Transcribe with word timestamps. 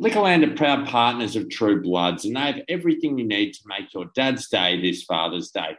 Liquorland 0.00 0.46
are 0.46 0.54
proud 0.54 0.86
partners 0.86 1.36
of 1.36 1.48
True 1.48 1.80
Bloods, 1.80 2.24
and 2.24 2.36
they 2.36 2.40
have 2.40 2.60
everything 2.68 3.16
you 3.16 3.26
need 3.26 3.52
to 3.52 3.60
make 3.66 3.94
your 3.94 4.06
dad's 4.14 4.48
day 4.48 4.80
this 4.80 5.02
Father's 5.04 5.50
Day. 5.50 5.76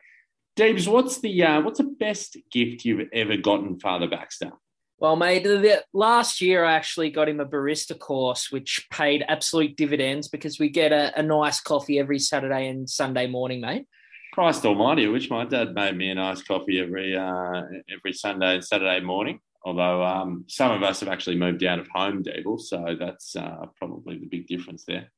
Deebs, 0.57 0.87
what's 0.87 1.19
the 1.19 1.43
uh, 1.43 1.61
what's 1.61 1.77
the 1.77 1.95
best 1.99 2.35
gift 2.51 2.83
you've 2.83 3.07
ever 3.13 3.37
gotten 3.37 3.79
Father 3.79 4.07
Baxter? 4.07 4.51
Well, 4.99 5.15
mate, 5.15 5.43
the, 5.43 5.83
last 5.93 6.41
year 6.41 6.65
I 6.65 6.73
actually 6.73 7.11
got 7.11 7.29
him 7.29 7.39
a 7.39 7.45
barista 7.45 7.97
course, 7.97 8.51
which 8.51 8.87
paid 8.91 9.23
absolute 9.27 9.77
dividends 9.77 10.27
because 10.27 10.57
we 10.57 10.69
get 10.69 10.91
a, 10.91 11.17
a 11.19 11.21
nice 11.21 11.61
coffee 11.61 11.99
every 11.99 12.17
Saturday 12.17 12.67
and 12.69 12.89
Sunday 12.89 13.27
morning, 13.27 13.61
mate. 13.61 13.85
Christ 14.33 14.65
Almighty! 14.65 15.05
I 15.05 15.09
wish 15.09 15.29
my 15.29 15.45
dad 15.45 15.75
made 15.75 15.95
me 15.95 16.09
a 16.09 16.15
nice 16.15 16.41
coffee 16.41 16.79
every 16.79 17.15
uh, 17.15 17.61
every 17.95 18.13
Sunday 18.13 18.55
and 18.55 18.65
Saturday 18.65 18.99
morning. 18.99 19.39
Although 19.67 20.01
um, 20.01 20.45
some 20.47 20.71
of 20.71 20.81
us 20.81 21.01
have 21.01 21.09
actually 21.09 21.35
moved 21.35 21.61
out 21.65 21.77
of 21.77 21.89
home, 21.89 22.23
Devil, 22.23 22.57
so 22.57 22.95
that's 22.97 23.35
uh, 23.35 23.65
probably 23.75 24.17
the 24.17 24.27
big 24.27 24.47
difference 24.47 24.85
there. 24.85 25.11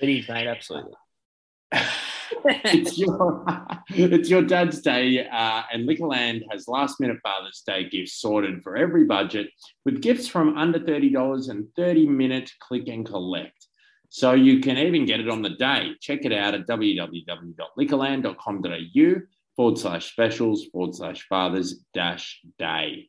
It 0.00 0.08
is, 0.08 0.28
mate, 0.28 0.46
absolutely. 0.46 0.92
it's 2.44 2.96
your 2.96 3.44
it's 3.88 4.30
your 4.30 4.42
dad's 4.42 4.80
day, 4.80 5.26
uh, 5.26 5.62
and 5.72 5.88
Liquorland 5.88 6.42
has 6.52 6.68
last 6.68 7.00
minute 7.00 7.18
Father's 7.20 7.64
Day 7.66 7.88
gifts 7.88 8.20
sorted 8.20 8.62
for 8.62 8.76
every 8.76 9.06
budget 9.06 9.48
with 9.84 10.00
gifts 10.00 10.28
from 10.28 10.56
under 10.56 10.78
thirty 10.78 11.10
dollars 11.10 11.48
and 11.48 11.66
thirty 11.74 12.06
minute 12.06 12.52
click 12.60 12.86
and 12.86 13.04
collect. 13.04 13.66
So 14.08 14.34
you 14.34 14.60
can 14.60 14.78
even 14.78 15.04
get 15.04 15.18
it 15.18 15.28
on 15.28 15.42
the 15.42 15.50
day. 15.50 15.94
Check 16.00 16.24
it 16.24 16.32
out 16.32 16.54
at 16.54 16.68
www.liquorland.com.au 16.68 19.14
forward 19.56 19.78
slash 19.78 20.12
specials 20.12 20.64
forward 20.66 20.94
slash 20.94 21.26
fathers 21.26 21.80
dash 21.92 22.40
day. 22.56 23.08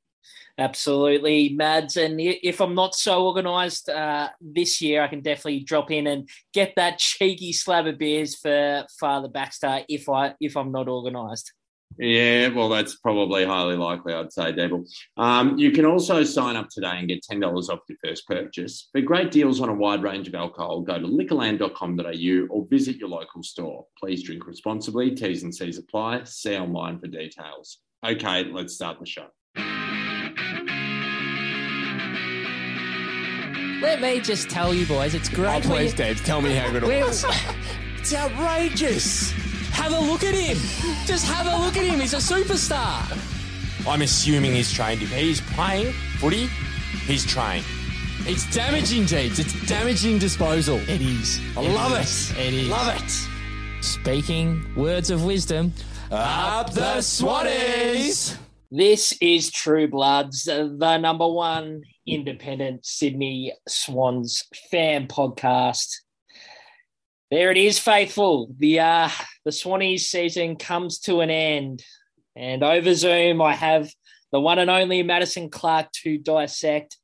Absolutely, 0.59 1.49
Mads. 1.49 1.97
And 1.97 2.19
if 2.19 2.61
I'm 2.61 2.73
not 2.73 2.95
so 2.95 3.27
organised 3.27 3.89
uh, 3.89 4.29
this 4.41 4.81
year, 4.81 5.03
I 5.03 5.07
can 5.07 5.21
definitely 5.21 5.59
drop 5.59 5.91
in 5.91 6.07
and 6.07 6.27
get 6.53 6.73
that 6.75 6.97
cheeky 6.99 7.53
slab 7.53 7.85
of 7.85 7.97
beers 7.97 8.35
for 8.35 8.85
Father 8.99 9.27
Baxter 9.27 9.81
if 9.87 10.09
I 10.09 10.33
if 10.39 10.57
I'm 10.57 10.71
not 10.71 10.87
organised. 10.87 11.53
Yeah, 11.99 12.49
well, 12.49 12.69
that's 12.69 12.95
probably 12.95 13.45
highly 13.45 13.75
likely, 13.75 14.13
I'd 14.13 14.31
say, 14.31 14.51
Devil. 14.51 14.83
Um, 15.15 15.57
you 15.57 15.71
can 15.71 15.85
also 15.85 16.23
sign 16.23 16.55
up 16.55 16.69
today 16.69 16.93
and 16.97 17.07
get 17.07 17.23
$10 17.23 17.69
off 17.69 17.79
your 17.89 17.97
first 18.03 18.27
purchase. 18.27 18.89
For 18.91 19.01
great 19.01 19.31
deals 19.31 19.61
on 19.61 19.69
a 19.69 19.73
wide 19.73 20.03
range 20.03 20.27
of 20.27 20.35
alcohol, 20.35 20.81
go 20.81 20.99
to 20.99 21.07
liquorland.com.au 21.07 22.47
or 22.53 22.67
visit 22.69 22.97
your 22.97 23.09
local 23.09 23.41
store. 23.41 23.85
Please 23.97 24.23
drink 24.23 24.45
responsibly. 24.45 25.15
T's 25.15 25.43
and 25.43 25.53
C's 25.53 25.77
apply. 25.79 26.23
See 26.25 26.57
online 26.57 26.99
for 26.99 27.07
details. 27.07 27.79
Okay, 28.05 28.43
let's 28.43 28.75
start 28.75 28.99
the 28.99 29.05
show. 29.05 29.27
Let 33.81 34.01
me 34.01 34.19
just 34.19 34.49
tell 34.49 34.73
you, 34.73 34.87
boys, 34.87 35.13
it's 35.13 35.29
great. 35.29 35.65
Oh, 35.65 35.69
please, 35.69 35.93
Dave, 35.93 36.23
tell 36.23 36.41
me 36.41 36.55
how 36.55 36.71
good 36.71 36.83
it 36.83 37.03
was. 37.03 37.25
it's 37.99 38.13
outrageous. 38.13 39.31
Have 39.71 39.93
a 39.93 39.99
look 39.99 40.23
at 40.23 40.33
him. 40.33 40.57
Just 41.05 41.27
have 41.27 41.45
a 41.45 41.63
look 41.63 41.77
at 41.77 41.83
him. 41.83 41.99
He's 41.99 42.13
a 42.13 42.17
superstar. 42.17 43.05
I'm 43.87 44.01
assuming 44.01 44.53
he's 44.53 44.71
trained. 44.71 45.03
If 45.03 45.13
he's 45.13 45.41
playing 45.41 45.93
footy, 46.17 46.47
he's 47.05 47.23
trained. 47.23 47.65
It's 48.21 48.51
damaging, 48.53 49.05
Jeeves. 49.05 49.37
It's 49.37 49.67
damaging 49.67 50.17
disposal. 50.17 50.77
It 50.89 50.99
is. 51.01 51.39
I 51.55 51.61
it 51.61 51.69
love 51.69 52.01
is. 52.01 52.31
it. 52.31 52.37
It 52.39 52.53
is. 52.55 52.69
Love 52.69 52.95
it. 52.95 53.83
Speaking 53.83 54.65
words 54.75 55.11
of 55.11 55.23
wisdom. 55.23 55.71
Up 56.09 56.73
the 56.73 56.97
Swannies! 56.97 58.35
This 58.71 59.13
is 59.21 59.51
True 59.51 59.87
Bloods, 59.87 60.45
the 60.45 60.97
number 60.97 61.27
one 61.27 61.83
independent 62.07 62.85
Sydney 62.85 63.53
Swans 63.67 64.45
fan 64.71 65.07
podcast. 65.07 65.97
There 67.29 67.51
it 67.51 67.57
is, 67.57 67.77
faithful. 67.77 68.49
The 68.57 68.79
uh, 68.79 69.09
the 69.43 69.51
Swannies 69.51 70.01
season 70.01 70.55
comes 70.55 70.99
to 70.99 71.19
an 71.19 71.29
end, 71.29 71.83
and 72.35 72.63
over 72.63 72.93
Zoom 72.93 73.41
I 73.41 73.53
have 73.53 73.91
the 74.31 74.39
one 74.39 74.59
and 74.59 74.69
only 74.69 75.03
Madison 75.03 75.49
Clark 75.49 75.91
to 76.03 76.17
dissect 76.17 76.97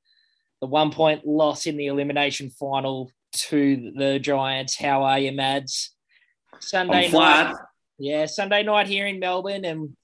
the 0.62 0.68
one 0.68 0.92
point 0.92 1.28
loss 1.28 1.66
in 1.66 1.76
the 1.76 1.88
elimination 1.88 2.50
final 2.52 3.12
to 3.34 3.92
the 3.96 4.20
Giants. 4.20 4.78
How 4.78 5.04
are 5.04 5.20
you, 5.20 5.34
Mads? 5.34 5.94
Sunday 6.60 7.12
night. 7.12 7.56
Yeah, 8.00 8.26
Sunday 8.26 8.64
night 8.64 8.88
here 8.88 9.06
in 9.06 9.20
Melbourne, 9.20 9.66
and 9.66 9.98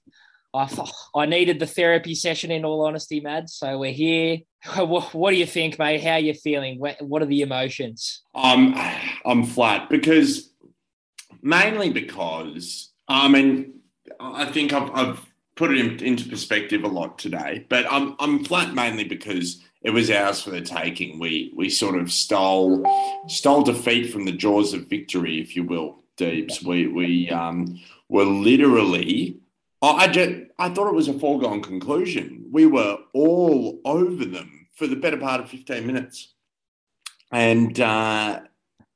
I 0.52 0.68
I 1.14 1.24
needed 1.24 1.58
the 1.58 1.66
therapy 1.66 2.14
session. 2.14 2.50
In 2.50 2.66
all 2.66 2.84
honesty, 2.84 3.20
Mads. 3.20 3.54
So 3.54 3.78
we're 3.78 3.92
here 3.92 4.40
what, 4.76 5.30
do 5.30 5.36
you 5.36 5.46
think, 5.46 5.78
mate? 5.78 6.02
How 6.02 6.12
are 6.12 6.18
you 6.18 6.34
feeling? 6.34 6.78
What, 6.78 7.22
are 7.22 7.26
the 7.26 7.42
emotions? 7.42 8.22
Um, 8.34 8.74
I'm 9.24 9.44
flat 9.44 9.88
because 9.88 10.50
mainly 11.42 11.90
because 11.90 12.90
I 13.08 13.28
mean 13.28 13.80
I 14.18 14.44
think 14.44 14.72
I've, 14.72 14.90
I've 14.90 15.26
put 15.56 15.70
it 15.70 15.78
in, 15.78 15.98
into 16.04 16.28
perspective 16.28 16.84
a 16.84 16.88
lot 16.88 17.18
today, 17.18 17.64
but 17.68 17.86
I'm 17.90 18.16
I'm 18.18 18.44
flat 18.44 18.74
mainly 18.74 19.04
because 19.04 19.62
it 19.82 19.90
was 19.90 20.10
ours 20.10 20.42
for 20.42 20.50
the 20.50 20.60
taking. 20.60 21.18
We 21.18 21.52
we 21.56 21.70
sort 21.70 21.96
of 21.96 22.12
stole 22.12 22.84
stole 23.28 23.62
defeat 23.62 24.12
from 24.12 24.26
the 24.26 24.32
jaws 24.32 24.74
of 24.74 24.88
victory, 24.88 25.40
if 25.40 25.56
you 25.56 25.64
will, 25.64 26.02
Deeps. 26.16 26.62
We 26.62 26.86
we 26.86 27.30
um, 27.30 27.80
were 28.08 28.24
literally 28.24 29.40
Oh, 29.82 29.96
I 29.96 30.08
just, 30.08 30.32
I 30.58 30.68
thought 30.68 30.88
it 30.88 30.94
was 30.94 31.08
a 31.08 31.18
foregone 31.18 31.62
conclusion. 31.62 32.39
We 32.50 32.66
were 32.66 32.98
all 33.12 33.80
over 33.84 34.24
them 34.24 34.68
for 34.74 34.86
the 34.86 34.96
better 34.96 35.16
part 35.16 35.40
of 35.40 35.50
15 35.50 35.86
minutes. 35.86 36.34
And 37.30 37.78
uh, 37.78 38.40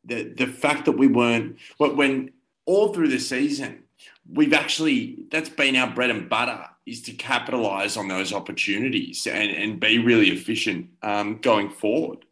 the, 0.05 0.25
the 0.25 0.47
fact 0.47 0.87
that 0.87 0.93
we 0.93 1.07
weren't, 1.07 1.59
but 1.79 1.97
when 1.97 2.33
all 2.67 2.93
through 2.93 3.09
the 3.09 3.19
season, 3.19 3.85
we've 4.31 4.53
actually, 4.53 5.27
that's 5.31 5.49
been 5.49 5.77
our 5.77 5.91
bread 5.91 6.11
and 6.11 6.29
butter 6.29 6.65
is 6.87 7.03
to 7.03 7.13
capitalize 7.13 7.97
on 7.97 8.09
those 8.09 8.33
opportunities 8.33 9.27
and, 9.27 9.51
and 9.51 9.81
be 9.81 9.99
really 9.99 10.31
efficient 10.31 10.91
um, 11.03 11.39
going 11.39 11.71
forward. 11.71 12.25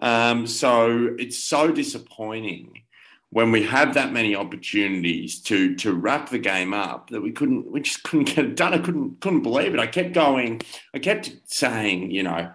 Um, 0.00 0.46
so 0.46 1.14
it's 1.18 1.42
so 1.42 1.72
disappointing 1.72 2.82
when 3.30 3.52
we 3.52 3.62
have 3.64 3.94
that 3.94 4.12
many 4.12 4.34
opportunities 4.34 5.40
to 5.42 5.74
to 5.76 5.92
wrap 5.92 6.30
the 6.30 6.38
game 6.38 6.72
up 6.72 7.10
that 7.10 7.20
we 7.20 7.30
couldn't 7.30 7.70
we 7.70 7.80
just 7.80 8.02
couldn't 8.02 8.34
get 8.34 8.44
it 8.44 8.56
done. 8.56 8.74
I 8.74 8.78
couldn't 8.78 9.20
couldn't 9.20 9.42
believe 9.42 9.74
it. 9.74 9.80
I 9.80 9.86
kept 9.86 10.12
going. 10.12 10.62
I 10.94 10.98
kept 10.98 11.30
saying, 11.46 12.10
you 12.10 12.22
know, 12.22 12.50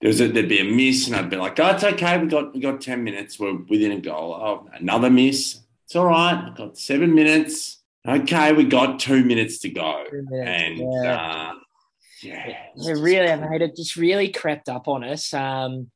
there 0.00 0.08
was 0.08 0.20
a, 0.20 0.28
there'd 0.28 0.48
be 0.48 0.60
a 0.60 0.64
miss, 0.64 1.06
and 1.06 1.16
I'd 1.16 1.30
be 1.30 1.36
like, 1.36 1.60
"Oh, 1.60 1.70
it's 1.70 1.84
okay. 1.84 2.18
We 2.18 2.26
got 2.26 2.54
we 2.54 2.60
got 2.60 2.80
ten 2.80 3.04
minutes. 3.04 3.38
We're 3.38 3.56
within 3.68 3.92
a 3.92 4.00
goal. 4.00 4.34
Oh, 4.34 4.68
another 4.72 5.10
miss. 5.10 5.60
It's 5.84 5.96
all 5.96 6.06
right. 6.06 6.44
I've 6.46 6.56
got 6.56 6.78
seven 6.78 7.14
minutes. 7.14 7.78
Okay, 8.06 8.52
we 8.52 8.64
got 8.64 8.98
two 8.98 9.22
minutes 9.24 9.58
to 9.58 9.68
go, 9.68 10.04
and 10.10 10.78
yeah, 10.78 11.52
uh, 11.52 11.54
yeah 12.22 12.56
it 12.76 12.98
really, 12.98 13.48
made 13.48 13.60
it 13.60 13.76
just 13.76 13.96
really 13.96 14.30
crept 14.30 14.70
up 14.70 14.88
on 14.88 15.04
us. 15.04 15.34
Um, 15.34 15.90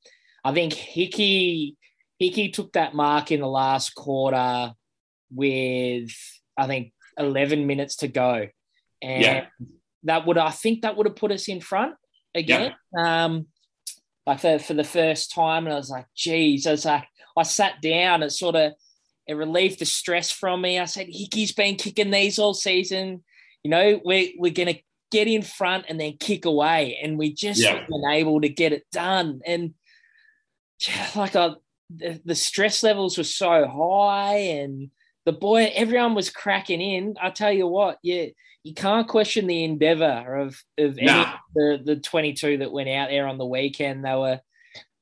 I 0.45 0.53
think 0.53 0.75
Hickey 0.75 1.77
Hickey 2.19 2.51
took 2.51 2.73
that 2.73 2.95
mark 2.95 3.33
in 3.33 3.41
the 3.41 3.49
last 3.49 3.95
quarter 3.95 4.73
with 5.31 6.11
I 6.57 6.67
think 6.67 6.93
11 7.19 7.67
minutes 7.67 7.97
to 7.97 8.09
go, 8.09 8.49
and 9.03 9.23
yeah. 9.23 9.47
that 10.05 10.27
would 10.27 10.39
I 10.39 10.51
think 10.51 10.83
that 10.83 10.97
would 10.97 11.07
have 11.07 11.17
put 11.17 11.33
us 11.33 11.49
in 11.49 11.61
front 11.61 11.95
again. 12.35 12.75
Yeah. 12.97 13.25
Um, 13.25 13.47
like 14.27 14.41
for, 14.41 14.59
for 14.59 14.75
the 14.75 14.85
first 14.85 15.33
time, 15.33 15.67
and 15.67 15.75
I 15.75 15.77
was 15.77 15.91
like, 15.91 16.07
geez, 16.17 16.67
I 16.67 16.73
was 16.73 16.85
like, 16.85 17.05
I 17.37 17.43
sat 17.43 17.83
down. 17.83 18.23
It 18.23 18.31
sort 18.31 18.57
of 18.57 18.73
it 19.27 19.35
relieved 19.35 19.81
the 19.81 19.87
stress 19.87 20.31
from 20.31 20.61
me. 20.61 20.79
I 20.79 20.85
said, 20.85 21.09
Hickey's 21.11 21.53
been 21.53 21.77
kicking 21.77 22.11
these 22.11 22.39
all 22.39 22.55
season. 22.55 23.25
You 23.63 23.71
know, 23.71 24.01
we're 24.05 24.31
we're 24.39 24.53
gonna 24.53 24.79
get 25.11 25.29
in 25.29 25.43
front 25.43 25.87
and 25.89 26.01
then 26.01 26.17
kick 26.19 26.45
away, 26.45 26.99
and 27.03 27.19
we 27.19 27.33
just 27.33 27.63
yeah. 27.63 27.85
been 27.87 28.05
able 28.11 28.41
to 28.41 28.49
get 28.49 28.73
it 28.73 28.85
done. 28.93 29.41
And 29.47 29.75
like 31.17 31.37
I 31.37 31.55
the, 31.95 32.21
the 32.25 32.35
stress 32.35 32.83
levels 32.83 33.19
were 33.19 33.25
so 33.25 33.67
high 33.67 34.37
and 34.37 34.91
the 35.25 35.33
boy 35.33 35.73
everyone 35.75 36.15
was 36.15 36.31
cracking 36.31 36.81
in. 36.81 37.15
I 37.21 37.31
tell 37.31 37.53
you 37.53 37.67
what 37.67 37.99
yeah 38.03 38.27
you 38.63 38.75
can't 38.75 39.09
question 39.09 39.47
the 39.47 39.65
endeavor 39.65 40.37
of 40.37 40.61
of 40.79 40.99
any 40.99 41.27
the 41.55 41.83
the 41.85 41.97
22 41.97 42.59
that 42.59 42.73
went 42.73 42.89
out 42.89 43.11
there 43.11 43.27
on 43.27 43.39
the 43.39 43.47
weekend. 43.47 44.05
They 44.05 44.15
were 44.15 44.41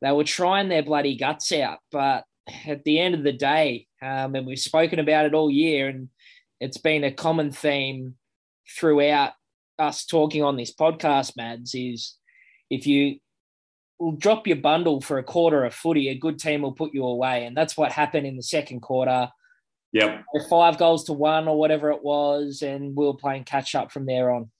they 0.00 0.12
were 0.12 0.24
trying 0.24 0.68
their 0.68 0.82
bloody 0.82 1.16
guts 1.16 1.52
out. 1.52 1.78
But 1.90 2.24
at 2.66 2.82
the 2.84 2.98
end 2.98 3.14
of 3.14 3.22
the 3.22 3.32
day 3.32 3.86
um, 4.02 4.34
and 4.34 4.46
we've 4.46 4.58
spoken 4.58 4.98
about 4.98 5.26
it 5.26 5.34
all 5.34 5.50
year 5.50 5.88
and 5.88 6.08
it's 6.60 6.78
been 6.78 7.04
a 7.04 7.12
common 7.12 7.52
theme 7.52 8.14
throughout 8.78 9.32
us 9.78 10.04
talking 10.04 10.42
on 10.42 10.56
this 10.56 10.74
podcast 10.74 11.36
mads 11.36 11.74
is 11.74 12.16
if 12.70 12.86
you 12.86 13.18
will 14.02 14.12
drop 14.12 14.48
your 14.48 14.56
bundle 14.56 15.00
for 15.00 15.18
a 15.18 15.22
quarter 15.22 15.64
of 15.64 15.72
footy, 15.72 16.08
a 16.08 16.14
good 16.14 16.36
team 16.36 16.62
will 16.62 16.72
put 16.72 16.92
you 16.92 17.06
away. 17.06 17.44
And 17.44 17.56
that's 17.56 17.76
what 17.76 17.92
happened 17.92 18.26
in 18.26 18.36
the 18.36 18.42
second 18.42 18.80
quarter. 18.80 19.30
Yep. 19.92 20.24
Five 20.50 20.76
goals 20.76 21.04
to 21.04 21.12
one 21.12 21.46
or 21.46 21.56
whatever 21.56 21.92
it 21.92 22.02
was, 22.02 22.62
and 22.62 22.96
we 22.96 23.06
were 23.06 23.14
playing 23.14 23.44
catch 23.44 23.74
up 23.76 23.92
from 23.92 24.06
there 24.06 24.30
on. 24.32 24.50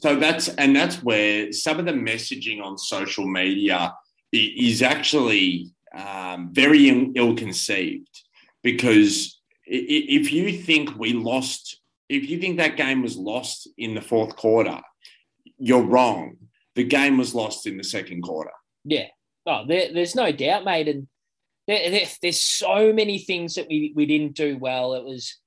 So 0.00 0.16
that's 0.16 0.48
and 0.48 0.76
that's 0.76 1.02
where 1.02 1.50
some 1.52 1.78
of 1.78 1.86
the 1.86 1.92
messaging 1.92 2.62
on 2.62 2.76
social 2.76 3.26
media 3.26 3.94
is 4.32 4.82
actually 4.82 5.70
um, 5.94 6.50
very 6.52 6.88
ill 7.14 7.34
conceived 7.36 8.08
because 8.62 9.40
if 9.64 10.32
you 10.32 10.52
think 10.52 10.98
we 10.98 11.12
lost, 11.12 11.80
if 12.08 12.28
you 12.28 12.38
think 12.38 12.58
that 12.58 12.76
game 12.76 13.02
was 13.02 13.16
lost 13.16 13.68
in 13.78 13.94
the 13.94 14.00
fourth 14.00 14.36
quarter, 14.36 14.80
you're 15.58 15.82
wrong. 15.82 16.36
The 16.74 16.84
game 16.84 17.18
was 17.18 17.34
lost 17.34 17.66
in 17.66 17.76
the 17.76 17.84
second 17.84 18.22
quarter. 18.22 18.52
Yeah. 18.84 19.08
Oh, 19.46 19.64
there, 19.66 19.92
there's 19.92 20.14
no 20.14 20.32
doubt, 20.32 20.64
mate. 20.64 20.88
And 20.88 21.08
there, 21.66 21.90
there, 21.90 22.06
there's 22.22 22.40
so 22.40 22.92
many 22.92 23.18
things 23.18 23.54
that 23.54 23.68
we, 23.68 23.92
we 23.94 24.06
didn't 24.06 24.34
do 24.34 24.56
well. 24.58 24.94
It 24.94 25.04
was 25.04 25.38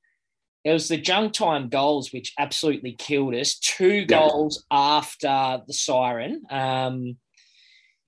it 0.64 0.74
was 0.74 0.88
the 0.88 0.98
junk 0.98 1.34
time 1.34 1.70
goals 1.70 2.12
which 2.12 2.34
absolutely 2.40 2.94
killed 2.98 3.36
us. 3.36 3.60
Two 3.60 4.04
goals 4.06 4.66
after 4.72 5.62
the 5.68 5.74
siren. 5.74 6.42
Um, 6.50 7.18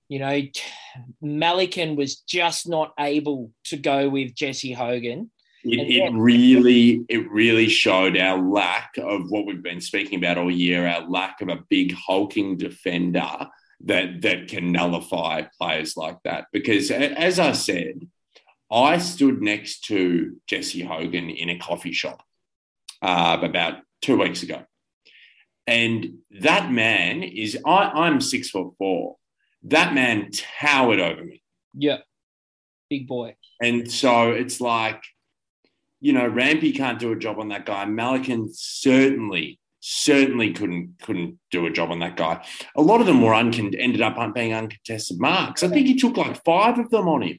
you 0.08 0.18
know, 0.18 0.40
Melican 1.22 1.96
was 1.96 2.16
just 2.16 2.68
not 2.68 2.94
able 2.98 3.52
to 3.66 3.76
go 3.76 4.08
with 4.08 4.34
Jesse 4.34 4.72
Hogan. 4.72 5.30
It, 5.68 6.02
it, 6.02 6.12
really, 6.14 7.04
it 7.08 7.30
really 7.30 7.68
showed 7.68 8.16
our 8.16 8.40
lack 8.40 8.96
of 8.98 9.30
what 9.30 9.46
we've 9.46 9.62
been 9.62 9.80
speaking 9.80 10.18
about 10.18 10.38
all 10.38 10.50
year, 10.50 10.86
our 10.86 11.08
lack 11.08 11.40
of 11.40 11.48
a 11.48 11.64
big 11.68 11.94
hulking 11.94 12.56
defender 12.56 13.48
that 13.84 14.22
that 14.22 14.48
can 14.48 14.72
nullify 14.72 15.42
players 15.56 15.96
like 15.96 16.18
that. 16.24 16.46
Because 16.52 16.90
as 16.90 17.38
I 17.38 17.52
said, 17.52 18.08
I 18.70 18.98
stood 18.98 19.40
next 19.40 19.84
to 19.84 20.36
Jesse 20.46 20.82
Hogan 20.82 21.30
in 21.30 21.48
a 21.48 21.58
coffee 21.58 21.92
shop 21.92 22.22
uh, 23.02 23.38
about 23.40 23.82
two 24.02 24.18
weeks 24.18 24.42
ago. 24.42 24.64
And 25.66 26.18
that 26.40 26.72
man 26.72 27.22
is, 27.22 27.58
I, 27.64 27.90
I'm 27.94 28.20
six 28.20 28.50
foot 28.50 28.72
four. 28.78 29.16
That 29.64 29.94
man 29.94 30.30
towered 30.32 31.00
over 31.00 31.24
me. 31.24 31.42
Yeah. 31.74 31.98
Big 32.90 33.06
boy. 33.06 33.36
And 33.60 33.90
so 33.90 34.30
it's 34.30 34.60
like, 34.60 35.02
you 36.00 36.12
know, 36.12 36.26
Rampy 36.26 36.72
can't 36.72 36.98
do 36.98 37.12
a 37.12 37.16
job 37.16 37.38
on 37.38 37.48
that 37.48 37.66
guy. 37.66 37.84
Melican 37.84 38.48
certainly, 38.52 39.58
certainly 39.80 40.52
couldn't 40.52 40.94
couldn't 41.02 41.38
do 41.50 41.66
a 41.66 41.70
job 41.70 41.90
on 41.90 41.98
that 42.00 42.16
guy. 42.16 42.44
A 42.76 42.82
lot 42.82 43.00
of 43.00 43.06
them 43.06 43.22
were 43.22 43.32
uncon- 43.32 43.76
ended 43.78 44.00
up 44.00 44.34
being 44.34 44.54
uncontested 44.54 45.18
marks. 45.18 45.62
I 45.62 45.68
think 45.68 45.86
he 45.86 45.96
took 45.96 46.16
like 46.16 46.42
five 46.44 46.78
of 46.78 46.90
them 46.90 47.08
on 47.08 47.22
him. 47.22 47.38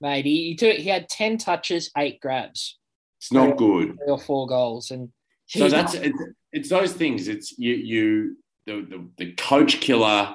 Mate, 0.00 0.24
he, 0.24 0.48
he 0.48 0.54
took 0.56 0.76
he 0.76 0.88
had 0.88 1.08
ten 1.08 1.38
touches, 1.38 1.90
eight 1.96 2.20
grabs. 2.20 2.78
It's 3.18 3.32
not 3.32 3.56
good. 3.56 3.96
Three 3.96 4.08
or 4.08 4.18
four 4.18 4.46
goals, 4.46 4.90
and 4.90 5.10
so 5.46 5.68
that's 5.68 5.94
it's, 5.94 6.22
it's 6.52 6.68
those 6.68 6.92
things. 6.92 7.28
It's 7.28 7.58
you 7.58 7.74
you 7.74 8.36
the, 8.66 8.86
the 8.88 9.08
the 9.24 9.32
coach 9.32 9.80
killer 9.80 10.34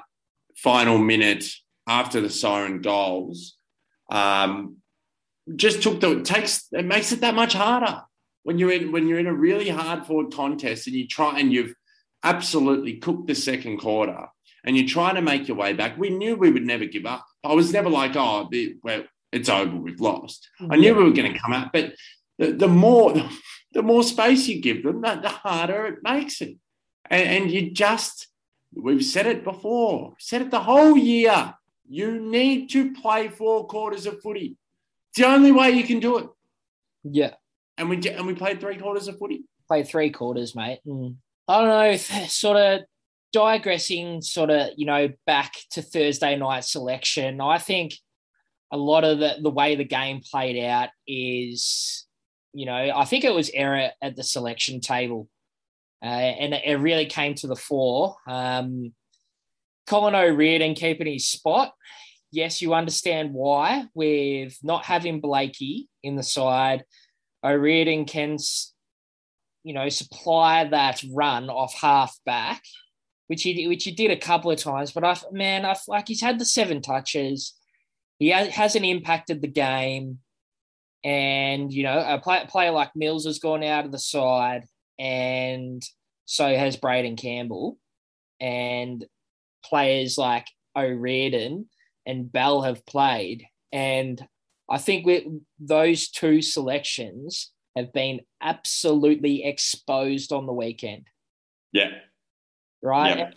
final 0.56 0.98
minute 0.98 1.44
after 1.86 2.20
the 2.20 2.30
siren 2.30 2.80
goals. 2.80 3.56
Um, 4.10 4.81
just 5.56 5.82
took 5.82 6.00
the 6.00 6.18
it 6.18 6.24
takes 6.24 6.68
it 6.72 6.84
makes 6.84 7.12
it 7.12 7.20
that 7.20 7.34
much 7.34 7.54
harder 7.54 8.02
when 8.44 8.58
you're 8.58 8.72
in 8.72 8.92
when 8.92 9.08
you're 9.08 9.18
in 9.18 9.26
a 9.26 9.34
really 9.34 9.68
hard 9.68 10.06
forward 10.06 10.32
contest 10.32 10.86
and 10.86 10.96
you 10.96 11.06
try 11.06 11.38
and 11.38 11.52
you've 11.52 11.74
absolutely 12.22 12.98
cooked 12.98 13.26
the 13.26 13.34
second 13.34 13.78
quarter 13.78 14.28
and 14.64 14.76
you're 14.76 14.86
trying 14.86 15.16
to 15.16 15.22
make 15.22 15.48
your 15.48 15.56
way 15.56 15.72
back. 15.72 15.98
We 15.98 16.10
knew 16.10 16.36
we 16.36 16.50
would 16.50 16.64
never 16.64 16.84
give 16.84 17.06
up. 17.06 17.26
I 17.42 17.52
was 17.54 17.72
never 17.72 17.90
like, 17.90 18.14
oh, 18.14 18.48
well, 18.82 19.02
it's 19.32 19.48
over, 19.48 19.76
we've 19.76 20.00
lost. 20.00 20.48
I 20.70 20.76
knew 20.76 20.94
we 20.94 21.04
were 21.04 21.10
going 21.10 21.32
to 21.32 21.38
come 21.38 21.52
out, 21.52 21.72
but 21.72 21.94
the, 22.38 22.52
the 22.52 22.68
more 22.68 23.14
the 23.72 23.82
more 23.82 24.02
space 24.02 24.46
you 24.48 24.60
give 24.60 24.82
them, 24.82 25.00
the, 25.00 25.16
the 25.16 25.28
harder 25.28 25.86
it 25.86 25.98
makes 26.02 26.42
it. 26.42 26.56
And, 27.10 27.28
and 27.28 27.50
you 27.50 27.70
just, 27.70 28.28
we've 28.74 29.04
said 29.04 29.26
it 29.26 29.44
before, 29.44 30.14
said 30.18 30.42
it 30.42 30.50
the 30.50 30.60
whole 30.60 30.96
year. 30.96 31.54
You 31.88 32.20
need 32.20 32.68
to 32.70 32.92
play 32.92 33.28
four 33.28 33.66
quarters 33.66 34.06
of 34.06 34.20
footy. 34.20 34.56
It's 35.12 35.18
the 35.18 35.32
only 35.32 35.52
way 35.52 35.70
you 35.70 35.84
can 35.84 36.00
do 36.00 36.18
it. 36.18 36.26
Yeah. 37.04 37.34
And 37.78 37.88
we 37.88 37.96
and 38.08 38.26
we 38.26 38.34
played 38.34 38.60
three 38.60 38.76
quarters 38.76 39.08
of 39.08 39.18
footy. 39.18 39.44
Played 39.68 39.88
three 39.88 40.10
quarters, 40.10 40.54
mate. 40.54 40.80
And 40.84 41.16
I 41.48 41.60
don't 41.60 41.68
know, 41.68 41.96
sort 42.28 42.56
of 42.56 42.80
digressing, 43.32 44.22
sort 44.22 44.50
of 44.50 44.70
you 44.76 44.86
know 44.86 45.10
back 45.26 45.52
to 45.72 45.82
Thursday 45.82 46.36
night 46.36 46.64
selection. 46.64 47.40
I 47.40 47.58
think 47.58 47.94
a 48.70 48.76
lot 48.76 49.04
of 49.04 49.18
the 49.18 49.36
the 49.40 49.50
way 49.50 49.74
the 49.74 49.84
game 49.84 50.20
played 50.20 50.62
out 50.64 50.90
is 51.06 52.06
you 52.52 52.66
know, 52.66 52.92
I 52.94 53.04
think 53.04 53.24
it 53.24 53.34
was 53.34 53.50
error 53.52 53.90
at 54.02 54.16
the 54.16 54.22
selection 54.22 54.80
table. 54.80 55.28
Uh, 56.02 56.06
and 56.06 56.52
it 56.52 56.80
really 56.80 57.06
came 57.06 57.34
to 57.36 57.46
the 57.46 57.56
fore. 57.56 58.16
Um, 58.26 58.92
Colin 59.86 60.14
O'Riordan 60.14 60.74
keeping 60.74 61.06
his 61.06 61.28
spot. 61.28 61.72
Yes, 62.32 62.62
you 62.62 62.72
understand 62.72 63.34
why. 63.34 63.84
With 63.94 64.58
not 64.62 64.86
having 64.86 65.20
Blakey 65.20 65.88
in 66.02 66.16
the 66.16 66.22
side, 66.22 66.84
O'Riordan 67.44 68.06
can, 68.06 68.38
you 69.64 69.74
know, 69.74 69.88
supply 69.90 70.64
that 70.64 71.04
run 71.12 71.50
off 71.50 71.74
half 71.74 72.18
back, 72.24 72.62
which 73.26 73.42
he 73.42 73.68
which 73.68 73.84
he 73.84 73.92
did 73.92 74.10
a 74.10 74.16
couple 74.16 74.50
of 74.50 74.58
times. 74.58 74.92
But 74.92 75.04
I, 75.04 75.16
man, 75.30 75.66
I 75.66 75.76
like 75.86 76.08
he's 76.08 76.22
had 76.22 76.38
the 76.38 76.46
seven 76.46 76.80
touches. 76.80 77.54
He 78.18 78.28
hasn't 78.28 78.84
impacted 78.84 79.42
the 79.42 79.48
game. 79.48 80.18
And, 81.04 81.72
you 81.72 81.82
know, 81.82 81.98
a 81.98 82.18
play, 82.18 82.44
player 82.48 82.70
like 82.70 82.94
Mills 82.94 83.26
has 83.26 83.40
gone 83.40 83.64
out 83.64 83.84
of 83.84 83.90
the 83.92 83.98
side, 83.98 84.64
and 84.98 85.82
so 86.24 86.46
has 86.46 86.76
Braden 86.76 87.16
Campbell. 87.16 87.76
And 88.40 89.04
players 89.64 90.16
like 90.16 90.46
O'Riordan 90.76 91.66
and 92.06 92.30
Bell 92.30 92.62
have 92.62 92.84
played. 92.86 93.46
And 93.72 94.22
I 94.70 94.78
think 94.78 95.06
those 95.58 96.08
two 96.08 96.42
selections 96.42 97.50
have 97.76 97.92
been 97.92 98.20
absolutely 98.42 99.44
exposed 99.44 100.32
on 100.32 100.46
the 100.46 100.52
weekend. 100.52 101.06
Yeah. 101.72 101.90
Right? 102.82 103.18
Yeah. 103.18 103.30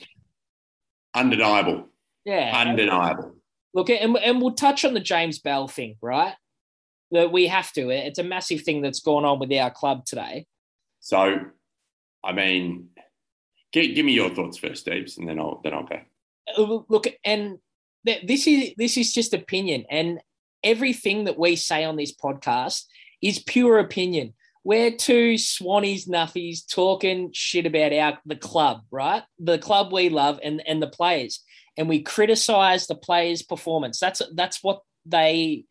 Undeniable. 1.13 1.89
Yeah. 2.25 2.51
Undeniable. 2.55 3.35
Look, 3.73 3.89
and, 3.89 4.17
and 4.17 4.41
we'll 4.41 4.53
touch 4.53 4.85
on 4.85 4.93
the 4.93 4.99
James 4.99 5.39
Bell 5.39 5.67
thing, 5.67 5.95
right? 6.01 6.35
that 7.11 7.31
we 7.31 7.47
have 7.47 7.71
to. 7.73 7.89
It's 7.89 8.19
a 8.19 8.23
massive 8.23 8.61
thing 8.61 8.81
that's 8.81 8.99
gone 8.99 9.25
on 9.25 9.39
with 9.39 9.51
our 9.53 9.71
club 9.71 10.05
today. 10.05 10.45
So, 10.99 11.39
I 12.23 12.31
mean, 12.33 12.89
give, 13.71 13.95
give 13.95 14.05
me 14.05 14.13
your 14.13 14.29
thoughts 14.29 14.57
first, 14.57 14.85
Deeps, 14.85 15.17
and 15.17 15.27
then 15.27 15.39
I'll 15.39 15.61
then 15.63 15.73
I'll 15.73 15.85
go. 15.85 15.99
Uh, 16.57 16.83
look, 16.89 17.07
and 17.23 17.57
this 18.05 18.47
is 18.47 18.71
this 18.77 18.97
is 18.97 19.13
just 19.13 19.33
opinion, 19.33 19.85
and 19.89 20.19
everything 20.63 21.25
that 21.25 21.39
we 21.39 21.55
say 21.55 21.83
on 21.83 21.95
this 21.95 22.13
podcast 22.15 22.83
is 23.21 23.39
pure 23.39 23.79
opinion. 23.79 24.33
We're 24.63 24.91
two 24.91 25.35
swannies, 25.35 26.07
nuffies 26.07 26.67
talking 26.67 27.31
shit 27.33 27.65
about 27.65 27.93
our 27.93 28.19
the 28.25 28.35
club, 28.35 28.81
right? 28.91 29.23
The 29.39 29.59
club 29.59 29.91
we 29.91 30.09
love 30.09 30.39
and 30.43 30.61
and 30.67 30.81
the 30.81 30.87
players, 30.87 31.43
and 31.77 31.89
we 31.89 32.01
criticize 32.01 32.87
the 32.87 32.95
players' 32.95 33.43
performance. 33.43 33.99
That's 33.99 34.21
that's 34.35 34.63
what 34.63 34.81
they 35.05 35.65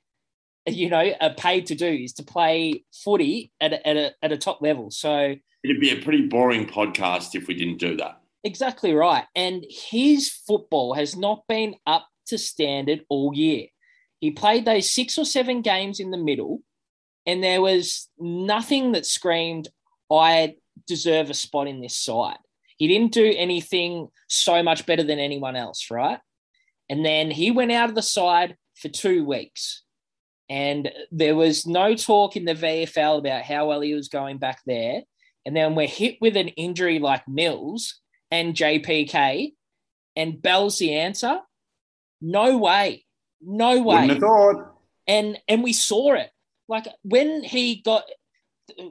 you 0.67 0.88
know, 0.88 1.12
are 1.21 1.35
paid 1.35 1.67
to 1.67 1.75
do 1.75 1.87
is 1.87 2.14
to 2.14 2.23
play 2.23 2.85
footy 2.93 3.53
at 3.61 3.73
a, 3.73 3.87
at 3.87 3.97
a, 3.97 4.14
at 4.23 4.33
a 4.33 4.37
top 4.37 4.62
level. 4.62 4.91
So 4.91 5.35
it'd 5.62 5.81
be 5.81 5.91
a 5.91 6.03
pretty 6.03 6.26
boring 6.26 6.67
podcast 6.67 7.35
if 7.35 7.49
we 7.49 7.55
didn't 7.55 7.79
do 7.79 7.97
that. 7.97 8.21
Exactly 8.45 8.95
right. 8.95 9.25
And 9.35 9.64
his 9.69 10.31
football 10.31 10.95
has 10.95 11.17
not 11.17 11.43
been 11.49 11.75
up 11.87 12.07
to 12.26 12.38
standard 12.38 13.04
all 13.09 13.33
year. 13.35 13.66
He 14.21 14.31
played 14.31 14.64
those 14.64 14.90
six 14.90 15.19
or 15.19 15.25
seven 15.25 15.62
games 15.62 16.00
in 16.00 16.11
the 16.11 16.19
middle, 16.19 16.62
and 17.26 17.43
there 17.43 17.61
was 17.61 18.09
nothing 18.19 18.93
that 18.93 19.07
screamed, 19.07 19.69
I 20.11 20.57
deserve 20.87 21.31
a 21.31 21.35
spot 21.35 21.69
in 21.69 21.81
this 21.81 21.97
side. 21.97 22.38
He 22.76 22.88
didn't 22.88 23.12
do 23.12 23.33
anything 23.37 24.09
so 24.28 24.62
much 24.62 24.87
better 24.87 25.02
than 25.02 25.19
anyone 25.19 25.57
else, 25.57 25.90
right? 25.90 26.19
And 26.88 27.04
then 27.04 27.31
he 27.31 27.50
went 27.50 27.73
out 27.73 27.88
of 27.88 27.95
the 27.95 28.02
side 28.02 28.57
for 28.75 28.88
two 28.88 29.25
weeks. 29.25 29.83
And 30.49 30.90
there 31.11 31.35
was 31.35 31.66
no 31.66 31.95
talk 31.95 32.37
in 32.37 32.45
the 32.45 32.54
VFL 32.54 33.19
about 33.19 33.45
how 33.45 33.69
well 33.69 33.81
he 33.81 33.95
was 33.95 34.09
going 34.09 34.38
back 34.38 34.61
there. 34.66 35.02
And 35.47 35.57
then 35.57 35.75
we're 35.75 35.87
hit 35.87 36.19
with 36.21 36.37
an 36.37 36.49
injury 36.49 36.99
like 36.99 37.26
Mills 37.28 38.00
and 38.31 38.54
JPK, 38.54 39.52
and 40.16 40.40
Bell's 40.40 40.78
the 40.78 40.95
answer. 40.95 41.38
No 42.25 42.57
way. 42.57 43.04
No 43.43 43.83
way. 43.83 43.95
Wouldn't 43.95 44.11
have 44.12 44.21
thought. 44.21 44.75
And 45.07 45.38
and 45.47 45.62
we 45.62 45.75
saw 45.75 46.14
it. 46.14 46.31
Like 46.69 46.88
when 47.02 47.45
he 47.45 47.83
got 47.83 48.04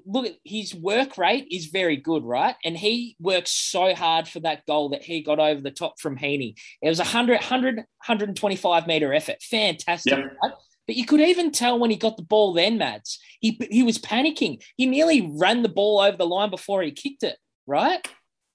look 0.05 0.27
at 0.27 0.35
his 0.43 0.75
work 0.75 1.17
rate 1.17 1.47
is 1.49 1.65
very 1.65 1.97
good, 1.97 2.23
right? 2.23 2.55
And 2.63 2.77
he 2.77 3.15
works 3.19 3.49
so 3.49 3.95
hard 3.95 4.27
for 4.27 4.39
that 4.41 4.67
goal 4.67 4.89
that 4.89 5.01
he 5.01 5.23
got 5.23 5.39
over 5.39 5.61
the 5.61 5.71
top 5.71 5.99
from 5.99 6.15
Heeney. 6.15 6.55
It 6.79 6.89
was 6.89 6.99
a 6.99 7.03
100, 7.03 7.37
100 7.37 7.75
125 7.77 8.87
meter 8.87 9.11
effort. 9.13 9.41
Fantastic. 9.41 10.11
Yep. 10.11 10.37
Right? 10.43 10.53
But 10.85 10.95
you 10.95 11.05
could 11.05 11.21
even 11.21 11.51
tell 11.51 11.79
when 11.79 11.89
he 11.89 11.95
got 11.95 12.17
the 12.17 12.23
ball 12.23 12.53
then, 12.53 12.77
Mads, 12.77 13.17
he, 13.39 13.57
he 13.71 13.81
was 13.83 13.97
panicking. 13.97 14.61
He 14.75 14.85
nearly 14.85 15.33
ran 15.39 15.63
the 15.63 15.69
ball 15.69 15.99
over 15.99 16.17
the 16.17 16.27
line 16.27 16.49
before 16.49 16.83
he 16.83 16.91
kicked 16.91 17.23
it, 17.23 17.37
right? 17.65 18.05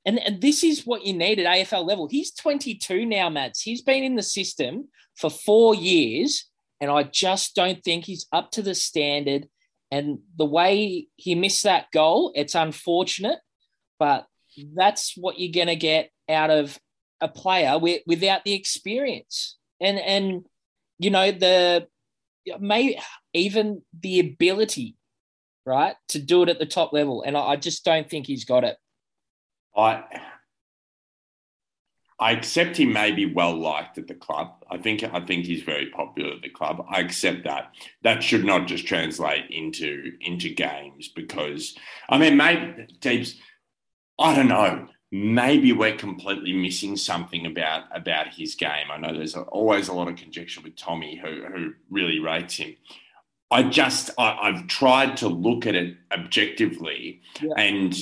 And, 0.09 0.19
and 0.21 0.41
this 0.41 0.65
is 0.65 0.87
what 0.87 1.05
you 1.05 1.12
need 1.12 1.38
at 1.38 1.45
AFL 1.45 1.87
level. 1.87 2.09
He's 2.09 2.33
22 2.33 3.05
now, 3.05 3.29
Mads. 3.29 3.61
He's 3.61 3.83
been 3.83 4.03
in 4.03 4.17
the 4.17 4.23
system 4.23 4.88
for 5.15 5.29
four 5.29 5.75
years 5.75 6.47
And 6.81 6.91
I 6.91 7.03
just 7.03 7.55
don't 7.55 7.85
think 7.85 8.07
he's 8.07 8.27
up 8.33 8.50
to 8.53 8.62
the 8.62 8.75
standard. 8.75 9.49
And 9.91 10.21
the 10.35 10.47
way 10.47 11.09
he 11.17 11.35
missed 11.35 11.65
that 11.65 11.91
goal, 11.93 12.33
it's 12.35 12.55
unfortunate, 12.55 13.41
but 13.99 14.27
that's 14.75 15.12
what 15.15 15.38
you're 15.38 15.53
going 15.53 15.67
to 15.67 15.77
get 15.77 16.11
out 16.27 16.49
of 16.49 16.79
a 17.21 17.29
player 17.29 17.79
with, 17.79 18.00
without 18.07 18.45
the 18.45 18.55
experience. 18.55 19.59
And, 19.79 19.99
and, 19.99 20.47
you 20.99 21.11
know, 21.11 21.33
the, 21.33 21.87
may 22.59 22.99
even 23.35 23.83
the 24.00 24.21
ability, 24.21 24.97
right, 25.67 25.97
to 26.09 26.19
do 26.19 26.45
it 26.45 26.49
at 26.49 26.59
the 26.59 26.65
top 26.65 26.95
level. 26.95 27.23
And 27.27 27.37
I, 27.37 27.41
I 27.41 27.57
just 27.57 27.85
don't 27.85 28.09
think 28.09 28.27
he's 28.27 28.47
got 28.47 28.65
it. 28.65 28.79
I 29.78 30.02
I 32.20 32.32
accept 32.32 32.76
he 32.76 32.85
may 32.85 33.12
be 33.12 33.32
well 33.32 33.56
liked 33.56 33.97
at 33.97 34.08
the 34.08 34.14
club. 34.14 34.64
I 34.68 34.78
think 34.78 35.04
I 35.04 35.20
think 35.25 35.47
he's 35.47 35.62
very 35.62 35.90
popular 35.90 36.35
at 36.35 36.42
the 36.42 36.50
club. 36.50 36.85
I 36.90 37.00
accept 37.00 37.44
that. 37.44 37.73
That 38.02 38.23
should 38.23 38.44
not 38.44 38.66
just 38.66 38.87
translate 38.87 39.49
into 39.50 40.12
into 40.20 40.52
games 40.52 41.08
because 41.08 41.76
I 42.08 42.18
mean 42.18 42.37
maybe 42.37 42.88
Deeps, 43.00 43.37
I 44.18 44.35
don't 44.35 44.49
know. 44.49 44.88
Maybe 45.11 45.73
we're 45.73 45.97
completely 45.97 46.52
missing 46.52 46.97
something 46.97 47.47
about 47.47 47.85
about 47.94 48.35
his 48.35 48.56
game. 48.56 48.90
I 48.90 48.99
know 48.99 49.14
there's 49.14 49.37
always 49.37 49.88
a 49.88 49.94
lot 49.94 50.08
of 50.08 50.16
conjecture 50.16 50.61
with 50.61 50.76
Tommy 50.76 51.16
who 51.16 51.44
who 51.44 51.75
really 51.88 52.18
rates 52.18 52.56
him. 52.56 52.75
I 53.50 53.62
just 53.62 54.11
I, 54.18 54.50
have 54.52 54.66
tried 54.66 55.18
to 55.18 55.28
look 55.28 55.66
at 55.66 55.75
it 55.75 55.97
objectively 56.12 57.23
yeah. 57.40 57.54
and 57.56 57.97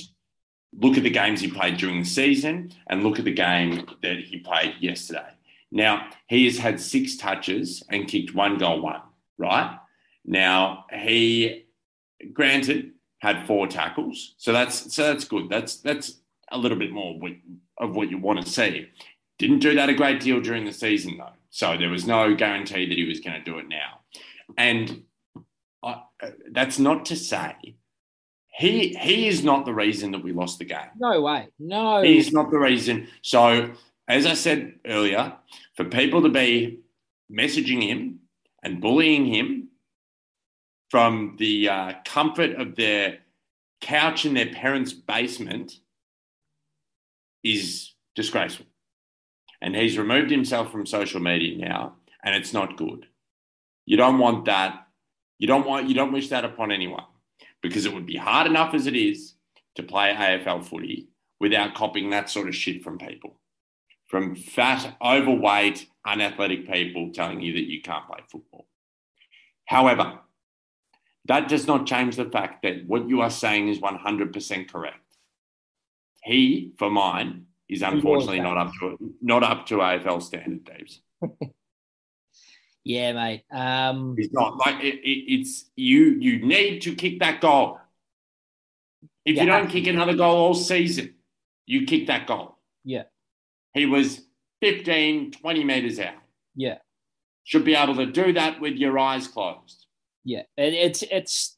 look 0.79 0.97
at 0.97 1.03
the 1.03 1.11
games 1.11 1.41
he 1.41 1.49
played 1.49 1.77
during 1.77 2.01
the 2.01 2.09
season 2.09 2.73
and 2.89 3.03
look 3.03 3.19
at 3.19 3.25
the 3.25 3.33
game 3.33 3.87
that 4.03 4.19
he 4.19 4.39
played 4.39 4.75
yesterday. 4.81 5.29
Now, 5.71 6.11
he 6.29 6.45
has 6.45 6.59
had 6.59 6.81
six 6.81 7.17
touches 7.17 7.83
and 7.89 8.07
kicked 8.07 8.35
one 8.35 8.59
goal, 8.59 8.81
one, 8.81 9.03
right? 9.39 9.79
Now, 10.25 10.87
he, 10.93 11.67
granted, 12.33 12.93
had 13.19 13.47
four 13.47 13.67
tackles. 13.67 14.35
So 14.39 14.53
that's 14.53 14.95
so 14.95 15.05
that's 15.05 15.25
good. 15.25 15.49
That's 15.49 15.77
that's 15.79 16.21
a 16.51 16.59
little 16.59 16.79
bit 16.79 16.93
more 16.93 17.19
of 17.79 17.97
what 17.97 18.11
you 18.11 18.19
want 18.19 18.45
to 18.45 18.51
see. 18.51 18.89
Didn't 19.39 19.59
do 19.59 19.75
that 19.75 19.89
a 19.89 19.95
great 19.95 20.21
deal 20.21 20.41
during 20.41 20.65
the 20.65 20.73
season 20.73 21.17
though. 21.19 21.33
So 21.51 21.77
there 21.77 21.91
was 21.91 22.07
no 22.07 22.35
guarantee 22.35 22.89
that 22.89 22.97
he 22.97 23.05
was 23.05 23.21
going 23.21 23.43
to 23.43 23.51
do 23.51 23.59
it 23.59 23.69
now. 23.69 24.01
And 24.57 25.05
I, 25.83 26.03
that's 26.51 26.79
not 26.79 27.07
to 27.07 27.17
say 27.17 27.77
he 28.57 28.95
he 28.95 29.29
is 29.29 29.45
not 29.45 29.67
the 29.67 29.75
reason 29.75 30.13
that 30.13 30.23
we 30.23 30.33
lost 30.33 30.59
the 30.59 30.65
game. 30.65 30.91
No 30.99 31.21
way. 31.21 31.49
No. 31.59 32.03
He's 32.03 32.33
not 32.33 32.51
the 32.51 32.59
reason. 32.59 33.09
So 33.21 33.73
as 34.09 34.25
I 34.25 34.33
said 34.33 34.77
earlier, 34.87 35.35
for 35.77 35.85
people 35.85 36.23
to 36.23 36.31
be 36.31 36.81
messaging 37.31 37.83
him 37.83 38.21
and 38.63 38.81
bullying 38.81 39.27
him 39.27 39.69
from 40.91 41.37
the 41.39 41.69
uh, 41.69 41.93
comfort 42.07 42.53
of 42.53 42.77
their 42.77 43.19
couch 43.83 44.25
in 44.25 44.33
their 44.33 44.47
parents' 44.47 44.95
basement 44.95 45.75
is 47.45 47.93
disgraceful. 48.15 48.67
And 49.61 49.77
he's 49.77 49.99
removed 49.99 50.31
himself 50.31 50.73
from 50.73 50.87
social 50.87 51.21
media 51.21 51.59
now, 51.59 51.97
and 52.25 52.35
it's 52.35 52.55
not 52.55 52.79
good. 52.79 53.07
You 53.85 53.99
don't 53.99 54.19
want 54.19 54.47
that. 54.47 54.87
You 55.39 55.47
don't 55.47 55.67
want 55.67 55.89
you 55.91 55.95
don't 55.95 56.13
wish 56.13 56.31
that 56.31 56.47
upon 56.47 56.73
anyone 56.73 57.05
because 57.63 57.87
it 57.87 57.95
would 57.95 58.07
be 58.07 58.17
hard 58.17 58.47
enough 58.47 58.75
as 58.75 58.87
it 58.87 58.97
is 58.97 59.35
to 59.77 59.83
play 59.83 60.15
AFL 60.15 60.65
footy 60.65 61.09
without 61.41 61.75
copying 61.75 62.11
that 62.11 62.31
sort 62.31 62.49
of 62.49 62.55
shit 62.55 62.83
from 62.83 62.99
people. 62.99 63.41
From 64.07 64.37
fat, 64.37 64.97
overweight, 65.03 65.87
unathletic 66.07 66.71
people 66.71 67.11
telling 67.13 67.41
you 67.41 67.53
that 67.55 67.69
you 67.71 67.83
can't 67.83 68.07
play 68.07 68.21
football. 68.31 68.67
However, 69.67 70.21
that 71.27 71.49
does 71.49 71.67
not 71.67 71.87
change 71.87 72.17
the 72.17 72.31
fact 72.31 72.63
that 72.63 72.87
what 72.87 73.09
you 73.09 73.21
are 73.21 73.31
saying 73.31 73.69
is 73.69 73.81
100% 73.81 74.71
correct. 74.71 75.01
He, 76.23 76.73
for 76.79 76.89
mine, 76.89 77.47
is 77.69 77.83
unfortunately 77.83 78.41
not 78.41 78.57
up 78.57 78.73
to 78.81 78.97
not 79.21 79.43
up 79.43 79.67
to 79.67 79.79
AFL 79.79 80.23
standard, 80.23 80.65
Daves. 80.65 81.01
Yeah, 82.87 83.15
mate. 83.15 83.43
Um, 83.51 84.15
He's 84.17 84.33
not 84.33 84.59
like 84.59 84.77
it, 84.81 85.01
it, 85.03 85.35
it's 85.35 85.65
you. 85.75 86.17
You 86.21 86.47
need 86.47 86.83
to 86.83 86.95
kick 86.95 87.19
that 87.19 87.41
goal. 87.41 87.81
If 89.25 89.35
yeah, 89.35 89.43
you 89.43 89.49
don't 89.49 89.67
kick 89.67 89.89
another 89.89 90.15
goal 90.15 90.37
all 90.37 90.55
season, 90.55 91.15
you 91.67 91.85
kick 91.85 92.07
that 92.07 92.29
goal. 92.29 92.59
Yeah. 92.85 93.03
He 93.75 93.87
was 93.87 94.21
15, 94.61 95.33
20 95.33 95.65
meters 95.65 95.99
out. 95.99 96.15
Yeah. 96.55 96.79
Should 97.43 97.65
be 97.65 97.75
able 97.75 97.97
to 97.97 98.07
do 98.07 98.33
that 98.35 98.61
with 98.61 98.75
your 98.75 98.97
eyes 99.01 99.27
closed. 99.27 99.87
Yeah. 100.23 100.43
It's 100.57 101.03
it's 101.03 101.57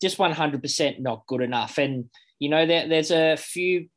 just 0.00 0.16
100% 0.16 1.00
not 1.00 1.26
good 1.26 1.40
enough. 1.40 1.78
And, 1.78 2.04
you 2.38 2.50
know, 2.50 2.66
there, 2.66 2.88
there's 2.88 3.10
a 3.10 3.34
few, 3.36 3.88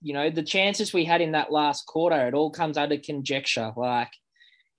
you 0.00 0.14
know, 0.14 0.30
the 0.30 0.42
chances 0.42 0.94
we 0.94 1.04
had 1.04 1.20
in 1.20 1.32
that 1.32 1.52
last 1.52 1.84
quarter, 1.84 2.26
it 2.28 2.32
all 2.32 2.50
comes 2.50 2.78
under 2.78 2.96
conjecture. 2.96 3.72
Like, 3.76 4.12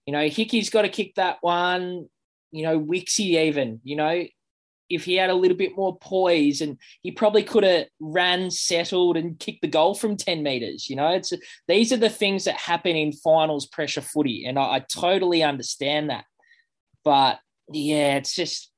you 0.06 0.14
know, 0.14 0.28
Hickey's 0.28 0.70
got 0.70 0.84
to 0.84 0.90
kick 0.90 1.16
that 1.16 1.38
one. 1.42 2.08
You 2.52 2.64
know, 2.64 2.80
Wixie 2.80 3.46
even, 3.46 3.80
you 3.84 3.96
know, 3.96 4.26
if 4.92 5.06
he 5.06 5.16
had 5.16 5.30
a 5.30 5.36
little 5.36 5.58
bit 5.58 5.76
more 5.76 5.98
poise 5.98 6.62
and 6.62 6.78
he 7.02 7.12
probably 7.12 7.44
could 7.44 7.64
have 7.64 7.86
ran, 8.00 8.52
settled, 8.52 9.18
and 9.18 9.40
kicked 9.40 9.62
the 9.62 9.68
goal 9.68 9.96
from 9.96 10.18
10 10.18 10.44
meters. 10.44 10.90
You 10.90 10.98
know, 10.98 11.10
it's 11.10 11.32
these 11.68 11.94
are 11.94 11.98
the 11.98 12.10
things 12.10 12.44
that 12.44 12.56
happen 12.56 12.96
in 12.96 13.14
finals 13.14 13.68
pressure 13.68 14.02
footy. 14.02 14.46
And 14.46 14.60
I, 14.60 14.64
I 14.64 14.80
totally 14.80 15.44
understand 15.44 16.10
that. 16.10 16.26
But 17.04 17.40
yeah, 17.72 18.18
it's 18.18 18.36
just, 18.36 18.70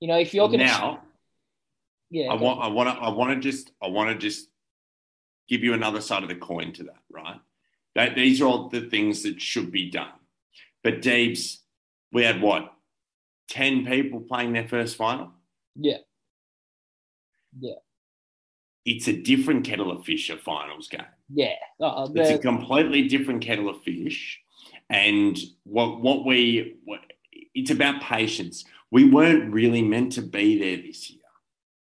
you 0.00 0.08
know, 0.08 0.18
if 0.18 0.34
you're 0.34 0.48
going 0.48 0.60
to 0.60 0.66
now, 0.66 1.00
yeah, 2.10 2.30
I 2.30 2.34
want, 2.34 2.60
I 2.60 2.68
want 2.68 2.90
to, 2.90 3.02
I 3.02 3.08
want 3.08 3.30
to 3.34 3.40
just, 3.40 3.72
I 3.82 3.88
want 3.88 4.10
to 4.10 4.16
just 4.16 4.48
give 5.48 5.64
you 5.64 5.72
another 5.72 6.00
side 6.00 6.22
of 6.22 6.28
the 6.28 6.36
coin 6.36 6.72
to 6.74 6.84
that, 6.84 7.00
right? 7.10 7.40
That 7.94 8.14
these 8.14 8.40
are 8.40 8.46
all 8.46 8.68
the 8.68 8.82
things 8.82 9.22
that 9.22 9.40
should 9.40 9.72
be 9.72 9.90
done. 9.90 10.12
But 10.84 11.00
Deeps, 11.00 11.60
we 12.12 12.22
had 12.22 12.40
what, 12.40 12.72
10 13.48 13.86
people 13.86 14.20
playing 14.20 14.52
their 14.52 14.68
first 14.68 14.96
final? 14.96 15.32
Yeah. 15.74 15.98
Yeah. 17.58 17.74
It's 18.84 19.08
a 19.08 19.16
different 19.16 19.64
kettle 19.64 19.90
of 19.90 20.04
fish, 20.04 20.28
a 20.28 20.36
finals 20.36 20.88
game. 20.88 21.00
Yeah. 21.32 21.54
Uh, 21.80 22.06
it's 22.14 22.30
a 22.30 22.38
completely 22.38 23.08
different 23.08 23.42
kettle 23.42 23.70
of 23.70 23.82
fish. 23.82 24.40
And 24.90 25.38
what, 25.64 26.02
what 26.02 26.26
we, 26.26 26.76
what, 26.84 27.00
it's 27.54 27.70
about 27.70 28.02
patience. 28.02 28.64
We 28.90 29.10
weren't 29.10 29.52
really 29.52 29.82
meant 29.82 30.12
to 30.12 30.22
be 30.22 30.58
there 30.58 30.76
this 30.76 31.10
year, 31.10 31.22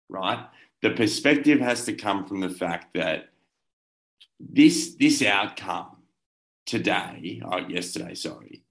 right? 0.07 0.47
The 0.81 0.91
perspective 0.91 1.59
has 1.59 1.83
to 1.85 1.93
come 1.93 2.25
from 2.25 2.39
the 2.39 2.49
fact 2.49 2.93
that 2.93 3.29
this, 4.39 4.95
this 4.95 5.21
outcome 5.21 5.97
today, 6.65 7.41
oh, 7.43 7.57
yesterday, 7.57 8.13
sorry, 8.15 8.63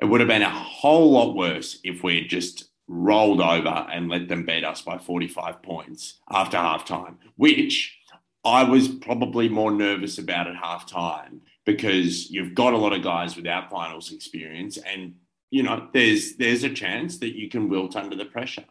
it 0.00 0.04
would 0.04 0.20
have 0.20 0.28
been 0.28 0.42
a 0.42 0.50
whole 0.50 1.12
lot 1.12 1.34
worse 1.34 1.78
if 1.84 2.02
we 2.02 2.20
had 2.20 2.28
just 2.28 2.70
rolled 2.88 3.40
over 3.40 3.86
and 3.90 4.08
let 4.08 4.28
them 4.28 4.44
beat 4.44 4.64
us 4.64 4.82
by 4.82 4.98
45 4.98 5.62
points 5.62 6.20
after 6.30 6.56
halftime, 6.56 7.16
which 7.36 7.98
I 8.44 8.62
was 8.62 8.88
probably 8.88 9.48
more 9.48 9.72
nervous 9.72 10.18
about 10.18 10.46
at 10.46 10.54
halftime 10.54 11.40
because 11.64 12.30
you've 12.30 12.54
got 12.54 12.74
a 12.74 12.78
lot 12.78 12.92
of 12.92 13.02
guys 13.02 13.34
without 13.36 13.70
finals 13.70 14.12
experience 14.12 14.78
and 14.78 15.14
you 15.50 15.62
know 15.62 15.88
there's 15.92 16.36
there's 16.36 16.64
a 16.64 16.70
chance 16.70 17.18
that 17.18 17.36
you 17.36 17.48
can 17.48 17.68
wilt 17.68 17.96
under 17.96 18.16
the 18.16 18.24
pressure. 18.24 18.64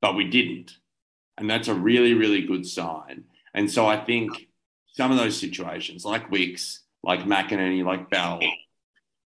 But 0.00 0.16
we 0.16 0.28
didn't. 0.28 0.76
And 1.38 1.48
that's 1.48 1.68
a 1.68 1.74
really, 1.74 2.14
really 2.14 2.42
good 2.42 2.66
sign. 2.66 3.24
And 3.54 3.70
so 3.70 3.86
I 3.86 3.96
think 3.96 4.48
some 4.92 5.10
of 5.10 5.16
those 5.16 5.38
situations, 5.38 6.04
like 6.04 6.30
Wicks, 6.30 6.82
like 7.02 7.20
McInerney, 7.20 7.84
like 7.84 8.10
Bell, 8.10 8.40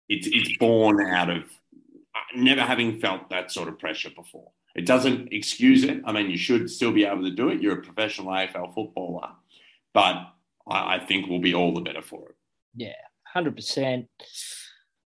it's 0.09 0.27
it's 0.27 0.57
born 0.59 1.05
out 1.05 1.31
of 1.31 1.43
uh, 1.43 2.37
never 2.37 2.63
having 2.63 3.01
felt 3.01 3.31
that 3.31 3.51
sort 3.51 3.69
of 3.69 3.79
pressure 3.79 4.11
before. 4.15 4.51
It 4.75 4.87
doesn't 4.87 5.33
excuse 5.33 5.85
it. 5.85 6.03
I 6.05 6.13
mean, 6.13 6.31
you 6.31 6.37
should 6.37 6.69
still 6.69 6.93
be 6.93 7.05
able 7.05 7.23
to 7.23 7.31
do 7.31 7.49
it. 7.49 7.63
You're 7.63 7.79
a 7.79 7.83
professional 7.83 8.29
AFL 8.29 8.75
footballer, 8.75 9.29
but 9.93 10.17
I, 10.69 10.97
I 10.97 11.07
think 11.07 11.29
we'll 11.29 11.41
be 11.41 11.55
all 11.55 11.73
the 11.75 11.81
better 11.81 12.03
for 12.03 12.29
it. 12.31 12.35
Yeah, 12.75 12.93
hundred 13.27 13.57
percent, 13.57 14.09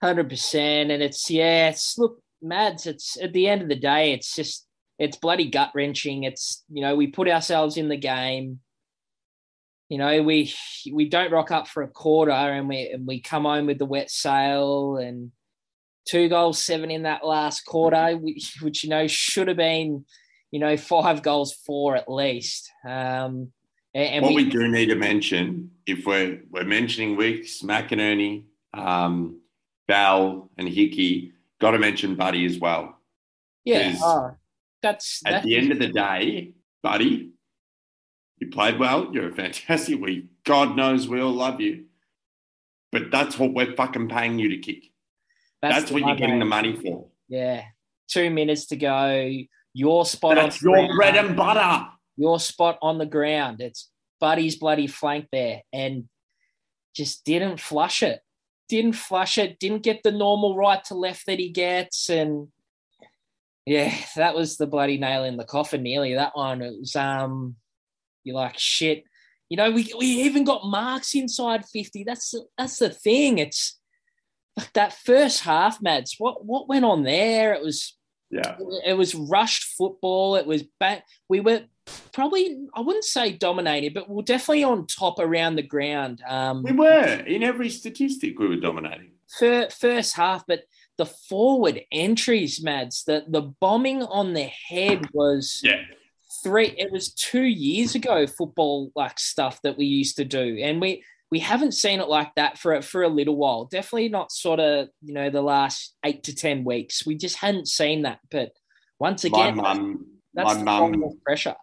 hundred 0.02 0.28
percent. 0.28 0.90
And 0.90 1.02
it's 1.02 1.30
yeah, 1.30 1.68
it's 1.68 1.96
look, 1.96 2.18
Mads. 2.40 2.86
It's 2.86 3.16
at 3.20 3.32
the 3.32 3.48
end 3.48 3.62
of 3.62 3.68
the 3.68 3.76
day, 3.76 4.12
it's 4.12 4.34
just 4.34 4.66
it's 4.98 5.16
bloody 5.16 5.48
gut 5.48 5.70
wrenching. 5.74 6.24
It's 6.24 6.64
you 6.70 6.82
know 6.82 6.96
we 6.96 7.06
put 7.06 7.28
ourselves 7.28 7.76
in 7.76 7.88
the 7.88 7.96
game 7.96 8.60
you 9.92 9.98
know, 9.98 10.22
we 10.22 10.50
we 10.90 11.06
don't 11.06 11.30
rock 11.30 11.50
up 11.50 11.68
for 11.68 11.82
a 11.82 11.88
quarter 11.88 12.32
and 12.32 12.66
we 12.66 12.88
and 12.88 13.06
we 13.06 13.20
come 13.20 13.44
home 13.44 13.66
with 13.66 13.76
the 13.76 13.84
wet 13.84 14.10
sail 14.10 14.96
and 14.96 15.32
two 16.08 16.30
goals, 16.30 16.64
seven 16.64 16.90
in 16.90 17.02
that 17.02 17.26
last 17.26 17.66
quarter, 17.66 18.16
which, 18.16 18.56
which 18.62 18.84
you 18.84 18.88
know 18.88 19.06
should 19.06 19.48
have 19.48 19.58
been, 19.58 20.06
you 20.50 20.60
know, 20.60 20.78
five 20.78 21.22
goals, 21.22 21.52
four 21.66 21.94
at 21.94 22.10
least. 22.10 22.70
Um, 22.88 23.52
and, 23.92 24.22
what 24.22 24.32
we, 24.32 24.44
we, 24.44 24.50
do 24.50 24.66
need 24.66 24.86
to 24.86 24.94
mention, 24.94 25.72
if 25.84 26.06
we're 26.06 26.40
we're 26.50 26.64
mentioning 26.64 27.14
Wicks, 27.18 27.60
McInerney, 27.60 28.44
um, 28.72 29.42
Bell, 29.88 30.50
and 30.56 30.66
Hickey, 30.66 31.34
got 31.60 31.72
to 31.72 31.78
mention 31.78 32.14
Buddy 32.14 32.46
as 32.46 32.58
well. 32.58 32.98
Yeah, 33.62 33.94
oh, 34.00 34.30
that's 34.82 35.20
At 35.26 35.32
that's 35.32 35.44
the 35.44 35.58
end 35.58 35.70
of 35.70 35.78
the 35.78 35.88
day, 35.88 36.54
Buddy, 36.82 37.32
you 38.42 38.48
played 38.48 38.78
well. 38.78 39.08
You're 39.12 39.28
a 39.28 39.32
fantastic. 39.32 40.00
We, 40.00 40.26
God 40.44 40.76
knows, 40.76 41.08
we 41.08 41.20
all 41.20 41.32
love 41.32 41.60
you. 41.60 41.84
But 42.90 43.12
that's 43.12 43.38
what 43.38 43.54
we're 43.54 43.74
fucking 43.76 44.08
paying 44.08 44.38
you 44.38 44.48
to 44.48 44.58
kick. 44.58 44.84
That's, 45.62 45.88
the 45.88 45.94
what 45.94 46.02
you're 46.02 46.16
getting 46.16 46.40
the 46.40 46.44
money 46.44 46.74
for. 46.74 47.06
Yeah, 47.28 47.62
two 48.08 48.30
minutes 48.30 48.66
to 48.66 48.76
go. 48.76 49.30
Your 49.72 50.04
spot 50.04 50.34
That's 50.34 50.56
on 50.56 50.72
the 50.72 50.78
your 50.78 50.86
ground. 50.86 50.96
bread 50.96 51.16
and 51.24 51.36
butter. 51.36 51.86
your 52.16 52.40
spot 52.40 52.78
on 52.82 52.98
the 52.98 53.06
ground. 53.06 53.60
It's 53.60 53.88
Buddy's 54.20 54.56
bloody 54.56 54.88
flank 54.88 55.28
there, 55.32 55.62
and 55.72 56.08
just 56.94 57.24
didn't 57.24 57.60
flush 57.60 58.02
it. 58.02 58.20
Didn't 58.68 58.94
flush 58.94 59.38
it. 59.38 59.58
Didn't 59.60 59.84
get 59.84 60.02
the 60.02 60.10
normal 60.10 60.56
right 60.56 60.82
to 60.86 60.94
left 60.94 61.26
that 61.26 61.38
he 61.38 61.48
gets, 61.48 62.10
and 62.10 62.48
yeah, 63.64 63.94
that 64.16 64.34
was 64.34 64.56
the 64.56 64.66
bloody 64.66 64.98
nail 64.98 65.24
in 65.24 65.36
the 65.36 65.44
coffin. 65.44 65.82
Nearly 65.82 66.14
that 66.14 66.36
one. 66.36 66.60
It 66.60 66.78
was 66.78 66.96
um, 66.96 67.56
you're 68.24 68.36
like 68.36 68.58
shit. 68.58 69.04
You 69.48 69.56
know, 69.56 69.70
we 69.70 69.92
we 69.98 70.06
even 70.06 70.44
got 70.44 70.64
marks 70.66 71.14
inside 71.14 71.64
fifty. 71.66 72.04
That's 72.04 72.34
that's 72.56 72.78
the 72.78 72.90
thing. 72.90 73.38
It's 73.38 73.78
like 74.56 74.72
that 74.74 74.94
first 74.94 75.40
half, 75.40 75.80
Mads. 75.82 76.16
What 76.18 76.44
what 76.44 76.68
went 76.68 76.84
on 76.84 77.02
there? 77.02 77.52
It 77.54 77.62
was 77.62 77.96
Yeah. 78.30 78.56
it 78.86 78.94
was 78.94 79.14
rushed 79.14 79.64
football. 79.76 80.36
It 80.36 80.46
was 80.46 80.62
bad. 80.80 81.02
We 81.28 81.40
were 81.40 81.64
probably, 82.12 82.58
I 82.74 82.80
wouldn't 82.80 83.04
say 83.04 83.32
dominated, 83.32 83.92
but 83.92 84.08
we 84.08 84.14
we're 84.16 84.22
definitely 84.22 84.64
on 84.64 84.86
top 84.86 85.18
around 85.18 85.56
the 85.56 85.62
ground. 85.62 86.22
Um, 86.26 86.62
We 86.62 86.72
were. 86.72 87.22
In 87.26 87.42
every 87.42 87.68
statistic, 87.70 88.38
we 88.38 88.46
were 88.48 88.56
dominating. 88.60 89.12
fir- 89.38 89.68
first 89.70 90.14
half, 90.16 90.44
but 90.46 90.62
the 90.98 91.06
forward 91.06 91.80
entries, 91.90 92.62
Mads, 92.62 93.04
the, 93.04 93.24
the 93.28 93.40
bombing 93.42 94.02
on 94.02 94.32
the 94.34 94.48
head 94.68 95.08
was 95.12 95.60
Yeah. 95.64 95.82
Three. 96.42 96.74
It 96.76 96.92
was 96.92 97.12
two 97.12 97.42
years 97.44 97.94
ago, 97.94 98.26
football 98.26 98.90
like 98.94 99.18
stuff 99.18 99.60
that 99.62 99.76
we 99.78 99.86
used 99.86 100.16
to 100.16 100.24
do, 100.24 100.58
and 100.60 100.80
we 100.80 101.02
we 101.30 101.38
haven't 101.38 101.72
seen 101.72 102.00
it 102.00 102.08
like 102.08 102.34
that 102.36 102.58
for 102.58 102.74
a, 102.74 102.82
for 102.82 103.02
a 103.02 103.08
little 103.08 103.36
while. 103.36 103.64
Definitely 103.64 104.10
not 104.10 104.32
sort 104.32 104.60
of 104.60 104.88
you 105.00 105.14
know 105.14 105.30
the 105.30 105.42
last 105.42 105.94
eight 106.04 106.24
to 106.24 106.34
ten 106.34 106.64
weeks. 106.64 107.06
We 107.06 107.16
just 107.16 107.36
hadn't 107.36 107.68
seen 107.68 108.02
that. 108.02 108.18
But 108.30 108.52
once 108.98 109.24
again 109.24 109.56
My 109.56 109.74
mum, 109.74 110.06
that's 110.34 110.54
my 110.54 110.58
the 110.58 110.64
mum 110.64 111.20
pressure. 111.24 111.56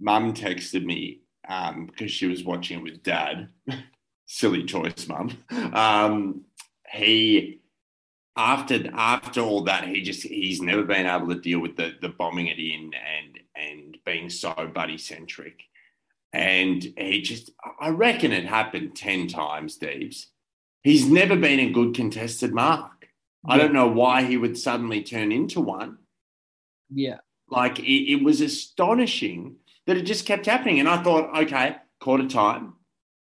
mum 0.00 0.32
texted 0.34 0.84
me 0.84 1.20
um, 1.48 1.86
because 1.86 2.10
she 2.10 2.26
was 2.26 2.44
watching 2.44 2.78
it 2.78 2.82
with 2.82 3.02
dad. 3.02 3.48
Silly 4.26 4.64
choice, 4.64 5.06
mum. 5.06 5.36
Um, 5.74 6.44
he 6.90 7.60
after 8.36 8.90
after 8.94 9.40
all 9.40 9.62
that, 9.64 9.86
he 9.86 10.00
just 10.00 10.22
he's 10.22 10.60
never 10.60 10.82
been 10.82 11.06
able 11.06 11.28
to 11.28 11.40
deal 11.40 11.60
with 11.60 11.76
the 11.76 11.92
the 12.00 12.08
bombing 12.08 12.46
it 12.46 12.58
in 12.58 12.90
and 12.94 13.38
and 13.54 13.83
being 14.04 14.30
so 14.30 14.70
buddy 14.74 14.98
centric. 14.98 15.62
And 16.32 16.82
he 16.96 17.22
just 17.22 17.50
I 17.80 17.90
reckon 17.90 18.32
it 18.32 18.44
happened 18.44 18.96
10 18.96 19.28
times, 19.28 19.76
Deeps. 19.76 20.26
He's 20.82 21.08
never 21.08 21.36
been 21.36 21.60
a 21.60 21.70
good 21.70 21.94
contested 21.94 22.52
mark. 22.52 23.08
I 23.46 23.58
don't 23.58 23.72
know 23.72 23.88
why 23.88 24.22
he 24.22 24.36
would 24.36 24.56
suddenly 24.56 25.02
turn 25.02 25.30
into 25.30 25.60
one 25.60 25.98
Yeah, 26.92 27.18
like 27.48 27.78
it, 27.78 28.12
it 28.12 28.24
was 28.24 28.40
astonishing 28.40 29.56
that 29.86 29.96
it 29.96 30.02
just 30.02 30.26
kept 30.26 30.46
happening. 30.46 30.80
And 30.80 30.88
I 30.88 31.02
thought, 31.02 31.36
okay, 31.42 31.76
quarter 32.00 32.26
time, 32.26 32.74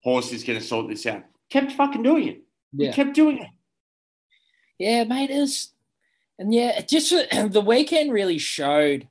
horse 0.03 0.31
is 0.33 0.43
going 0.43 0.59
to 0.59 0.65
sort 0.65 0.87
this 0.87 1.05
out. 1.05 1.23
Kept 1.49 1.71
fucking 1.73 2.03
doing 2.03 2.27
it. 2.27 2.41
yeah. 2.73 2.87
He 2.87 2.93
kept 2.93 3.13
doing 3.13 3.39
it. 3.39 3.49
Yeah, 4.79 5.03
mate, 5.05 5.29
it 5.29 5.39
was, 5.39 5.73
and 6.37 6.53
yeah, 6.53 6.77
it 6.79 6.87
just 6.87 7.11
the 7.51 7.61
weekend 7.61 8.11
really 8.11 8.37
showed. 8.37 9.07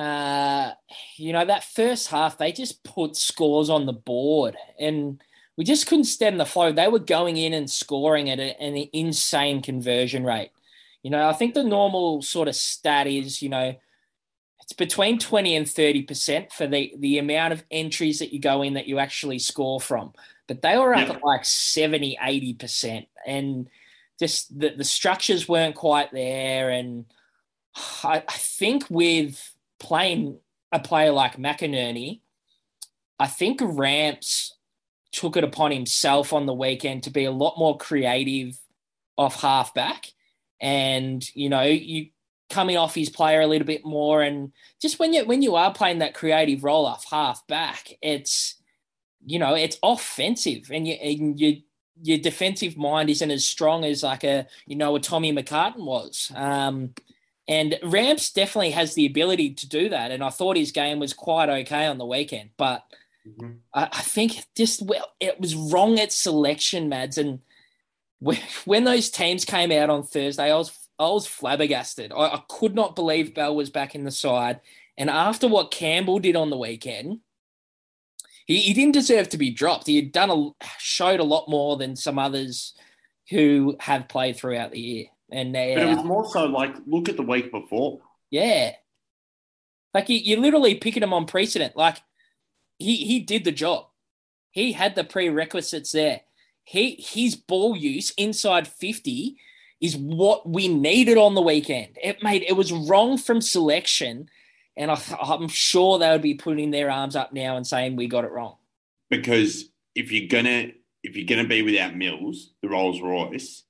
Uh, 0.00 0.72
you 1.16 1.32
know, 1.32 1.44
that 1.44 1.64
first 1.64 2.08
half, 2.08 2.38
they 2.38 2.52
just 2.52 2.82
put 2.84 3.16
scores 3.16 3.68
on 3.68 3.84
the 3.86 3.92
board, 3.92 4.56
and 4.78 5.22
we 5.56 5.64
just 5.64 5.86
couldn't 5.86 6.04
stem 6.04 6.38
the 6.38 6.46
flow. 6.46 6.72
They 6.72 6.88
were 6.88 6.98
going 6.98 7.36
in 7.36 7.52
and 7.52 7.70
scoring 7.70 8.30
at 8.30 8.40
a- 8.40 8.58
an 8.62 8.76
insane 8.94 9.60
conversion 9.60 10.24
rate. 10.24 10.52
You 11.02 11.10
know, 11.10 11.28
I 11.28 11.34
think 11.34 11.52
the 11.54 11.64
normal 11.64 12.22
sort 12.22 12.48
of 12.48 12.56
stat 12.56 13.06
is, 13.06 13.42
you 13.42 13.50
know, 13.50 13.74
it's 14.62 14.72
between 14.72 15.18
20 15.18 15.56
and 15.56 15.66
30% 15.66 16.52
for 16.52 16.66
the, 16.66 16.94
the 16.98 17.18
amount 17.18 17.52
of 17.52 17.64
entries 17.70 18.20
that 18.20 18.32
you 18.32 18.38
go 18.38 18.62
in 18.62 18.74
that 18.74 18.86
you 18.86 18.98
actually 18.98 19.38
score 19.38 19.80
from. 19.80 20.12
But 20.46 20.62
they 20.62 20.78
were 20.78 20.94
up 20.94 21.08
Yeah. 21.08 21.14
at 21.14 21.24
like 21.24 21.44
70, 21.44 22.16
80%. 22.22 23.06
And 23.26 23.68
just 24.18 24.58
the, 24.58 24.70
the 24.70 24.84
structures 24.84 25.48
weren't 25.48 25.74
quite 25.74 26.12
there. 26.12 26.70
And 26.70 27.06
I, 28.02 28.22
I 28.28 28.36
think 28.36 28.84
with 28.90 29.52
playing 29.80 30.38
a 30.70 30.78
player 30.78 31.10
like 31.10 31.36
McInerney, 31.36 32.20
I 33.18 33.26
think 33.26 33.60
Ramps 33.62 34.56
took 35.12 35.36
it 35.36 35.44
upon 35.44 35.72
himself 35.72 36.32
on 36.32 36.46
the 36.46 36.54
weekend 36.54 37.02
to 37.02 37.10
be 37.10 37.24
a 37.24 37.32
lot 37.32 37.58
more 37.58 37.76
creative 37.76 38.56
off 39.18 39.40
halfback. 39.40 40.06
And, 40.60 41.24
you 41.34 41.48
know, 41.48 41.62
you 41.62 42.10
coming 42.48 42.76
off 42.76 42.94
his 42.94 43.08
player 43.08 43.40
a 43.40 43.46
little 43.46 43.66
bit 43.66 43.84
more. 43.84 44.22
And 44.22 44.52
just 44.80 44.98
when 44.98 45.12
you 45.12 45.24
when 45.24 45.42
you 45.42 45.56
are 45.56 45.72
playing 45.72 45.98
that 45.98 46.14
creative 46.14 46.62
role 46.64 46.86
off 46.86 47.04
half 47.10 47.46
back, 47.46 47.92
it's 48.02 48.56
you 49.24 49.38
know, 49.38 49.54
it's 49.54 49.78
offensive 49.82 50.70
and 50.70 50.86
you 50.86 50.94
and 50.94 51.40
you 51.40 51.62
your 52.02 52.18
defensive 52.18 52.76
mind 52.76 53.10
isn't 53.10 53.30
as 53.30 53.44
strong 53.44 53.84
as 53.84 54.02
like 54.02 54.24
a 54.24 54.46
you 54.66 54.76
know 54.76 54.94
a 54.96 55.00
Tommy 55.00 55.32
McCartin 55.32 55.84
was. 55.84 56.30
Um, 56.34 56.94
and 57.50 57.80
Ramps 57.82 58.30
definitely 58.30 58.70
has 58.70 58.94
the 58.94 59.06
ability 59.06 59.54
to 59.54 59.68
do 59.68 59.88
that. 59.88 60.12
And 60.12 60.22
I 60.22 60.30
thought 60.30 60.56
his 60.56 60.70
game 60.70 61.00
was 61.00 61.12
quite 61.12 61.48
okay 61.48 61.86
on 61.86 61.98
the 61.98 62.06
weekend, 62.06 62.50
but 62.56 62.84
mm-hmm. 63.28 63.54
I, 63.74 63.88
I 63.92 64.02
think 64.02 64.44
just 64.56 64.82
well, 64.82 65.10
it 65.18 65.40
was 65.40 65.56
wrong 65.56 65.98
at 65.98 66.12
selection, 66.12 66.88
Mads. 66.88 67.18
And 67.18 67.40
when, 68.20 68.38
when 68.66 68.84
those 68.84 69.10
teams 69.10 69.44
came 69.44 69.72
out 69.72 69.90
on 69.90 70.04
Thursday, 70.04 70.52
I 70.52 70.56
was 70.56 70.70
I 71.00 71.08
was 71.08 71.26
flabbergasted. 71.26 72.12
I, 72.12 72.34
I 72.34 72.42
could 72.48 72.76
not 72.76 72.94
believe 72.94 73.34
Bell 73.34 73.56
was 73.56 73.68
back 73.68 73.96
in 73.96 74.04
the 74.04 74.12
side. 74.12 74.60
And 74.96 75.10
after 75.10 75.48
what 75.48 75.72
Campbell 75.72 76.20
did 76.20 76.36
on 76.36 76.50
the 76.50 76.58
weekend, 76.58 77.18
he, 78.46 78.60
he 78.60 78.74
didn't 78.74 78.92
deserve 78.92 79.28
to 79.30 79.38
be 79.38 79.50
dropped. 79.50 79.88
He 79.88 79.96
had 79.96 80.12
done 80.12 80.30
a 80.30 80.64
showed 80.78 81.18
a 81.18 81.24
lot 81.24 81.48
more 81.48 81.76
than 81.76 81.96
some 81.96 82.18
others 82.18 82.74
who 83.28 83.76
have 83.80 84.08
played 84.08 84.36
throughout 84.36 84.70
the 84.70 84.80
year. 84.80 85.06
And 85.32 85.52
But 85.52 85.60
it 85.78 85.96
was 85.96 86.04
more 86.04 86.28
so 86.28 86.46
like, 86.46 86.74
look 86.86 87.08
at 87.08 87.16
the 87.16 87.22
week 87.22 87.50
before. 87.50 88.00
yeah. 88.30 88.72
Like 89.92 90.08
you, 90.08 90.18
you're 90.18 90.38
literally 90.40 90.76
picking 90.76 91.02
him 91.02 91.12
on 91.12 91.26
precedent. 91.26 91.76
Like 91.76 91.96
he 92.78 92.96
he 92.96 93.18
did 93.20 93.42
the 93.44 93.50
job. 93.52 93.86
He 94.52 94.72
had 94.72 94.94
the 94.94 95.02
prerequisites 95.04 95.90
there. 95.92 96.20
He 96.62 96.94
his 97.00 97.34
ball 97.34 97.76
use 97.76 98.12
inside 98.16 98.68
50 98.68 99.36
is 99.80 99.96
what 99.96 100.48
we 100.48 100.68
needed 100.68 101.18
on 101.18 101.34
the 101.34 101.42
weekend. 101.42 101.98
It 102.02 102.22
made 102.22 102.42
it 102.42 102.52
was 102.52 102.70
wrong 102.72 103.18
from 103.18 103.40
selection. 103.40 104.28
And 104.76 104.92
I, 104.92 105.00
I'm 105.20 105.48
sure 105.48 105.98
they 105.98 106.08
would 106.10 106.22
be 106.22 106.34
putting 106.34 106.70
their 106.70 106.90
arms 106.90 107.16
up 107.16 107.32
now 107.32 107.56
and 107.56 107.66
saying 107.66 107.96
we 107.96 108.06
got 108.06 108.24
it 108.24 108.30
wrong. 108.30 108.56
Because 109.08 109.68
if 109.96 110.12
you're 110.12 110.28
gonna 110.28 110.68
if 111.02 111.16
you're 111.16 111.26
gonna 111.26 111.48
be 111.48 111.62
without 111.62 111.96
Mills, 111.96 112.52
the 112.62 112.68
Rolls 112.68 113.00
Royce, 113.00 113.64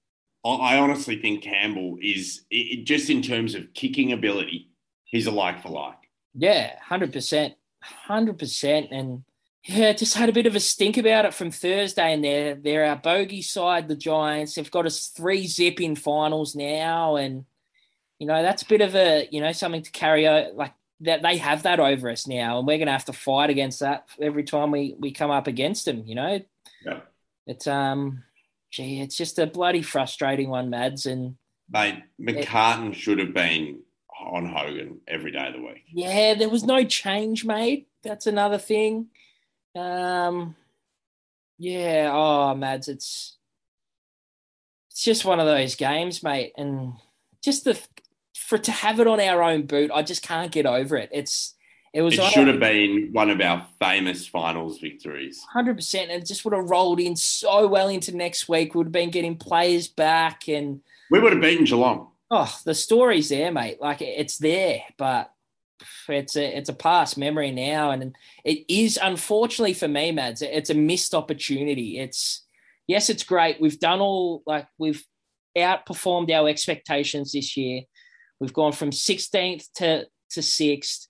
I, 0.45 0.79
honestly 0.79 1.21
think 1.21 1.43
Campbell 1.43 1.99
is 2.01 2.43
it, 2.51 2.85
just 2.85 3.11
in 3.11 3.21
terms 3.23 3.55
of 3.55 3.75
kicking 3.75 4.13
ability, 4.13 4.71
he's 5.05 5.27
a 5.27 5.31
like 5.31 5.63
for 5.63 5.69
like. 5.69 5.97
Yeah, 6.35 6.79
hundred 6.81 7.13
percent, 7.13 7.55
hundred 7.83 8.39
percent, 8.39 8.89
and 8.91 9.25
yeah, 9.65 9.93
just 9.93 10.15
had 10.17 10.29
a 10.29 10.33
bit 10.33 10.47
of 10.47 10.55
a 10.57 10.61
stink 10.61 10.97
about 10.97 11.27
it 11.27 11.35
from 11.35 11.51
Thursday. 11.51 12.15
And 12.15 12.25
they're 12.25 12.55
they're 12.55 12.87
our 12.87 12.97
bogey 12.97 13.43
side, 13.43 13.89
the 13.89 13.97
Giants. 13.97 14.55
They've 14.55 14.71
got 14.71 14.87
us 14.87 15.09
three 15.09 15.47
zip 15.47 15.81
in 15.81 15.95
finals 15.97 16.55
now, 16.55 17.17
and 17.17 17.45
you 18.19 18.27
know 18.27 18.43
that's 18.43 18.63
a 18.63 18.67
bit 18.69 18.81
of 18.81 18.95
a 18.95 19.29
you 19.31 19.41
know 19.41 19.53
something 19.53 19.83
to 19.83 19.91
carry 19.91 20.27
out. 20.27 20.55
Like 20.55 20.73
that 21.01 21.23
they 21.23 21.37
have 21.39 21.65
that 21.65 21.81
over 21.81 22.09
us 22.11 22.27
now, 22.27 22.59
and 22.59 22.67
we're 22.67 22.79
gonna 22.79 22.93
have 22.93 23.07
to 23.07 23.13
fight 23.13 23.51
against 23.51 23.81
that 23.81 24.07
every 24.21 24.45
time 24.45 24.71
we 24.71 24.95
we 24.99 25.13
come 25.13 25.31
up 25.31 25.47
against 25.49 25.85
them. 25.85 26.05
You 26.07 26.15
know, 26.15 26.41
Yeah. 26.85 27.01
it's 27.47 27.67
um, 27.67 28.23
gee, 28.71 29.01
it's 29.01 29.17
just 29.17 29.39
a 29.39 29.47
bloody 29.47 29.83
frustrating 29.83 30.49
one, 30.49 30.71
Mads, 30.71 31.07
and 31.07 31.37
Mate, 31.71 32.03
McCartin 32.21 32.95
should 32.95 33.19
have 33.19 33.33
been 33.35 33.81
on 34.21 34.47
Hogan 34.47 35.01
every 35.07 35.31
day 35.33 35.47
of 35.47 35.55
the 35.55 35.63
week. 35.63 35.85
Yeah, 35.93 36.35
there 36.35 36.49
was 36.49 36.65
no 36.65 36.85
change 36.85 37.45
made. 37.45 37.87
That's 38.03 38.27
another 38.27 38.59
thing. 38.59 39.09
Um, 39.77 40.57
yeah. 41.59 42.11
Oh, 42.13 42.55
Mads, 42.55 42.89
it's 42.89 43.37
it's 44.91 45.05
just 45.05 45.25
one 45.25 45.41
of 45.41 45.47
those 45.47 45.75
games, 45.77 46.23
mate, 46.23 46.53
and 46.57 46.95
just 47.43 47.65
the 47.65 47.81
for 48.35 48.59
to 48.59 48.73
have 48.73 48.99
it 48.99 49.07
on 49.07 49.21
our 49.21 49.43
own 49.43 49.67
boot, 49.67 49.91
I 49.95 50.03
just 50.03 50.23
can't 50.23 50.51
get 50.51 50.67
over 50.67 50.97
it. 50.97 51.11
It's 51.13 51.55
it 51.93 52.03
was 52.03 52.15
It 52.19 52.25
should 52.31 52.47
have 52.49 52.61
been 52.61 53.11
one 53.13 53.31
of 53.31 53.41
our 53.41 53.67
famous 53.81 54.27
finals 54.27 54.79
victories. 54.79 55.41
hundred 55.53 55.77
percent, 55.77 56.11
and 56.11 56.23
it 56.23 56.27
just 56.27 56.45
would 56.45 56.55
have 56.55 56.71
rolled 56.71 57.01
in 57.01 57.17
so 57.17 57.67
well 57.67 57.89
into 57.89 58.17
next 58.17 58.49
week. 58.49 58.75
We 58.75 58.79
would 58.79 58.87
have 58.89 58.93
been 58.93 59.11
getting 59.11 59.37
players 59.37 59.89
back, 59.89 60.49
and 60.49 60.81
We 61.11 61.19
would 61.21 61.33
have 61.33 61.43
beaten 61.43 61.65
Geelong. 61.65 62.09
Oh, 62.31 62.55
the 62.65 62.75
story's 62.75 63.29
there, 63.29 63.51
mate. 63.51 63.81
Like 63.81 64.01
it's 64.03 64.39
there, 64.39 64.83
but 64.97 65.33
it's 66.09 66.37
a 66.37 66.57
it's 66.57 66.69
a 66.69 66.75
past 66.75 67.19
memory 67.19 67.51
now, 67.51 67.91
and 67.91 68.15
it 68.45 68.65
is 68.69 68.99
unfortunately 69.03 69.75
for 69.75 69.89
me, 69.89 70.13
Mads. 70.13 70.43
It's 70.43 70.71
a 70.71 70.75
missed 70.75 71.15
opportunity. 71.15 71.99
It's 71.99 72.45
yes, 72.87 73.11
it's 73.11 73.25
great. 73.25 73.61
We've 73.61 73.81
done 73.81 74.01
all 74.01 74.43
like 74.47 74.69
we've 74.79 75.03
outperformed 75.59 76.31
our 76.31 76.49
expectations 76.49 77.33
this 77.33 77.57
year. 77.57 77.83
We've 78.39 78.53
gone 78.53 78.73
from 78.73 78.91
16th 78.91 79.65
to 79.77 80.07
to 80.31 80.43
sixth, 80.43 81.09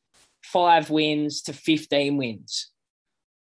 five 0.52 0.90
wins 0.90 1.42
to 1.42 1.52
15 1.52 2.16
wins, 2.16 2.70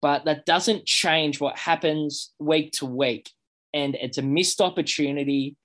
but 0.02 0.26
that 0.26 0.46
doesn't 0.46 0.86
change 0.86 1.40
what 1.40 1.58
happens 1.58 2.34
week 2.40 2.72
to 2.74 2.86
week, 2.86 3.30
and 3.74 3.96
it's 3.96 4.18
a 4.18 4.22
missed 4.22 4.62
opportunity. 4.62 5.56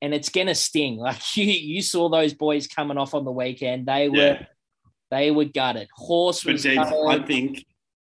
And 0.00 0.14
it's 0.14 0.28
gonna 0.28 0.54
sting. 0.54 0.96
Like 1.08 1.36
you, 1.36 1.44
you 1.44 1.82
saw 1.82 2.08
those 2.08 2.32
boys 2.32 2.68
coming 2.68 2.96
off 2.98 3.14
on 3.14 3.24
the 3.24 3.32
weekend. 3.32 3.86
They 3.86 4.08
were 4.08 4.16
Yeah. 4.16 4.46
they 5.10 5.32
were 5.32 5.46
gutted. 5.46 5.88
Horse 5.92 6.44
was 6.44 6.62
Dave, 6.62 6.76
gutted. 6.76 7.22
I 7.22 7.26
think 7.26 7.64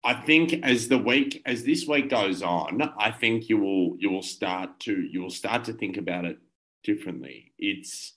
I 0.05 0.13
think 0.13 0.53
as 0.63 0.89
the 0.89 0.99
week 0.99 1.41
as 1.47 1.65
this 1.65 1.87
week 1.87 2.11
goes 2.11 2.43
on, 2.43 2.83
I 2.99 3.11
think 3.11 3.49
you 3.49 3.57
will 3.57 3.97
you 3.99 4.11
will 4.11 4.23
start 4.23 4.81
to 4.81 5.01
you 5.01 5.23
will 5.23 5.31
start 5.31 5.65
to 5.65 5.73
think 5.73 5.97
about 5.97 6.27
it 6.27 6.37
differently. 6.85 7.53
It's 7.59 8.15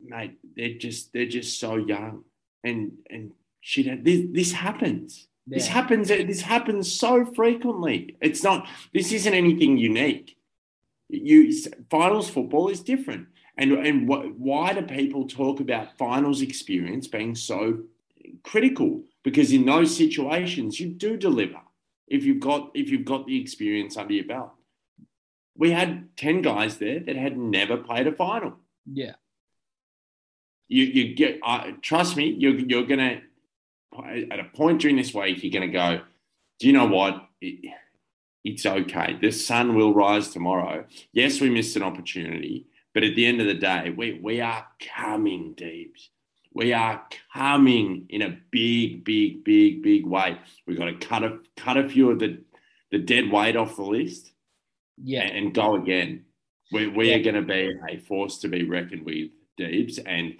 mate, 0.00 0.38
they're 0.56 0.74
just 0.78 1.12
they're 1.12 1.26
just 1.26 1.60
so 1.60 1.76
young, 1.76 2.24
and 2.64 2.92
and 3.10 3.32
shit. 3.60 4.04
This 4.04 4.22
this 4.30 4.52
happens. 4.52 5.28
This 5.46 5.66
happens. 5.66 6.10
Uh, 6.10 6.22
this 6.26 6.42
happens 6.42 6.92
so 6.92 7.24
frequently. 7.24 8.16
It's 8.20 8.42
not. 8.44 8.68
This 8.94 9.12
isn't 9.12 9.34
anything 9.34 9.76
unique. 9.76 10.36
You 11.08 11.52
finals 11.90 12.30
football 12.30 12.68
is 12.68 12.80
different, 12.80 13.26
and 13.56 13.72
and 13.72 14.08
what, 14.08 14.34
why 14.36 14.72
do 14.72 14.82
people 14.82 15.26
talk 15.26 15.60
about 15.60 15.98
finals 15.98 16.42
experience 16.42 17.08
being 17.08 17.34
so 17.34 17.80
critical? 18.44 19.02
Because 19.24 19.52
in 19.52 19.66
those 19.66 19.96
situations, 19.96 20.78
you 20.80 20.88
do 20.88 21.16
deliver 21.16 21.60
if 22.06 22.24
you've 22.24 22.40
got 22.40 22.70
if 22.74 22.90
you've 22.90 23.04
got 23.04 23.26
the 23.26 23.40
experience 23.40 23.96
under 23.96 24.14
your 24.14 24.26
belt. 24.26 24.52
We 25.56 25.72
had 25.72 26.16
ten 26.16 26.40
guys 26.40 26.78
there 26.78 27.00
that 27.00 27.16
had 27.16 27.36
never 27.36 27.76
played 27.76 28.06
a 28.06 28.12
final. 28.12 28.54
yeah, 28.90 29.14
You 30.72 30.84
you 30.84 31.14
get 31.14 31.38
uh, 31.42 31.72
trust 31.82 32.16
me. 32.16 32.34
You're 32.38 32.54
you're 32.58 32.86
gonna 32.86 33.20
at 34.30 34.40
a 34.40 34.44
point 34.54 34.80
during 34.80 34.96
this 34.96 35.12
week 35.14 35.42
you're 35.42 35.52
gonna 35.52 35.68
go. 35.72 36.00
Do 36.58 36.66
you 36.66 36.72
know 36.72 36.86
what? 36.86 37.28
It, 37.40 37.70
it's 38.44 38.66
okay. 38.66 39.16
The 39.20 39.30
sun 39.30 39.74
will 39.74 39.94
rise 39.94 40.30
tomorrow. 40.30 40.84
Yes, 41.12 41.40
we 41.40 41.50
missed 41.50 41.76
an 41.76 41.82
opportunity, 41.82 42.66
but 42.94 43.04
at 43.04 43.14
the 43.14 43.26
end 43.26 43.40
of 43.40 43.46
the 43.46 43.54
day, 43.54 43.90
we 43.96 44.18
we 44.22 44.40
are 44.40 44.66
coming, 44.96 45.54
Deeps. 45.54 46.08
We 46.54 46.72
are 46.72 47.02
coming 47.32 48.06
in 48.10 48.22
a 48.22 48.36
big, 48.50 49.04
big, 49.04 49.42
big, 49.44 49.82
big 49.82 50.06
way. 50.06 50.38
We've 50.66 50.76
got 50.78 50.86
to 50.86 50.94
cut 50.94 51.22
a 51.24 51.38
cut 51.56 51.76
a 51.76 51.88
few 51.88 52.10
of 52.10 52.18
the 52.18 52.38
the 52.90 52.98
dead 52.98 53.30
weight 53.30 53.56
off 53.56 53.76
the 53.76 53.82
list 53.82 54.32
yeah, 55.02 55.22
and, 55.22 55.46
and 55.46 55.54
go 55.54 55.76
again. 55.76 56.24
We, 56.72 56.88
we 56.88 57.10
Yeah. 57.10 57.16
are 57.16 57.22
going 57.22 57.34
to 57.36 57.42
be 57.42 57.72
a 57.90 57.96
force 58.00 58.38
to 58.40 58.48
be 58.48 58.64
reckoned 58.64 59.04
with, 59.06 59.30
Deebs, 59.58 59.98
and 60.04 60.34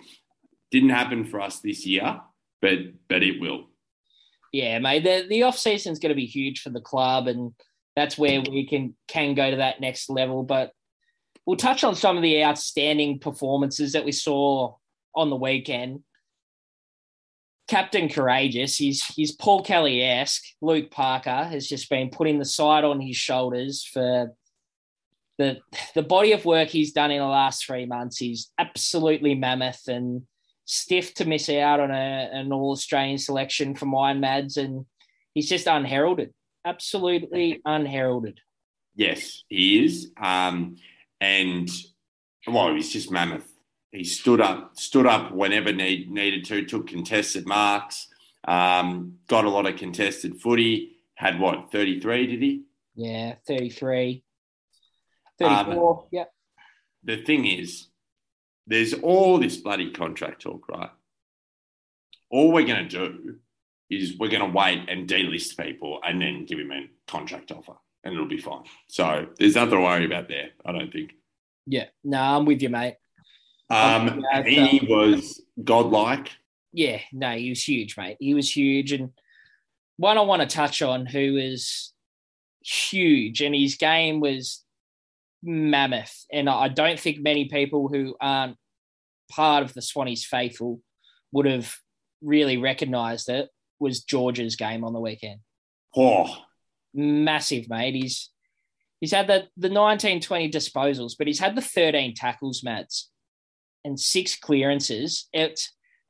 didn't 0.73 0.89
happen 0.89 1.25
for 1.25 1.41
us 1.41 1.61
this 1.61 1.87
year, 1.87 2.21
but 2.61 2.79
but 3.09 3.23
it 3.23 3.41
will. 3.41 3.69
yeah, 4.53 4.79
mate. 4.81 5.05
The 5.05 5.27
the 5.29 5.45
off 5.45 5.57
season 5.57 5.93
is 5.93 5.99
going 5.99 6.11
to 6.11 6.17
be 6.17 6.27
huge 6.27 6.63
for 6.63 6.71
the 6.71 6.81
club, 6.81 7.29
and 7.29 7.53
that's 7.95 8.19
where 8.19 8.41
we 8.41 8.67
can 8.67 8.97
can 9.07 9.35
go 9.35 9.51
to 9.51 9.59
that 9.59 9.81
next 9.81 10.11
level. 10.11 10.43
But 10.43 10.73
we'll 11.47 11.57
touch 11.57 11.85
on 11.85 11.95
some 11.95 12.17
of 12.17 12.23
the 12.23 12.43
outstanding 12.43 13.21
performances 13.21 13.93
that 13.93 14.05
we 14.05 14.13
saw 14.13 14.75
on 15.15 15.31
the 15.31 15.37
weekend. 15.37 16.01
Captain 17.69 18.09
Courageous, 18.09 18.77
he's 18.77 19.05
he's 19.05 19.33
Paul 19.33 19.63
Kelly 19.63 20.03
esque. 20.03 20.43
Luke 20.61 20.91
Parker 20.91 21.45
has 21.45 21.69
just 21.69 21.89
been 21.89 22.11
putting 22.11 22.39
the 22.39 22.45
side 22.45 22.85
on 22.85 23.01
his 23.01 23.17
shoulders 23.17 23.85
for 23.85 24.35
the 25.39 25.59
the 25.95 26.03
body 26.03 26.33
of 26.33 26.45
work 26.45 26.69
he's 26.69 26.93
done 26.93 27.11
in 27.11 27.21
the 27.21 27.27
last 27.27 27.65
three 27.65 27.87
months. 27.87 28.19
He's 28.19 28.51
absolutely 28.59 29.35
mammoth 29.35 29.89
and 29.89 30.23
stiff 30.73 31.13
to 31.15 31.27
miss 31.27 31.49
out 31.51 31.81
on 31.81 31.91
a, 31.91 32.31
an 32.33 32.53
All 32.53 32.73
Australian 32.73 33.19
selection 33.19 33.75
from 33.75 33.95
Iron 33.95 34.21
Mads, 34.21 34.57
and 34.57 34.87
he's 35.35 35.49
just 35.49 35.67
unheralded, 35.67 36.33
absolutely 36.65 37.61
unheralded. 37.65 38.41
Yes, 38.95 39.45
he 39.49 39.85
is. 39.85 40.11
Um, 40.21 40.77
and 41.21 41.69
well, 42.47 42.75
he's 42.75 42.93
just 42.93 43.11
mammoth. 43.11 43.49
He 43.91 44.05
stood 44.05 44.41
up, 44.41 44.79
stood 44.79 45.07
up 45.07 45.33
whenever 45.33 45.73
need, 45.73 46.11
needed 46.11 46.47
to, 46.47 46.65
took 46.65 46.87
contested 46.87 47.47
marks, 47.47 48.09
um, 48.49 49.19
got 49.29 49.45
a 49.45 49.51
lot 49.51 49.67
of 49.67 49.77
contested 49.77 50.41
footy. 50.41 50.97
Had 51.15 51.39
what, 51.39 51.71
33, 51.71 52.27
did 52.27 52.43
he? 52.43 52.63
Yeah, 52.95 53.35
33, 53.47 54.25
Um, 55.43 55.65
34. 55.67 56.07
yep. 56.11 56.33
the 57.05 57.23
thing 57.23 57.47
is, 57.47 57.89
there's 58.67 58.95
all 58.95 59.39
this 59.39 59.57
bloody 59.57 59.91
contract 59.91 60.43
talk, 60.43 60.69
right? 60.69 60.91
All 62.31 62.53
we're 62.53 62.67
going 62.67 62.89
to 62.89 63.09
do 63.09 63.37
is 63.91 64.19
we're 64.19 64.31
going 64.31 64.51
to 64.51 64.57
wait 64.57 64.89
and 64.89 65.09
delist 65.09 65.59
people 65.59 66.01
and 66.03 66.21
then 66.21 66.47
give 66.47 66.59
him 66.59 66.73
a 66.73 66.89
contract 67.07 67.53
offer 67.53 67.75
and 68.05 68.15
it'll 68.15 68.27
be 68.27 68.39
fine. 68.39 68.65
So 68.89 69.27
there's 69.39 69.55
nothing 69.55 69.73
to 69.73 69.81
worry 69.81 70.07
about 70.07 70.29
there, 70.29 70.51
I 70.65 70.73
don't 70.73 70.93
think. 70.93 71.13
Yeah, 71.67 71.87
no, 72.03 72.19
I'm 72.19 72.45
with 72.45 72.63
you, 72.63 72.69
mate. 72.69 72.97
Um, 73.71 74.25
Yeah, 74.33 74.43
he 74.43 74.87
was 74.89 75.41
godlike. 75.63 76.31
Yeah, 76.73 77.01
no, 77.13 77.33
he 77.33 77.51
was 77.51 77.67
huge, 77.67 77.97
mate. 77.97 78.17
He 78.19 78.35
was 78.35 78.55
huge. 78.55 78.93
And 78.93 79.11
one 79.97 80.19
I 80.19 80.23
want 80.23 80.43
to 80.43 80.49
touch 80.49 80.83
on 80.83 81.07
who 81.07 81.35
was 81.35 81.93
huge, 82.65 83.41
and 83.41 83.55
his 83.55 83.77
game 83.77 84.21
was 84.21 84.65
mammoth. 85.43 86.25
And 86.33 86.49
I 86.49 86.69
don't 86.69 86.99
think 86.99 87.19
many 87.21 87.47
people 87.49 87.89
who 87.89 88.15
aren't 88.21 88.57
part 89.31 89.63
of 89.63 89.75
the 89.75 89.81
Swannies 89.81 90.25
faithful 90.25 90.81
would 91.33 91.47
have 91.47 91.75
really 92.23 92.57
recognized 92.57 93.29
it 93.29 93.49
was 93.81 94.03
George's 94.03 94.57
game 94.57 94.85
on 94.85 94.93
the 94.93 95.01
weekend. 95.01 95.41
Oh, 95.97 96.45
Massive, 96.95 97.71
mate. 97.71 97.95
He's 97.95 98.31
he's 99.01 99.13
had 99.13 99.27
the 99.27 99.49
the 99.57 99.71
19, 99.71 100.21
20 100.21 100.51
disposals, 100.51 101.15
but 101.17 101.27
he's 101.27 101.41
had 101.41 101.57
the 101.57 101.63
13 101.63 102.15
tackles, 102.15 102.63
Mads, 102.63 103.11
and 103.85 103.99
six 103.99 104.37
clearances. 104.37 105.29
It 105.33 105.59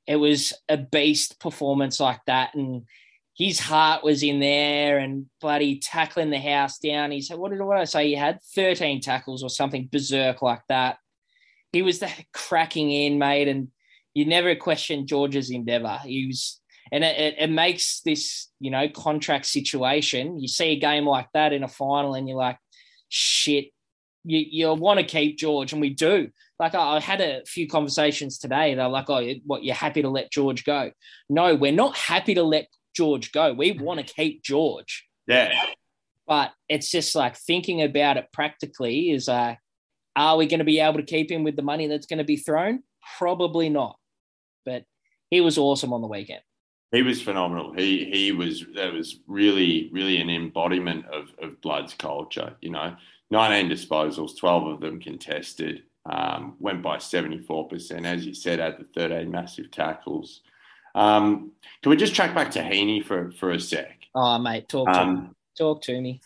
it 0.08 0.16
was 0.16 0.52
a 0.68 0.76
beast 0.76 1.38
performance 1.38 2.00
like 2.00 2.20
that. 2.26 2.54
And 2.54 2.82
his 3.34 3.58
heart 3.58 4.04
was 4.04 4.22
in 4.22 4.40
there 4.40 4.98
and 4.98 5.26
bloody 5.40 5.78
tackling 5.78 6.30
the 6.30 6.38
house 6.38 6.78
down. 6.78 7.10
He 7.10 7.22
said, 7.22 7.38
what 7.38 7.50
did, 7.50 7.62
what 7.62 7.76
did 7.76 7.82
I 7.82 7.84
say? 7.84 8.08
He 8.08 8.14
had 8.14 8.40
13 8.54 9.00
tackles 9.00 9.42
or 9.42 9.48
something 9.48 9.88
berserk 9.90 10.42
like 10.42 10.62
that. 10.68 10.98
He 11.72 11.82
was 11.82 11.98
the 11.98 12.10
cracking 12.34 12.90
in, 12.90 13.18
mate. 13.18 13.48
And 13.48 13.68
you 14.14 14.26
never 14.26 14.54
question 14.54 15.06
George's 15.06 15.50
endeavor. 15.50 15.98
He 16.04 16.26
was, 16.26 16.60
and 16.90 17.02
it, 17.02 17.18
it, 17.18 17.34
it 17.38 17.50
makes 17.50 18.00
this, 18.00 18.48
you 18.60 18.70
know, 18.70 18.86
contract 18.88 19.46
situation. 19.46 20.38
You 20.38 20.48
see 20.48 20.72
a 20.72 20.78
game 20.78 21.06
like 21.06 21.28
that 21.32 21.54
in 21.54 21.64
a 21.64 21.68
final 21.68 22.14
and 22.14 22.28
you're 22.28 22.36
like, 22.36 22.58
shit, 23.08 23.68
you, 24.24 24.44
you 24.46 24.74
want 24.74 25.00
to 25.00 25.06
keep 25.06 25.38
George. 25.38 25.72
And 25.72 25.80
we 25.80 25.90
do. 25.90 26.28
Like 26.60 26.74
I, 26.74 26.96
I 26.96 27.00
had 27.00 27.22
a 27.22 27.42
few 27.46 27.66
conversations 27.66 28.36
today. 28.36 28.74
They're 28.74 28.88
like, 28.88 29.08
oh, 29.08 29.26
what, 29.46 29.64
you're 29.64 29.74
happy 29.74 30.02
to 30.02 30.10
let 30.10 30.30
George 30.30 30.66
go? 30.66 30.90
No, 31.30 31.54
we're 31.54 31.72
not 31.72 31.96
happy 31.96 32.34
to 32.34 32.42
let 32.42 32.66
George 32.94 33.32
go. 33.32 33.52
We 33.52 33.72
want 33.72 34.06
to 34.06 34.14
keep 34.14 34.42
George. 34.42 35.06
yeah. 35.26 35.52
But 36.26 36.52
it's 36.68 36.90
just 36.90 37.14
like 37.14 37.36
thinking 37.36 37.82
about 37.82 38.16
it 38.16 38.28
practically 38.32 39.10
is 39.10 39.26
like, 39.28 39.58
are 40.14 40.36
we 40.36 40.46
going 40.46 40.58
to 40.58 40.64
be 40.64 40.78
able 40.78 40.98
to 40.98 41.02
keep 41.02 41.30
him 41.30 41.42
with 41.42 41.56
the 41.56 41.62
money 41.62 41.88
that's 41.88 42.06
going 42.06 42.18
to 42.18 42.24
be 42.24 42.36
thrown? 42.36 42.82
Probably 43.18 43.68
not. 43.68 43.96
But 44.64 44.84
he 45.30 45.40
was 45.40 45.58
awesome 45.58 45.92
on 45.92 46.00
the 46.00 46.06
weekend. 46.06 46.42
He 46.92 47.02
was 47.02 47.22
phenomenal. 47.22 47.72
He 47.72 48.04
he 48.04 48.32
was 48.32 48.64
that 48.74 48.92
was 48.92 49.18
really 49.26 49.88
really 49.92 50.20
an 50.20 50.28
embodiment 50.30 51.06
of 51.06 51.30
of 51.42 51.60
Blood's 51.62 51.94
culture. 51.94 52.54
You 52.60 52.70
know, 52.70 52.94
nineteen 53.30 53.70
disposals, 53.70 54.36
twelve 54.36 54.66
of 54.66 54.80
them 54.80 55.00
contested. 55.00 55.82
Um, 56.04 56.56
went 56.60 56.82
by 56.82 56.98
seventy 56.98 57.38
four 57.38 57.66
percent, 57.66 58.04
as 58.04 58.26
you 58.26 58.34
said, 58.34 58.58
had 58.58 58.78
the 58.78 58.84
thirteen 58.84 59.30
massive 59.30 59.70
tackles. 59.70 60.42
Um, 60.94 61.52
can 61.82 61.90
we 61.90 61.96
just 61.96 62.14
track 62.14 62.34
back 62.34 62.52
to 62.52 62.62
Heeney 62.62 63.02
for 63.02 63.30
for 63.32 63.50
a 63.50 63.60
sec? 63.60 63.98
Oh, 64.14 64.38
mate, 64.38 64.68
talk 64.68 64.92
to 64.92 64.92
me. 64.92 65.12
Um, 65.12 65.36
Talk 65.56 65.82
to 65.82 66.00
me. 66.00 66.20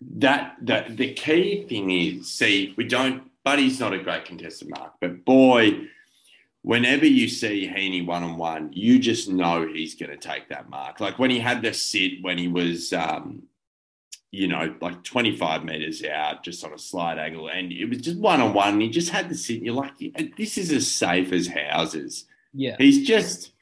that 0.00 0.56
that 0.62 0.96
the 0.96 1.14
key 1.14 1.64
thing 1.68 1.90
is, 1.90 2.30
see, 2.32 2.74
we 2.76 2.84
don't. 2.84 3.24
Buddy's 3.44 3.80
not 3.80 3.94
a 3.94 3.98
great 3.98 4.24
contested 4.24 4.68
mark, 4.68 4.94
but 5.00 5.24
boy, 5.24 5.86
whenever 6.62 7.06
you 7.06 7.28
see 7.28 7.66
Heeney 7.68 8.02
one 8.02 8.22
on 8.22 8.36
one, 8.36 8.70
you 8.72 8.98
just 8.98 9.28
know 9.28 9.66
he's 9.66 9.94
going 9.94 10.10
to 10.10 10.16
take 10.16 10.48
that 10.48 10.68
mark. 10.68 11.00
Like 11.00 11.18
when 11.18 11.30
he 11.30 11.38
had 11.38 11.62
the 11.62 11.72
sit 11.72 12.22
when 12.22 12.36
he 12.38 12.48
was 12.48 12.92
um, 12.92 13.44
you 14.30 14.46
know, 14.48 14.74
like 14.80 15.02
25 15.04 15.64
meters 15.64 16.04
out, 16.04 16.42
just 16.42 16.64
on 16.64 16.74
a 16.74 16.78
slight 16.78 17.18
angle. 17.18 17.48
And 17.48 17.72
it 17.72 17.86
was 17.86 17.98
just 17.98 18.18
one 18.18 18.40
on 18.40 18.52
one. 18.52 18.80
He 18.80 18.90
just 18.90 19.10
had 19.10 19.28
to 19.30 19.34
sit. 19.34 19.58
And 19.58 19.66
you're 19.66 19.74
like, 19.74 19.94
this 20.36 20.58
is 20.58 20.70
as 20.70 20.90
safe 20.90 21.32
as 21.32 21.46
houses. 21.46 22.26
Yeah. 22.52 22.76
He's 22.78 23.06
just, 23.06 23.52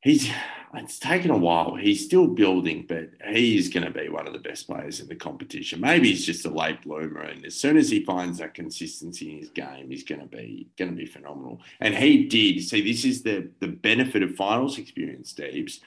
he's, 0.00 0.30
it's 0.74 0.98
taken 0.98 1.30
a 1.30 1.36
while. 1.36 1.74
He's 1.74 2.04
still 2.04 2.26
building, 2.26 2.86
but 2.88 3.10
he 3.28 3.58
is 3.58 3.68
going 3.68 3.84
to 3.84 3.92
be 3.92 4.08
one 4.08 4.26
of 4.26 4.32
the 4.32 4.38
best 4.38 4.66
players 4.66 5.00
in 5.00 5.08
the 5.08 5.14
competition. 5.14 5.80
Maybe 5.80 6.10
he's 6.10 6.24
just 6.24 6.46
a 6.46 6.50
late 6.50 6.82
bloomer. 6.82 7.22
And 7.22 7.44
as 7.44 7.54
soon 7.54 7.76
as 7.76 7.90
he 7.90 8.04
finds 8.04 8.38
that 8.38 8.54
consistency 8.54 9.32
in 9.32 9.38
his 9.38 9.50
game, 9.50 9.90
he's 9.90 10.04
going 10.04 10.22
to 10.22 10.26
be, 10.26 10.68
going 10.78 10.90
to 10.90 10.96
be 10.96 11.06
phenomenal. 11.06 11.60
And 11.80 11.94
he 11.94 12.24
did. 12.24 12.62
See, 12.62 12.80
this 12.80 13.04
is 13.04 13.22
the, 13.22 13.50
the 13.60 13.68
benefit 13.68 14.22
of 14.22 14.34
finals 14.34 14.78
experience, 14.78 15.34
Deebs. 15.34 15.80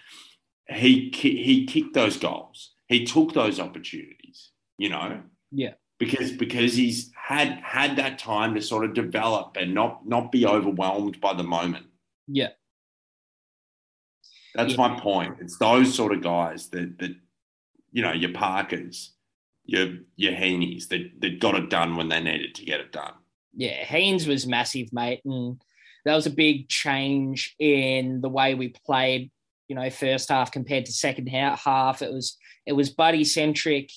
He, 0.68 1.12
he 1.14 1.66
kicked 1.66 1.94
those 1.94 2.18
goals 2.18 2.72
he 2.88 3.06
took 3.06 3.34
those 3.34 3.60
opportunities, 3.60 4.52
you 4.78 4.90
know. 4.90 5.22
Yeah. 5.52 5.74
Because 5.98 6.32
because 6.32 6.76
he's 6.76 7.12
had 7.26 7.60
had 7.64 7.96
that 7.96 8.20
time 8.20 8.54
to 8.54 8.62
sort 8.62 8.86
of 8.86 8.94
develop 8.94 9.58
and 9.60 9.74
not 9.74 10.08
not 10.08 10.32
be 10.32 10.46
overwhelmed 10.46 11.20
by 11.20 11.34
the 11.34 11.44
moment. 11.44 11.88
Yeah. 12.28 12.50
That's 14.54 14.74
yeah. 14.74 14.88
my 14.88 15.00
point. 15.00 15.38
It's 15.42 15.58
those 15.58 15.96
sort 15.96 16.14
of 16.14 16.22
guys 16.22 16.70
that 16.70 17.00
that 17.00 17.16
you 17.92 18.04
know, 18.04 18.12
your 18.12 18.32
Parkers, 18.32 19.14
your 19.66 19.88
your 20.16 20.34
Heeney's 20.34 20.88
that, 20.90 21.20
that 21.22 21.40
got 21.40 21.56
it 21.56 21.72
done 21.72 21.96
when 21.96 22.10
they 22.10 22.22
needed 22.22 22.54
to 22.56 22.66
get 22.66 22.80
it 22.80 22.92
done. 22.92 23.14
Yeah, 23.56 23.84
Haynes 23.84 24.28
was 24.28 24.46
massive, 24.46 24.94
mate, 24.94 25.22
and 25.26 25.60
that 26.04 26.14
was 26.14 26.28
a 26.28 26.30
big 26.32 26.70
change 26.70 27.56
in 27.58 28.22
the 28.22 28.30
way 28.30 28.54
we 28.54 28.76
played 28.86 29.32
you 29.68 29.76
know 29.76 29.90
first 29.90 30.30
half 30.30 30.52
compared 30.52 30.86
to 30.86 30.94
second 30.94 31.26
half. 31.28 32.04
It 32.04 32.14
was 32.14 32.38
it 32.68 32.74
was 32.74 32.92
buddy 32.92 33.24
centric 33.24 33.90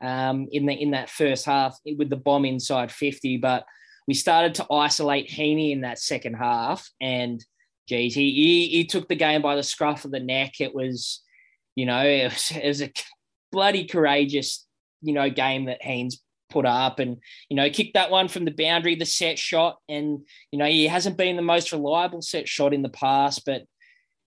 um, 0.00 0.48
in 0.52 0.66
the 0.66 0.72
in 0.72 0.92
that 0.92 1.10
first 1.10 1.44
half 1.44 1.78
with 1.96 2.10
the 2.10 2.16
bomb 2.16 2.44
inside 2.44 2.92
fifty, 2.92 3.36
but 3.36 3.64
we 4.06 4.14
started 4.14 4.54
to 4.54 4.72
isolate 4.72 5.30
Heeney 5.30 5.72
in 5.72 5.82
that 5.82 5.98
second 5.98 6.34
half, 6.34 6.88
and 7.00 7.44
geez, 7.88 8.14
he, 8.14 8.32
he 8.32 8.68
he 8.68 8.84
took 8.84 9.08
the 9.08 9.16
game 9.16 9.42
by 9.42 9.56
the 9.56 9.62
scruff 9.62 10.04
of 10.04 10.10
the 10.10 10.20
neck. 10.20 10.60
It 10.60 10.74
was 10.74 11.22
you 11.74 11.86
know 11.86 12.04
it 12.04 12.32
was, 12.32 12.50
it 12.50 12.66
was 12.66 12.82
a 12.82 12.92
bloody 13.50 13.86
courageous 13.86 14.66
you 15.02 15.12
know 15.12 15.30
game 15.30 15.66
that 15.66 15.82
Haynes 15.82 16.20
put 16.50 16.64
up 16.64 16.98
and 16.98 17.18
you 17.48 17.56
know 17.56 17.68
kicked 17.68 17.94
that 17.94 18.10
one 18.10 18.28
from 18.28 18.44
the 18.44 18.50
boundary 18.50 18.94
the 18.94 19.04
set 19.04 19.38
shot 19.38 19.76
and 19.88 20.20
you 20.50 20.58
know 20.58 20.64
he 20.64 20.86
hasn't 20.86 21.18
been 21.18 21.36
the 21.36 21.42
most 21.42 21.72
reliable 21.72 22.22
set 22.22 22.48
shot 22.48 22.72
in 22.72 22.82
the 22.82 22.88
past 22.88 23.42
but 23.44 23.62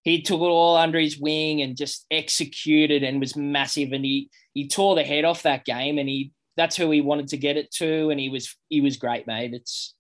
he 0.03 0.21
took 0.21 0.41
it 0.41 0.45
all 0.45 0.75
under 0.75 0.99
his 0.99 1.19
wing 1.19 1.61
and 1.61 1.77
just 1.77 2.05
executed 2.09 3.03
and 3.03 3.19
was 3.19 3.35
massive. 3.35 3.91
And 3.91 4.03
he 4.03 4.29
he 4.53 4.67
tore 4.67 4.95
the 4.95 5.03
head 5.03 5.25
off 5.25 5.43
that 5.43 5.65
game, 5.65 5.97
and 5.97 6.09
he 6.09 6.31
that's 6.57 6.75
who 6.75 6.91
he 6.91 7.01
wanted 7.01 7.29
to 7.29 7.37
get 7.37 7.57
it 7.57 7.71
to, 7.75 8.09
and 8.09 8.19
he 8.19 8.29
was 8.29 8.55
he 8.69 8.81
was 8.81 8.97
great, 8.97 9.27
mate. 9.27 9.53
It's 9.53 9.93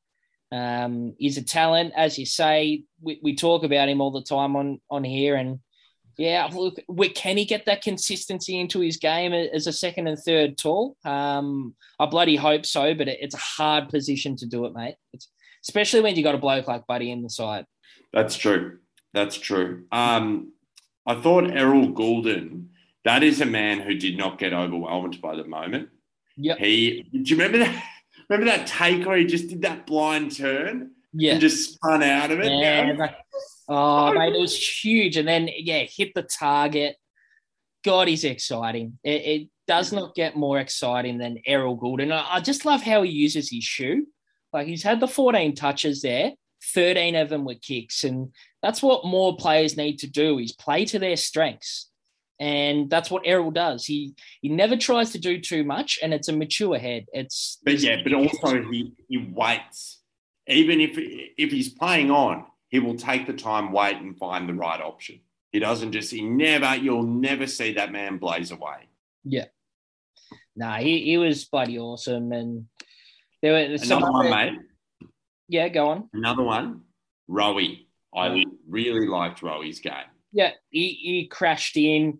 um, 0.51 1.15
he's 1.17 1.37
a 1.37 1.43
talent, 1.43 1.93
as 1.95 2.19
you 2.19 2.25
say. 2.25 2.83
We, 3.01 3.19
we 3.23 3.35
talk 3.35 3.63
about 3.63 3.89
him 3.89 4.01
all 4.01 4.11
the 4.11 4.23
time 4.23 4.55
on 4.55 4.81
on 4.89 5.03
here, 5.03 5.35
and 5.35 5.59
yeah, 6.17 6.49
look, 6.53 6.79
can 7.15 7.37
he 7.37 7.45
get 7.45 7.65
that 7.65 7.81
consistency 7.81 8.59
into 8.59 8.79
his 8.79 8.97
game 8.97 9.33
as 9.33 9.67
a 9.67 9.73
second 9.73 10.07
and 10.07 10.19
third 10.19 10.57
tall? 10.57 10.97
Um, 11.05 11.75
I 11.99 12.05
bloody 12.05 12.35
hope 12.35 12.65
so, 12.65 12.93
but 12.93 13.07
it, 13.07 13.19
it's 13.21 13.35
a 13.35 13.39
hard 13.39 13.89
position 13.89 14.35
to 14.37 14.45
do 14.45 14.65
it, 14.65 14.73
mate. 14.73 14.95
It's, 15.13 15.29
especially 15.63 16.01
when 16.01 16.15
you 16.15 16.23
got 16.23 16.35
a 16.35 16.39
bloke 16.39 16.67
like 16.67 16.87
Buddy 16.87 17.11
in 17.11 17.21
the 17.21 17.29
side. 17.29 17.65
That's 18.13 18.35
true. 18.35 18.79
That's 19.13 19.37
true. 19.37 19.85
Um, 19.91 20.53
I 21.05 21.15
thought 21.15 21.51
Errol 21.51 21.91
Gulden, 21.91 22.67
that 23.03 23.23
is 23.23 23.41
a 23.41 23.45
man 23.45 23.79
who 23.79 23.95
did 23.95 24.17
not 24.17 24.39
get 24.39 24.53
overwhelmed 24.53 25.21
by 25.21 25.35
the 25.35 25.43
moment. 25.43 25.89
Yeah. 26.37 26.55
He 26.57 27.07
do 27.11 27.19
you 27.19 27.35
remember 27.35 27.59
that 27.59 27.83
remember 28.29 28.51
that 28.51 28.67
take 28.67 29.05
where 29.05 29.17
he 29.17 29.25
just 29.25 29.49
did 29.49 29.63
that 29.63 29.85
blind 29.85 30.35
turn? 30.35 30.91
Yeah. 31.13 31.33
And 31.33 31.41
just 31.41 31.73
spun 31.73 32.03
out 32.03 32.31
of 32.31 32.39
it. 32.39 32.51
Yeah. 32.51 33.11
oh, 33.67 34.13
mate, 34.13 34.33
it 34.33 34.39
was 34.39 34.83
huge. 34.83 35.17
And 35.17 35.27
then 35.27 35.49
yeah, 35.57 35.83
hit 35.83 36.13
the 36.13 36.23
target. 36.23 36.95
God, 37.83 38.07
he's 38.07 38.23
exciting. 38.23 38.97
It, 39.03 39.09
it 39.09 39.49
does 39.67 39.91
not 39.91 40.15
get 40.15 40.37
more 40.37 40.59
exciting 40.59 41.17
than 41.17 41.39
Errol 41.45 41.77
Gulden. 41.77 42.13
I, 42.13 42.35
I 42.35 42.39
just 42.39 42.63
love 42.63 42.81
how 42.81 43.01
he 43.01 43.11
uses 43.11 43.49
his 43.49 43.63
shoe. 43.63 44.07
Like 44.53 44.67
he's 44.67 44.83
had 44.83 44.99
the 44.99 45.07
14 45.07 45.55
touches 45.55 46.01
there. 46.01 46.33
13 46.73 47.15
of 47.15 47.29
them 47.29 47.43
were 47.43 47.55
kicks. 47.55 48.03
And 48.03 48.33
that's 48.61 48.81
what 48.81 49.05
more 49.05 49.35
players 49.35 49.77
need 49.77 49.97
to 49.99 50.07
do 50.07 50.39
is 50.39 50.51
play 50.51 50.85
to 50.85 50.99
their 50.99 51.17
strengths. 51.17 51.89
And 52.39 52.89
that's 52.89 53.11
what 53.11 53.23
Errol 53.25 53.51
does. 53.51 53.85
He 53.85 54.15
he 54.41 54.49
never 54.49 54.75
tries 54.75 55.11
to 55.11 55.19
do 55.19 55.39
too 55.39 55.63
much, 55.63 55.99
and 56.01 56.11
it's 56.11 56.27
a 56.27 56.33
mature 56.33 56.79
head. 56.79 57.05
It's 57.13 57.59
but 57.63 57.79
yeah, 57.79 57.97
but 58.03 58.13
also 58.13 58.63
he 58.63 58.93
he 59.07 59.17
waits. 59.31 59.99
Even 60.47 60.81
if 60.81 60.93
if 60.95 61.51
he's 61.51 61.69
playing 61.69 62.09
on, 62.09 62.45
he 62.69 62.79
will 62.79 62.95
take 62.95 63.27
the 63.27 63.33
time, 63.33 63.71
wait, 63.71 63.97
and 63.97 64.17
find 64.17 64.49
the 64.49 64.55
right 64.55 64.81
option. 64.81 65.19
He 65.51 65.59
doesn't 65.59 65.91
just 65.91 66.09
he 66.09 66.21
never 66.21 66.75
you'll 66.75 67.03
never 67.03 67.45
see 67.45 67.73
that 67.73 67.91
man 67.91 68.17
blaze 68.17 68.51
away. 68.51 68.87
Yeah. 69.23 69.45
Nah, 70.55 70.77
he, 70.77 71.03
he 71.03 71.17
was 71.17 71.45
bloody 71.45 71.77
awesome. 71.77 72.31
And 72.31 72.65
there 73.41 73.69
were 73.69 73.77
some 73.77 73.99
another 73.99 74.11
one, 74.11 74.29
mate. 74.29 74.59
Yeah, 75.47 75.67
go 75.69 75.89
on. 75.89 76.09
Another 76.13 76.43
one, 76.43 76.81
Rowie. 77.29 77.85
I 78.15 78.43
really 78.67 79.07
liked 79.07 79.41
Rowie's 79.41 79.79
game. 79.79 79.93
Yeah, 80.31 80.51
he, 80.69 80.89
he 81.01 81.27
crashed 81.27 81.77
in. 81.77 82.19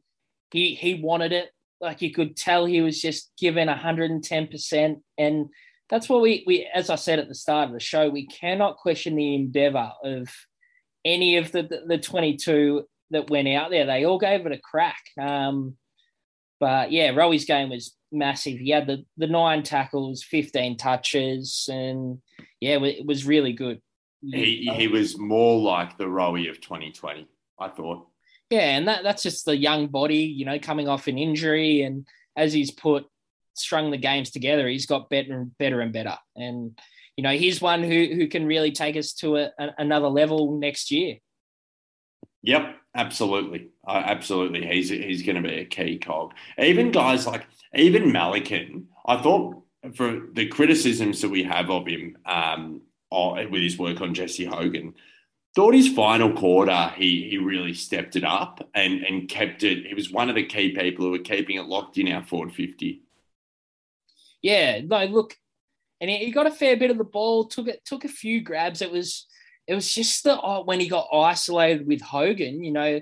He 0.51 0.75
he 0.75 0.95
wanted 0.95 1.31
it. 1.31 1.49
Like 1.79 2.01
you 2.01 2.13
could 2.13 2.35
tell 2.35 2.65
he 2.65 2.81
was 2.81 3.01
just 3.01 3.31
given 3.39 3.67
110%. 3.67 5.01
And 5.17 5.45
that's 5.89 6.07
what 6.07 6.21
we, 6.21 6.43
we 6.45 6.69
as 6.73 6.89
I 6.89 6.95
said 6.95 7.19
at 7.19 7.27
the 7.27 7.35
start 7.35 7.67
of 7.67 7.73
the 7.73 7.79
show, 7.79 8.09
we 8.09 8.27
cannot 8.27 8.77
question 8.77 9.15
the 9.15 9.35
endeavor 9.35 9.91
of 10.03 10.29
any 11.03 11.37
of 11.37 11.51
the, 11.51 11.63
the, 11.63 11.81
the 11.87 11.97
22 11.97 12.83
that 13.11 13.29
went 13.29 13.47
out 13.47 13.71
there. 13.71 13.85
They 13.85 14.05
all 14.05 14.19
gave 14.19 14.45
it 14.45 14.51
a 14.51 14.59
crack. 14.59 15.01
Um, 15.19 15.75
but 16.59 16.91
yeah, 16.91 17.09
Rowie's 17.09 17.45
game 17.45 17.69
was 17.69 17.95
massive. 18.11 18.59
He 18.59 18.69
had 18.69 18.87
the, 18.87 19.03
the 19.17 19.27
nine 19.27 19.63
tackles, 19.63 20.23
15 20.23 20.77
touches, 20.77 21.67
and 21.71 22.19
yeah, 22.59 22.77
it 22.83 23.05
was 23.05 23.25
really 23.25 23.53
good. 23.53 23.81
He, 24.23 24.71
he 24.75 24.87
was 24.87 25.17
more 25.17 25.59
like 25.59 25.97
the 25.97 26.05
Rowie 26.05 26.49
of 26.49 26.61
2020, 26.61 27.27
I 27.59 27.67
thought. 27.69 28.07
Yeah, 28.49 28.77
and 28.77 28.87
that, 28.87 29.03
that's 29.03 29.23
just 29.23 29.45
the 29.45 29.55
young 29.55 29.87
body, 29.87 30.17
you 30.17 30.45
know, 30.45 30.59
coming 30.59 30.87
off 30.87 31.07
an 31.07 31.17
injury. 31.17 31.81
And 31.81 32.05
as 32.35 32.53
he's 32.53 32.69
put, 32.69 33.05
strung 33.53 33.91
the 33.91 33.97
games 33.97 34.29
together, 34.29 34.67
he's 34.67 34.85
got 34.85 35.09
better 35.09 35.33
and 35.33 35.57
better 35.57 35.81
and 35.81 35.93
better. 35.93 36.17
And, 36.35 36.77
you 37.15 37.23
know, 37.23 37.31
he's 37.31 37.61
one 37.61 37.81
who, 37.81 38.07
who 38.13 38.27
can 38.27 38.45
really 38.45 38.71
take 38.71 38.95
us 38.95 39.13
to 39.13 39.37
a, 39.37 39.51
a, 39.57 39.69
another 39.77 40.07
level 40.07 40.59
next 40.59 40.91
year. 40.91 41.17
Yep, 42.43 42.75
absolutely, 42.95 43.69
uh, 43.87 44.01
absolutely. 44.05 44.65
He's 44.65 44.89
he's 44.89 45.21
going 45.21 45.41
to 45.41 45.47
be 45.47 45.59
a 45.59 45.65
key 45.65 45.99
cog. 45.99 46.33
Even 46.57 46.91
guys 46.91 47.27
like 47.27 47.45
even 47.75 48.11
Melican, 48.11 48.85
I 49.05 49.21
thought 49.21 49.61
for 49.93 50.21
the 50.33 50.47
criticisms 50.47 51.21
that 51.21 51.29
we 51.29 51.43
have 51.43 51.69
of 51.69 51.85
him 51.85 52.17
um, 52.25 52.81
Oh, 53.11 53.33
with 53.33 53.61
his 53.61 53.77
work 53.77 53.99
on 54.01 54.13
Jesse 54.13 54.45
Hogan, 54.45 54.93
thought 55.53 55.73
his 55.73 55.93
final 55.93 56.31
quarter 56.31 56.93
he 56.95 57.29
he 57.29 57.37
really 57.37 57.73
stepped 57.73 58.15
it 58.15 58.23
up 58.23 58.67
and 58.73 59.01
and 59.03 59.29
kept 59.29 59.63
it. 59.63 59.85
He 59.85 59.93
was 59.93 60.11
one 60.11 60.29
of 60.29 60.35
the 60.35 60.45
key 60.45 60.73
people 60.73 61.05
who 61.05 61.11
were 61.11 61.19
keeping 61.19 61.57
it 61.57 61.65
locked 61.65 61.97
in 61.97 62.11
our 62.11 62.23
forward 62.23 62.53
fifty. 62.53 63.01
Yeah, 64.41 64.81
no, 64.81 65.05
look, 65.05 65.35
and 65.99 66.09
he 66.09 66.31
got 66.31 66.47
a 66.47 66.51
fair 66.51 66.77
bit 66.77 66.89
of 66.89 66.97
the 66.97 67.03
ball. 67.03 67.45
Took 67.45 67.67
it, 67.67 67.85
took 67.85 68.05
a 68.05 68.09
few 68.09 68.41
grabs. 68.41 68.81
It 68.81 68.91
was 68.91 69.27
it 69.67 69.75
was 69.75 69.93
just 69.93 70.23
the 70.23 70.39
oh, 70.41 70.63
when 70.63 70.79
he 70.79 70.87
got 70.87 71.07
isolated 71.13 71.85
with 71.85 72.01
Hogan. 72.01 72.63
You 72.63 72.71
know, 72.71 73.01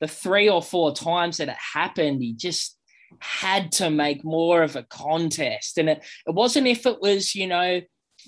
the 0.00 0.08
three 0.08 0.48
or 0.48 0.62
four 0.62 0.94
times 0.94 1.38
that 1.38 1.48
it 1.48 1.56
happened, 1.74 2.22
he 2.22 2.34
just 2.34 2.76
had 3.20 3.72
to 3.72 3.90
make 3.90 4.24
more 4.24 4.62
of 4.62 4.76
a 4.76 4.82
contest. 4.82 5.78
And 5.78 5.88
it, 5.88 6.04
it 6.26 6.34
wasn't 6.34 6.66
if 6.66 6.84
it 6.86 7.00
was, 7.00 7.34
you 7.34 7.46
know, 7.46 7.80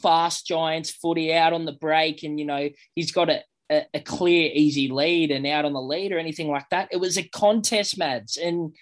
fast 0.02 0.46
Giants 0.46 0.90
footy 0.90 1.32
out 1.32 1.52
on 1.52 1.64
the 1.64 1.72
break 1.72 2.22
and, 2.22 2.38
you 2.38 2.46
know, 2.46 2.68
he's 2.94 3.12
got 3.12 3.30
a, 3.30 3.42
a, 3.70 3.86
a 3.94 4.00
clear, 4.00 4.50
easy 4.52 4.88
lead 4.88 5.30
and 5.30 5.46
out 5.46 5.64
on 5.64 5.72
the 5.72 5.80
lead 5.80 6.12
or 6.12 6.18
anything 6.18 6.48
like 6.48 6.68
that. 6.70 6.88
It 6.92 6.98
was 6.98 7.16
a 7.16 7.28
contest, 7.28 7.98
Mads, 7.98 8.36
and 8.36 8.74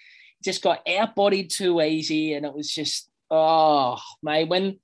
just 0.43 0.61
got 0.61 0.85
outbodied 0.85 1.49
too 1.49 1.81
easy. 1.81 2.33
And 2.33 2.45
it 2.45 2.53
was 2.53 2.73
just, 2.73 3.09
oh, 3.31 3.97
mate, 4.21 4.47
when 4.47 4.79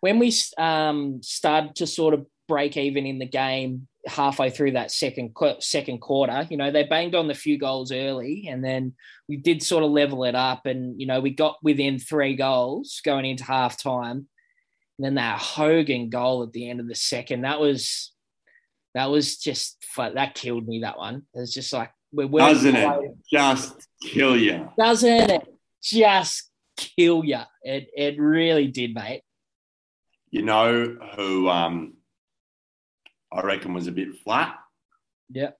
when 0.00 0.18
we 0.18 0.32
um, 0.56 1.20
started 1.22 1.76
to 1.76 1.86
sort 1.86 2.14
of 2.14 2.26
break 2.48 2.76
even 2.76 3.06
in 3.06 3.18
the 3.18 3.26
game 3.26 3.86
halfway 4.06 4.50
through 4.50 4.72
that 4.72 4.90
second 4.90 5.36
second 5.60 6.00
quarter. 6.00 6.46
You 6.50 6.56
know, 6.56 6.70
they 6.70 6.84
banged 6.84 7.14
on 7.14 7.28
the 7.28 7.34
few 7.34 7.58
goals 7.58 7.92
early, 7.92 8.48
and 8.50 8.64
then 8.64 8.94
we 9.28 9.36
did 9.36 9.62
sort 9.62 9.84
of 9.84 9.90
level 9.90 10.24
it 10.24 10.34
up, 10.34 10.66
and 10.66 11.00
you 11.00 11.06
know, 11.06 11.20
we 11.20 11.30
got 11.30 11.56
within 11.62 11.98
three 11.98 12.34
goals 12.34 13.00
going 13.04 13.24
into 13.24 13.44
half 13.44 13.80
time. 13.80 14.26
And 15.00 15.04
then 15.06 15.14
that 15.14 15.38
Hogan 15.38 16.10
goal 16.10 16.42
at 16.42 16.52
the 16.52 16.68
end 16.68 16.78
of 16.78 16.86
the 16.86 16.94
second, 16.94 17.42
that 17.42 17.58
was 17.58 18.12
that 18.94 19.06
was 19.06 19.38
just 19.38 19.82
that 19.96 20.34
killed 20.34 20.68
me. 20.68 20.80
That 20.80 20.98
one. 20.98 21.22
It 21.34 21.40
was 21.40 21.54
just 21.54 21.72
like 21.72 21.90
we're 22.12 22.28
doesn't 22.28 22.76
it 22.76 23.00
just 23.32 23.88
kill 24.02 24.36
you? 24.36 24.68
Doesn't 24.78 25.30
it? 25.30 25.48
just 25.82 26.50
kill 26.76 27.24
you. 27.24 27.40
It 27.62 27.88
it 27.96 28.20
really 28.20 28.66
did, 28.66 28.92
mate. 28.92 29.22
You 30.30 30.42
know 30.42 30.98
who 31.16 31.48
um, 31.48 31.94
I 33.32 33.40
reckon 33.40 33.72
was 33.72 33.86
a 33.86 33.92
bit 33.92 34.16
flat? 34.22 34.54
Yeah. 35.30 35.52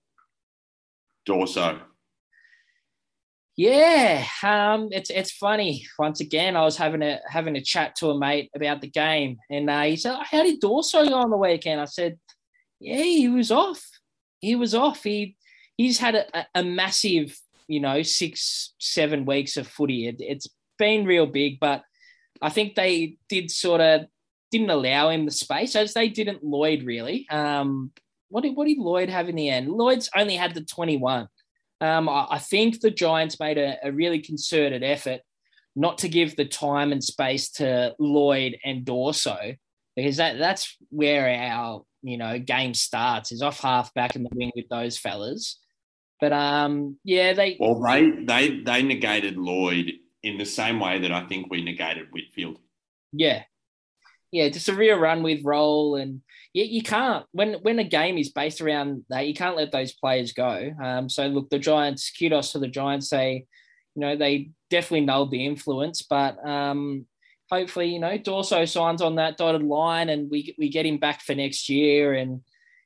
Dorso. 1.27 1.81
Yeah, 3.57 4.25
um, 4.43 4.89
it's 4.91 5.11
it's 5.11 5.33
funny. 5.33 5.87
Once 5.99 6.21
again, 6.21 6.57
I 6.57 6.65
was 6.65 6.77
having 6.77 7.03
a 7.03 7.21
having 7.29 7.57
a 7.57 7.61
chat 7.61 7.95
to 7.97 8.11
a 8.11 8.19
mate 8.19 8.51
about 8.55 8.81
the 8.81 8.89
game, 8.89 9.39
and 9.51 9.69
uh, 9.69 9.83
he 9.83 9.97
said, 9.97 10.17
"How 10.23 10.43
did 10.43 10.61
Dawso 10.61 11.07
go 11.07 11.15
on 11.15 11.31
the 11.31 11.37
weekend?" 11.37 11.81
I 11.81 11.85
said, 11.85 12.19
"Yeah, 12.79 13.03
he 13.03 13.29
was 13.29 13.51
off. 13.51 13.85
He 14.41 14.55
was 14.57 14.75
off. 14.75 15.03
He 15.03 15.37
he's 15.77 15.99
had 15.99 16.15
a, 16.15 16.47
a 16.55 16.63
massive, 16.63 17.39
you 17.69 17.81
know, 17.81 18.03
six 18.03 18.73
seven 18.79 19.27
weeks 19.27 19.57
of 19.59 19.67
footy. 19.67 20.09
It, 20.09 20.17
it's 20.21 20.49
been 20.79 21.05
real 21.05 21.27
big, 21.27 21.61
but 21.61 21.83
I 22.41 22.49
think 22.49 22.75
they 22.75 23.17
did 23.29 23.51
sort 23.51 23.81
of 23.83 24.07
didn't 24.51 24.71
allow 24.71 25.11
him 25.11 25.27
the 25.27 25.31
space 25.31 25.77
as 25.77 25.93
they 25.93 26.09
didn't 26.09 26.43
Lloyd 26.43 26.83
really. 26.85 27.29
Um, 27.29 27.93
what 28.31 28.43
did 28.43 28.57
what 28.57 28.67
did 28.69 28.79
Lloyd 28.79 29.11
have 29.11 29.29
in 29.29 29.37
the 29.37 29.51
end? 29.51 29.69
Lloyd's 29.69 30.09
only 30.17 30.37
had 30.37 30.55
the 30.55 30.63
twenty 30.63 30.97
one." 30.97 31.29
Um, 31.81 32.09
I, 32.09 32.27
I, 32.31 32.39
think 32.39 32.81
the 32.81 32.91
Giants 32.91 33.41
made 33.41 33.57
a, 33.57 33.77
a, 33.83 33.91
really 33.91 34.21
concerted 34.21 34.83
effort 34.83 35.23
not 35.75 35.99
to 35.99 36.09
give 36.09 36.37
the 36.37 36.45
time 36.45 36.93
and 36.93 37.03
space 37.03 37.51
to 37.53 37.95
Lloyd 37.99 38.59
and 38.65 38.85
Dawso 38.85 39.57
because 39.97 40.19
that 40.19 40.39
that's 40.39 40.77
where 40.91 41.29
our 41.29 41.83
you 42.03 42.17
know 42.17 42.39
game 42.39 42.75
starts 42.75 43.33
is 43.33 43.43
off 43.43 43.61
half 43.61 43.93
back 43.95 44.17
in 44.17 44.23
the 44.23 44.31
wing 44.35 44.53
with 44.55 44.69
those 44.69 44.99
fellas. 44.99 45.59
But 46.21 46.33
um, 46.33 46.99
yeah, 47.03 47.33
they 47.33 47.57
well 47.59 47.81
they 47.81 48.11
they 48.11 48.61
they 48.61 48.83
negated 48.83 49.37
Lloyd 49.37 49.93
in 50.23 50.37
the 50.37 50.45
same 50.45 50.81
way 50.81 50.99
that 51.01 51.13
I 51.13 51.27
think 51.27 51.51
we 51.51 51.65
negated 51.65 52.09
Whitfield. 52.11 52.59
Yeah, 53.13 53.43
yeah, 54.33 54.49
just 54.49 54.69
a 54.69 54.75
real 54.75 54.99
run 54.99 55.23
with 55.23 55.45
roll 55.45 55.97
and 55.97 56.23
yeah, 56.53 56.65
you 56.65 56.83
can't 56.83 57.25
when 57.33 57.55
when 57.63 57.79
a 57.79 57.85
game 57.85 58.19
is 58.19 58.31
based 58.31 58.61
around 58.61 59.05
that, 59.09 59.27
you 59.27 59.35
can't 59.35 59.57
let 59.57 59.71
those 59.71 59.93
players 59.93 60.33
go. 60.33 60.73
Um, 60.83 61.09
so 61.09 61.27
look, 61.27 61.49
the 61.49 61.59
Giants, 61.59 62.11
kudos 62.11 62.53
to 62.53 62.59
the 62.59 62.69
Giants. 62.69 63.11
They, 63.11 63.47
you 63.95 64.01
know, 64.01 64.17
they 64.17 64.51
definitely 64.69 65.07
nulled 65.07 65.31
the 65.31 65.47
influence, 65.47 66.03
but 66.03 66.45
um, 66.47 67.07
hopefully, 67.51 67.89
you 67.89 68.01
know, 68.01 68.19
Dawso 68.19 68.69
signs 68.69 69.01
on 69.01 69.17
that 69.17 69.37
dotted 69.37 69.63
line, 69.63 70.09
and 70.09 70.29
we 70.29 70.55
we 70.59 70.69
get 70.71 70.87
him 70.87 70.99
back 70.99 71.23
for 71.23 71.37
next 71.37 71.69
year, 71.69 72.15
and 72.15 72.41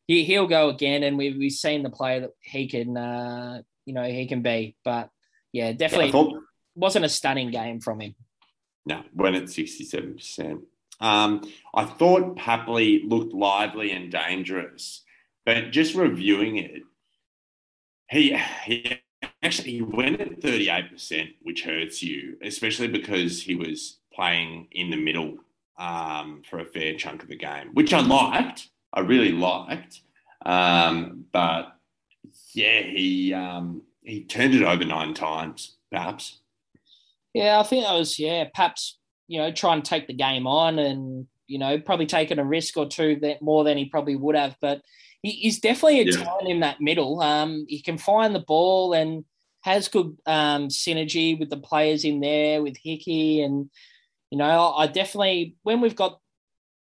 he 0.07 0.25
he'll 0.25 0.47
go 0.47 0.69
again, 0.69 1.03
and 1.03 1.17
we 1.17 1.33
we've 1.33 1.53
seen 1.53 1.83
the 1.83 1.91
player 1.91 2.21
that 2.21 2.31
he 2.41 2.69
can, 2.69 2.97
uh, 2.99 3.63
you 3.87 3.95
know, 3.95 4.05
he 4.05 4.27
can 4.27 4.43
be. 4.43 4.77
But 4.85 5.09
yeah, 5.53 5.73
definitely 5.73 6.07
yeah, 6.07 6.13
thought, 6.13 6.43
wasn't 6.75 7.07
a 7.07 7.11
stunning 7.11 7.51
game 7.51 7.81
from 7.81 8.01
him. 8.01 8.15
No, 8.85 9.03
went 9.15 9.37
at 9.37 9.49
sixty 9.49 9.85
seven 9.85 10.15
percent. 10.17 10.61
Um, 11.01 11.43
I 11.75 11.85
thought 11.85 12.37
Papley 12.37 13.09
looked 13.09 13.35
lively 13.35 13.91
and 13.91 14.11
dangerous, 14.11 15.03
but 15.45 15.71
just 15.71 15.95
reviewing 15.95 16.57
it, 16.57 16.83
he, 18.09 18.37
he 18.65 19.01
actually 19.43 19.73
he 19.73 19.83
went 19.83 20.21
at 20.21 20.41
38%, 20.41 21.35
which 21.43 21.65
hurts 21.65 22.03
you, 22.03 22.37
especially 22.43 22.89
because 22.89 23.43
he 23.43 23.55
was 23.55 23.99
playing 24.15 24.69
in 24.73 24.91
the 24.91 24.97
middle 24.97 25.39
um, 25.79 26.43
for 26.49 26.61
a 26.61 26.65
fair 26.65 26.95
chunk 26.95 27.23
of 27.23 27.29
the 27.29 27.37
game, 27.37 27.71
which 27.75 27.93
I 27.93 28.01
liked. 28.01 28.69
I 28.93 29.01
really 29.01 29.33
liked. 29.33 30.01
Um, 30.47 31.25
but 31.33 31.77
yeah, 32.53 32.83
he 32.83 33.35
um, 33.35 33.83
he 34.03 34.25
turned 34.25 34.55
it 34.55 34.63
over 34.63 34.85
nine 34.85 35.15
times, 35.15 35.77
perhaps. 35.91 36.41
Yeah, 37.33 37.59
I 37.59 37.65
think 37.65 37.85
that 37.85 37.95
was 37.95 38.19
yeah, 38.19 38.45
perhaps 38.55 38.99
you 39.27 39.39
know, 39.39 39.51
try 39.53 39.75
and 39.75 39.85
take 39.85 40.07
the 40.07 40.15
game 40.15 40.47
on 40.47 40.79
and, 40.79 41.27
you 41.47 41.59
know, 41.59 41.79
probably 41.79 42.07
taken 42.07 42.39
a 42.39 42.45
risk 42.45 42.77
or 42.77 42.87
two 42.87 43.17
that 43.23 43.43
more 43.43 43.65
than 43.65 43.77
he 43.77 43.87
probably 43.87 44.17
would 44.17 44.37
have. 44.37 44.57
But 44.61 44.83
he, 45.23 45.31
he's 45.31 45.61
definitely 45.61 46.01
a 46.01 46.05
yeah. 46.05 46.25
talent 46.25 46.49
in 46.49 46.61
that 46.61 46.81
middle. 46.81 47.21
Um, 47.21 47.67
he 47.69 47.81
can 47.81 47.99
find 47.99 48.35
the 48.35 48.41
ball 48.41 48.93
and 48.93 49.25
has 49.63 49.89
good 49.89 50.17
um, 50.27 50.69
synergy 50.69 51.39
with 51.39 51.51
the 51.51 51.57
players 51.57 52.05
in 52.05 52.21
there 52.21 52.63
with 52.63 52.77
Hickey. 52.77 53.43
And, 53.43 53.71
you 54.31 54.39
know, 54.39 54.75
I 54.75 54.87
definitely, 54.87 55.57
when 55.63 55.81
we've 55.81 55.97
got, 55.97 56.21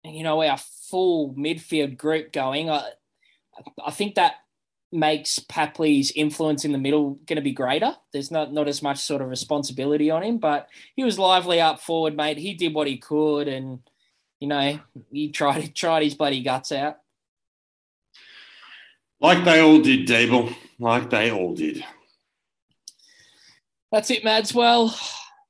you 0.03 0.23
know, 0.23 0.43
our 0.43 0.59
full 0.89 1.33
midfield 1.33 1.97
group 1.97 2.31
going, 2.31 2.69
I, 2.69 2.91
I 3.83 3.91
think 3.91 4.15
that 4.15 4.35
makes 4.91 5.39
Papley's 5.39 6.11
influence 6.11 6.63
in 6.63 6.71
the 6.71 6.77
middle 6.77 7.19
going 7.25 7.35
to 7.37 7.41
be 7.41 7.51
greater. 7.51 7.95
There's 8.13 8.31
not 8.31 8.53
not 8.53 8.67
as 8.67 8.81
much 8.81 8.99
sort 8.99 9.21
of 9.21 9.29
responsibility 9.29 10.09
on 10.09 10.23
him, 10.23 10.37
but 10.37 10.69
he 10.95 11.03
was 11.03 11.19
lively 11.19 11.59
up 11.59 11.79
forward, 11.79 12.15
mate. 12.15 12.37
He 12.37 12.53
did 12.53 12.73
what 12.73 12.87
he 12.87 12.97
could, 12.97 13.47
and 13.47 13.79
you 14.39 14.47
know 14.47 14.79
he 15.11 15.31
tried 15.31 15.75
tried 15.75 16.03
his 16.03 16.15
bloody 16.15 16.41
guts 16.41 16.71
out. 16.71 16.97
Like 19.19 19.43
they 19.43 19.59
all 19.61 19.81
did, 19.81 20.07
Dable. 20.07 20.53
Like 20.79 21.09
they 21.09 21.31
all 21.31 21.55
did. 21.55 21.83
That's 23.91 24.11
it, 24.11 24.23
Mads. 24.23 24.53
Well, 24.53 24.95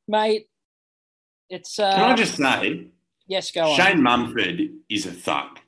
mate, 0.07 0.47
it's. 1.49 1.77
Uh, 1.79 1.95
Can 1.95 2.11
I 2.11 2.15
just 2.15 2.37
say? 2.37 2.87
Yes, 3.27 3.51
go 3.51 3.71
on. 3.71 3.77
Shane 3.77 4.01
Mumford 4.01 4.61
is 4.89 5.05
a 5.05 5.11
thug. 5.11 5.59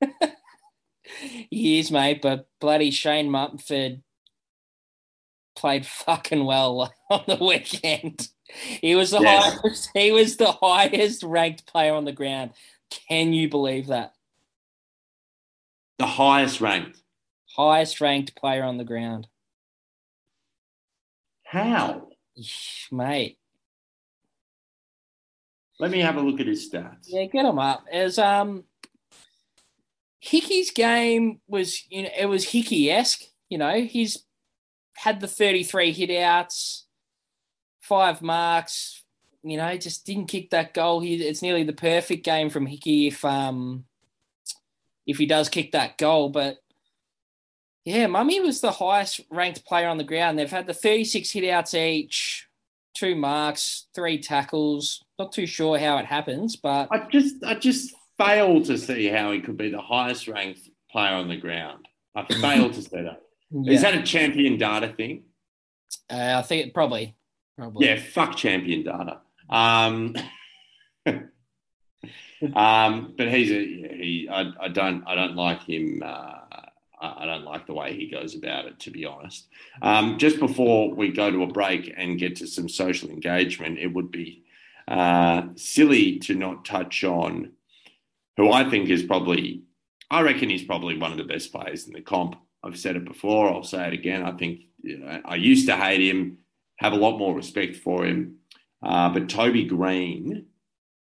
he 1.50 1.78
is, 1.78 1.90
mate, 1.90 2.22
but 2.22 2.48
bloody 2.60 2.90
Shane 2.90 3.30
Mumford 3.30 4.02
played 5.54 5.86
fucking 5.86 6.44
well 6.44 6.92
on 7.10 7.24
the 7.26 7.42
weekend. 7.42 8.28
He 8.80 8.94
was 8.94 9.10
the 9.10 9.20
yes. 9.20 9.58
highest. 9.60 9.90
He 9.94 10.12
was 10.12 10.36
the 10.36 10.52
highest 10.52 11.22
ranked 11.22 11.66
player 11.66 11.94
on 11.94 12.04
the 12.04 12.12
ground. 12.12 12.52
Can 12.90 13.32
you 13.32 13.48
believe 13.48 13.86
that? 13.86 14.12
The 15.98 16.06
highest 16.06 16.60
ranked. 16.60 17.00
Highest 17.56 18.00
ranked 18.00 18.34
player 18.36 18.64
on 18.64 18.76
the 18.76 18.84
ground. 18.84 19.28
How? 21.44 22.08
Mate. 22.90 23.38
Let 25.78 25.90
me 25.90 26.00
have 26.00 26.16
a 26.16 26.20
look 26.20 26.40
at 26.40 26.46
his 26.46 26.70
stats. 26.70 27.06
Yeah, 27.08 27.24
get 27.24 27.44
him 27.44 27.58
up. 27.58 27.84
As 27.90 28.18
um 28.18 28.64
Hickey's 30.22 30.70
game 30.70 31.40
was, 31.48 31.82
you 31.90 32.04
know, 32.04 32.10
it 32.16 32.26
was 32.26 32.44
Hickey 32.44 32.90
esque. 32.90 33.24
You 33.50 33.58
know, 33.58 33.80
he's 33.82 34.24
had 34.96 35.20
the 35.20 35.26
33 35.26 35.92
hit 35.92 36.22
outs, 36.22 36.86
five 37.80 38.22
marks, 38.22 39.02
you 39.42 39.56
know, 39.56 39.76
just 39.76 40.06
didn't 40.06 40.28
kick 40.28 40.50
that 40.50 40.74
goal. 40.74 41.00
He, 41.00 41.16
it's 41.16 41.42
nearly 41.42 41.64
the 41.64 41.72
perfect 41.72 42.24
game 42.24 42.50
from 42.50 42.66
Hickey 42.66 43.08
if 43.08 43.24
um 43.24 43.84
if 45.08 45.18
he 45.18 45.26
does 45.26 45.48
kick 45.48 45.72
that 45.72 45.98
goal. 45.98 46.28
But 46.28 46.58
yeah, 47.84 48.06
Mummy 48.06 48.40
was 48.40 48.60
the 48.60 48.70
highest 48.70 49.22
ranked 49.28 49.64
player 49.66 49.88
on 49.88 49.98
the 49.98 50.04
ground. 50.04 50.38
They've 50.38 50.48
had 50.48 50.68
the 50.68 50.74
36 50.74 51.32
hit 51.32 51.50
outs 51.50 51.74
each, 51.74 52.46
two 52.94 53.16
marks, 53.16 53.88
three 53.92 54.18
tackles. 54.18 55.02
Not 55.18 55.32
too 55.32 55.46
sure 55.46 55.80
how 55.80 55.98
it 55.98 56.06
happens, 56.06 56.54
but 56.54 56.86
I 56.92 57.08
just 57.10 57.42
I 57.44 57.56
just 57.56 57.92
fail 58.24 58.62
to 58.62 58.78
see 58.78 59.08
how 59.08 59.32
he 59.32 59.40
could 59.40 59.56
be 59.56 59.70
the 59.70 59.80
highest 59.80 60.28
ranked 60.28 60.68
player 60.90 61.14
on 61.14 61.28
the 61.28 61.36
ground. 61.36 61.86
I 62.14 62.24
fail 62.40 62.70
to 62.70 62.82
see 62.82 63.02
that. 63.02 63.22
Yeah. 63.50 63.72
Is 63.72 63.82
that 63.82 63.94
a 63.94 64.02
champion 64.02 64.56
data 64.58 64.88
thing? 64.88 65.24
Uh, 66.10 66.36
I 66.38 66.42
think 66.42 66.66
it 66.66 66.74
probably. 66.74 67.16
Probably. 67.56 67.86
Yeah, 67.86 68.00
fuck 68.00 68.36
champion 68.36 68.82
data. 68.82 69.20
Um, 69.50 70.14
um, 72.54 73.14
but 73.16 73.28
he's 73.28 73.50
a 73.50 73.94
he. 73.94 74.28
I, 74.30 74.52
I 74.60 74.68
don't 74.68 75.04
I 75.06 75.14
don't 75.14 75.36
like 75.36 75.62
him. 75.62 76.02
Uh, 76.04 76.38
I 77.02 77.26
don't 77.26 77.44
like 77.44 77.66
the 77.66 77.74
way 77.74 77.94
he 77.94 78.06
goes 78.06 78.36
about 78.36 78.66
it, 78.66 78.78
to 78.80 78.90
be 78.90 79.04
honest. 79.04 79.48
Um, 79.82 80.18
just 80.18 80.38
before 80.38 80.94
we 80.94 81.08
go 81.10 81.32
to 81.32 81.42
a 81.42 81.48
break 81.48 81.92
and 81.96 82.18
get 82.18 82.36
to 82.36 82.46
some 82.46 82.68
social 82.68 83.10
engagement, 83.10 83.78
it 83.80 83.88
would 83.88 84.12
be 84.12 84.44
uh, 84.86 85.42
silly 85.56 86.20
to 86.20 86.36
not 86.36 86.64
touch 86.64 87.02
on 87.02 87.50
who 88.36 88.50
I 88.50 88.68
think 88.68 88.88
is 88.88 89.02
probably, 89.02 89.62
I 90.10 90.22
reckon 90.22 90.48
he's 90.48 90.64
probably 90.64 90.96
one 90.96 91.12
of 91.12 91.18
the 91.18 91.24
best 91.24 91.52
players 91.52 91.86
in 91.86 91.92
the 91.92 92.00
comp. 92.00 92.36
I've 92.64 92.78
said 92.78 92.96
it 92.96 93.04
before, 93.04 93.50
I'll 93.50 93.64
say 93.64 93.88
it 93.88 93.92
again. 93.92 94.22
I 94.22 94.32
think 94.32 94.60
you 94.82 94.98
know, 94.98 95.20
I 95.24 95.36
used 95.36 95.66
to 95.68 95.76
hate 95.76 96.00
him, 96.00 96.38
have 96.76 96.92
a 96.92 96.96
lot 96.96 97.18
more 97.18 97.34
respect 97.34 97.76
for 97.76 98.04
him. 98.04 98.36
Uh, 98.82 99.10
but 99.10 99.28
Toby 99.28 99.64
Greene, 99.64 100.46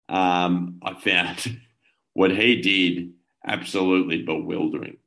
um, 0.08 0.80
I 0.82 0.94
found 0.94 1.60
what 2.14 2.30
he 2.30 2.60
did 2.60 3.12
absolutely 3.46 4.22
bewildering. 4.22 4.98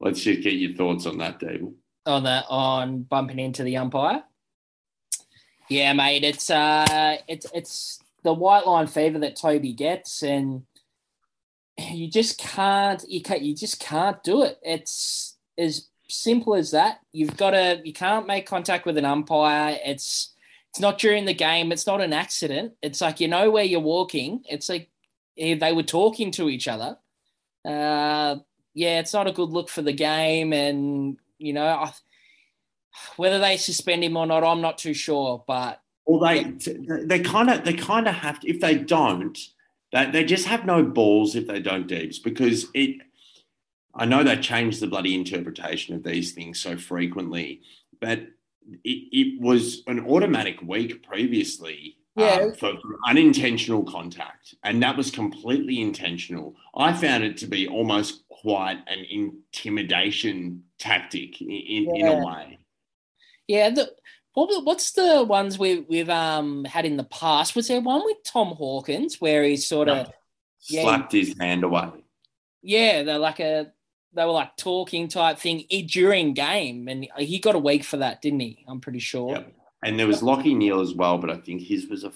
Let's 0.00 0.20
just 0.20 0.42
get 0.42 0.54
your 0.54 0.74
thoughts 0.74 1.06
on 1.06 1.18
that, 1.18 1.38
Dave. 1.38 1.66
On 2.06 2.22
that, 2.24 2.44
on 2.48 3.02
bumping 3.02 3.38
into 3.38 3.62
the 3.62 3.76
umpire. 3.76 4.22
Yeah, 5.68 5.92
mate, 5.94 6.24
it's 6.24 6.50
uh, 6.50 7.16
it's 7.26 7.46
it's 7.54 7.98
the 8.22 8.34
white 8.34 8.66
line 8.66 8.86
fever 8.86 9.18
that 9.20 9.36
Toby 9.36 9.72
gets, 9.72 10.22
and 10.22 10.64
you 11.92 12.08
just 12.08 12.38
can't 12.38 13.04
you 13.08 13.22
can't 13.22 13.42
you 13.42 13.54
just 13.54 13.80
can't 13.80 14.22
do 14.22 14.42
it. 14.42 14.58
It's 14.62 15.36
as 15.58 15.88
simple 16.08 16.54
as 16.54 16.70
that. 16.72 17.00
You've 17.12 17.36
got 17.36 17.50
to 17.50 17.80
you 17.84 17.92
can't 17.92 18.26
make 18.26 18.46
contact 18.46 18.86
with 18.86 18.98
an 18.98 19.04
umpire. 19.04 19.78
It's 19.84 20.34
it's 20.70 20.80
not 20.80 20.98
during 20.98 21.24
the 21.24 21.34
game. 21.34 21.70
It's 21.70 21.86
not 21.86 22.00
an 22.00 22.12
accident. 22.12 22.72
It's 22.82 23.00
like 23.00 23.20
you 23.20 23.28
know 23.28 23.50
where 23.50 23.64
you're 23.64 23.80
walking. 23.80 24.42
It's 24.48 24.68
like 24.68 24.90
eh, 25.38 25.56
they 25.56 25.72
were 25.72 25.82
talking 25.82 26.30
to 26.32 26.48
each 26.48 26.68
other. 26.68 26.98
Uh, 27.64 28.36
yeah, 28.74 28.98
it's 28.98 29.14
not 29.14 29.28
a 29.28 29.32
good 29.32 29.50
look 29.50 29.68
for 29.68 29.82
the 29.82 29.92
game, 29.92 30.52
and 30.52 31.16
you 31.38 31.52
know 31.52 31.66
I, 31.66 31.92
whether 33.16 33.38
they 33.38 33.56
suspend 33.56 34.04
him 34.04 34.16
or 34.16 34.26
not, 34.26 34.44
I'm 34.44 34.60
not 34.60 34.78
too 34.78 34.94
sure. 34.94 35.44
But 35.46 35.80
Well, 36.06 36.20
they 36.20 36.42
they 37.04 37.20
kind 37.20 37.50
of 37.50 37.64
they 37.64 37.74
kind 37.74 38.08
of 38.08 38.14
have 38.14 38.40
to. 38.40 38.48
If 38.48 38.60
they 38.60 38.76
don't, 38.76 39.38
they 39.94 40.10
they 40.10 40.24
just 40.24 40.46
have 40.46 40.66
no 40.66 40.82
balls 40.82 41.34
if 41.36 41.46
they 41.46 41.60
don't 41.60 41.86
deeps 41.86 42.18
because 42.18 42.66
it. 42.74 43.00
I 43.96 44.06
know 44.06 44.24
they 44.24 44.36
change 44.38 44.80
the 44.80 44.88
bloody 44.88 45.14
interpretation 45.14 45.94
of 45.94 46.02
these 46.02 46.32
things 46.32 46.58
so 46.58 46.76
frequently, 46.76 47.60
but 48.00 48.18
it, 48.82 48.98
it 49.12 49.40
was 49.40 49.84
an 49.86 50.00
automatic 50.00 50.60
week 50.62 51.06
previously 51.06 51.96
Yeah. 52.16 52.40
um, 52.42 52.54
for, 52.54 52.72
for 52.72 52.98
unintentional 53.06 53.84
contact, 53.84 54.56
and 54.64 54.82
that 54.82 54.96
was 54.96 55.12
completely 55.12 55.80
intentional. 55.80 56.56
I 56.74 56.92
found 56.92 57.22
it 57.22 57.36
to 57.38 57.46
be 57.46 57.68
almost 57.68 58.24
quite 58.28 58.78
an 58.88 59.04
intimidation 59.08 60.64
tactic 60.78 61.40
in, 61.40 61.50
in, 61.50 61.96
in 61.96 62.06
a 62.08 62.26
way. 62.26 62.58
yeah, 63.46 63.70
the, 63.70 63.92
what, 64.34 64.64
what's 64.64 64.92
the 64.92 65.24
ones 65.24 65.58
we, 65.58 65.80
we've 65.80 66.10
um 66.10 66.64
had 66.64 66.84
in 66.84 66.96
the 66.96 67.04
past? 67.04 67.56
Was 67.56 67.68
there 67.68 67.80
one 67.80 68.02
with 68.04 68.18
Tom 68.24 68.48
Hawkins 68.48 69.20
where 69.20 69.42
he 69.44 69.56
sort 69.56 69.88
of 69.88 70.10
Yeah. 70.68 70.82
Slapped 70.82 71.12
his 71.12 71.34
hand 71.38 71.64
away. 71.64 71.88
yeah, 72.62 73.02
they're 73.02 73.18
like 73.18 73.40
a 73.40 73.72
they 74.12 74.24
were 74.24 74.30
like 74.30 74.56
talking 74.56 75.08
type 75.08 75.38
thing 75.38 75.64
during 75.88 76.34
game, 76.34 76.86
and 76.88 77.08
he 77.18 77.38
got 77.40 77.56
a 77.56 77.58
week 77.58 77.82
for 77.82 77.96
that, 77.96 78.22
didn't 78.22 78.40
he? 78.40 78.64
I'm 78.68 78.80
pretty 78.80 79.00
sure. 79.00 79.32
Yep. 79.32 79.52
And 79.82 79.98
there 79.98 80.06
was 80.06 80.22
Lachie 80.22 80.56
Neale 80.56 80.80
as 80.80 80.94
well, 80.94 81.18
but 81.18 81.30
I 81.30 81.36
think 81.36 81.60
his 81.62 81.86
was 81.88 82.04
a 82.04 82.12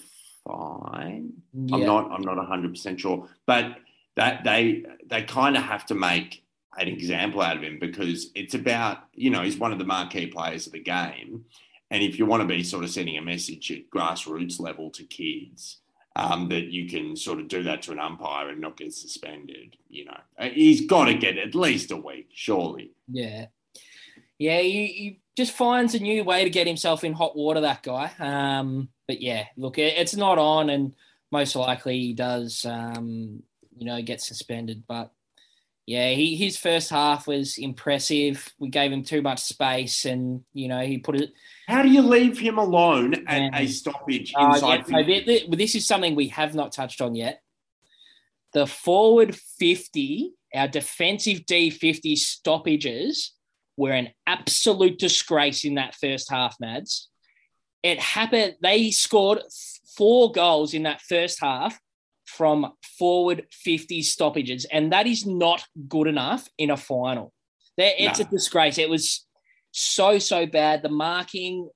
fine. 0.47 1.33
Yeah. 1.53 1.75
I'm 1.75 1.85
not. 1.85 2.11
I'm 2.11 2.21
not 2.21 2.37
100 2.37 2.71
percent 2.71 2.99
sure, 2.99 3.27
but 3.45 3.75
that 4.15 4.43
they 4.43 4.85
they 5.07 5.23
kind 5.23 5.55
of 5.57 5.63
have 5.63 5.85
to 5.87 5.95
make 5.95 6.43
an 6.77 6.87
example 6.87 7.41
out 7.41 7.57
of 7.57 7.63
him 7.63 7.77
because 7.79 8.31
it's 8.33 8.53
about 8.53 8.99
you 9.13 9.29
know 9.29 9.41
he's 9.41 9.57
one 9.57 9.71
of 9.73 9.77
the 9.79 9.85
marquee 9.85 10.27
players 10.27 10.67
of 10.67 10.73
the 10.73 10.79
game, 10.79 11.45
and 11.91 12.03
if 12.03 12.17
you 12.19 12.25
want 12.25 12.41
to 12.41 12.47
be 12.47 12.63
sort 12.63 12.83
of 12.83 12.89
sending 12.89 13.17
a 13.17 13.21
message 13.21 13.71
at 13.71 13.89
grassroots 13.89 14.59
level 14.59 14.89
to 14.91 15.03
kids. 15.03 15.77
Um, 16.15 16.49
that 16.49 16.65
you 16.65 16.89
can 16.89 17.15
sort 17.15 17.39
of 17.39 17.47
do 17.47 17.63
that 17.63 17.83
to 17.83 17.91
an 17.93 17.99
umpire 17.99 18.49
and 18.49 18.59
not 18.59 18.75
get 18.75 18.93
suspended. 18.93 19.77
You 19.87 20.05
know, 20.05 20.17
Uh, 20.37 20.49
he's 20.49 20.85
got 20.85 21.05
to 21.05 21.13
get 21.13 21.37
at 21.37 21.55
least 21.55 21.91
a 21.91 21.95
week, 21.95 22.29
surely. 22.33 22.91
Yeah. 23.07 23.45
Yeah, 24.37 24.59
he, 24.59 24.87
he 24.87 25.19
just 25.37 25.53
finds 25.53 25.93
a 25.93 25.99
new 25.99 26.23
way 26.25 26.43
to 26.43 26.49
get 26.49 26.67
himself 26.67 27.03
in 27.05 27.13
hot 27.13 27.37
water, 27.37 27.61
that 27.61 27.83
guy. 27.83 28.11
Um, 28.19 28.89
but 29.07 29.21
yeah, 29.21 29.45
look, 29.55 29.77
it, 29.77 29.97
it's 29.97 30.15
not 30.15 30.37
on, 30.37 30.69
and 30.69 30.93
most 31.31 31.55
likely 31.55 31.99
he 31.99 32.13
does, 32.13 32.65
um, 32.65 33.43
you 33.77 33.85
know, 33.85 34.01
get 34.01 34.19
suspended. 34.19 34.83
But 34.87 35.11
yeah, 35.89 36.11
he, 36.11 36.35
his 36.35 36.55
first 36.55 36.91
half 36.91 37.25
was 37.25 37.57
impressive. 37.57 38.47
We 38.59 38.69
gave 38.69 38.91
him 38.91 39.03
too 39.03 39.23
much 39.23 39.39
space, 39.39 40.05
and, 40.05 40.41
you 40.53 40.67
know, 40.67 40.81
he 40.81 40.99
put 40.99 41.15
it. 41.15 41.31
How 41.67 41.81
do 41.81 41.89
you 41.89 42.03
leave 42.03 42.37
him 42.37 42.59
alone 42.59 43.15
at 43.27 43.41
Yeah. 43.41 43.49
a 43.59 43.65
stoppage 43.65 44.31
Uh, 44.39 44.51
inside? 44.53 44.67
yeah, 44.87 44.97
no, 44.97 45.03
50? 45.03 45.03
thi- 45.25 45.39
thi- 45.47 45.55
this 45.55 45.73
is 45.73 45.87
something 45.87 46.13
we 46.13 46.27
have 46.27 46.53
not 46.53 46.71
touched 46.73 47.01
on 47.01 47.15
yet. 47.15 47.41
The 48.53 48.67
forward 48.67 49.35
50, 49.35 50.33
our 50.53 50.67
defensive 50.67 51.47
D50 51.47 52.15
stoppages 52.15 53.33
were 53.75 53.93
an 53.93 54.09
absolute 54.27 54.99
disgrace 54.99 55.65
in 55.65 55.73
that 55.73 55.95
first 55.95 56.29
half, 56.29 56.55
Mads. 56.59 57.09
It 57.81 57.99
happened, 57.99 58.57
they 58.61 58.91
scored 58.91 59.41
four 59.97 60.31
goals 60.31 60.75
in 60.75 60.83
that 60.83 61.01
first 61.01 61.39
half 61.41 61.79
from 62.39 62.71
forward 62.97 63.45
50 63.51 64.01
stoppages, 64.01 64.65
and 64.71 64.93
that 64.93 65.05
is 65.07 65.25
not 65.25 65.61
good 65.89 66.07
enough 66.07 66.47
in 66.57 66.71
a 66.71 66.77
final. 66.77 67.33
It's 67.77 68.19
No. 68.19 68.25
a 68.25 68.29
disgrace. 68.29 68.77
It 68.77 68.89
was 68.89 69.27
so, 69.71 70.19
so 70.19 70.45
bad. 70.45 70.81
The 70.81 70.87
marking, 70.87 71.69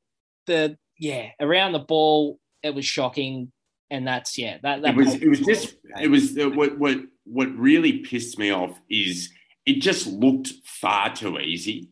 the 0.48 0.78
yeah, 0.98 1.32
around 1.42 1.74
the 1.74 1.80
ball, 1.80 2.40
it 2.64 2.74
was 2.74 2.86
shocking. 2.86 3.52
And 3.92 4.08
that's 4.08 4.38
yeah, 4.38 4.58
that, 4.64 4.84
that 4.84 4.92
it 4.92 4.96
was 4.96 5.16
it 5.16 5.28
was 5.28 5.42
just 5.42 5.76
it 6.02 6.08
was 6.08 6.38
uh, 6.38 6.50
what 6.50 6.80
what 6.80 6.98
what 7.26 7.54
really 7.58 8.00
pissed 8.00 8.40
me 8.40 8.50
off 8.50 8.80
is 8.90 9.32
it 9.66 9.82
just 9.82 10.08
looked 10.08 10.54
far 10.64 11.14
too 11.14 11.40
easy. 11.40 11.90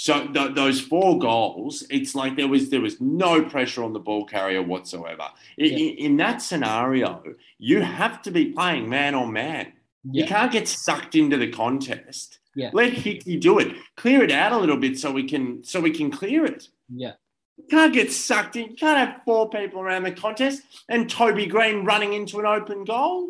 So 0.00 0.28
th- 0.28 0.54
those 0.54 0.80
four 0.80 1.18
goals, 1.18 1.84
it's 1.90 2.14
like 2.14 2.36
there 2.36 2.46
was 2.46 2.70
there 2.70 2.80
was 2.80 3.00
no 3.00 3.42
pressure 3.42 3.82
on 3.82 3.92
the 3.92 3.98
ball 3.98 4.24
carrier 4.24 4.62
whatsoever. 4.62 5.22
I- 5.22 5.34
Yeah. 5.56 5.76
in, 5.76 5.96
in 6.06 6.16
that 6.18 6.40
scenario, 6.40 7.24
you 7.58 7.80
have 7.80 8.22
to 8.22 8.30
be 8.30 8.52
playing 8.52 8.88
man 8.88 9.16
on 9.16 9.32
man. 9.32 9.72
You 10.04 10.24
can't 10.24 10.52
get 10.52 10.68
sucked 10.68 11.16
into 11.16 11.36
the 11.36 11.50
contest. 11.50 12.38
Yeah. 12.54 12.70
Let 12.72 12.92
Hickey 12.92 13.36
do 13.38 13.58
it. 13.58 13.74
Clear 13.96 14.22
it 14.22 14.30
out 14.30 14.52
a 14.52 14.56
little 14.58 14.76
bit 14.76 14.96
so 15.00 15.10
we 15.10 15.24
can 15.24 15.64
so 15.64 15.80
we 15.80 15.90
can 15.90 16.12
clear 16.12 16.44
it. 16.46 16.68
yeah, 16.94 17.14
You 17.56 17.64
can't 17.68 17.92
get 17.92 18.12
sucked 18.12 18.54
in. 18.54 18.70
You 18.70 18.76
can't 18.76 18.98
have 19.04 19.22
four 19.24 19.50
people 19.50 19.80
around 19.80 20.04
the 20.04 20.12
contest 20.12 20.62
and 20.88 21.10
Toby 21.10 21.46
Greene 21.46 21.84
running 21.84 22.12
into 22.12 22.38
an 22.38 22.46
open 22.46 22.84
goal. 22.84 23.26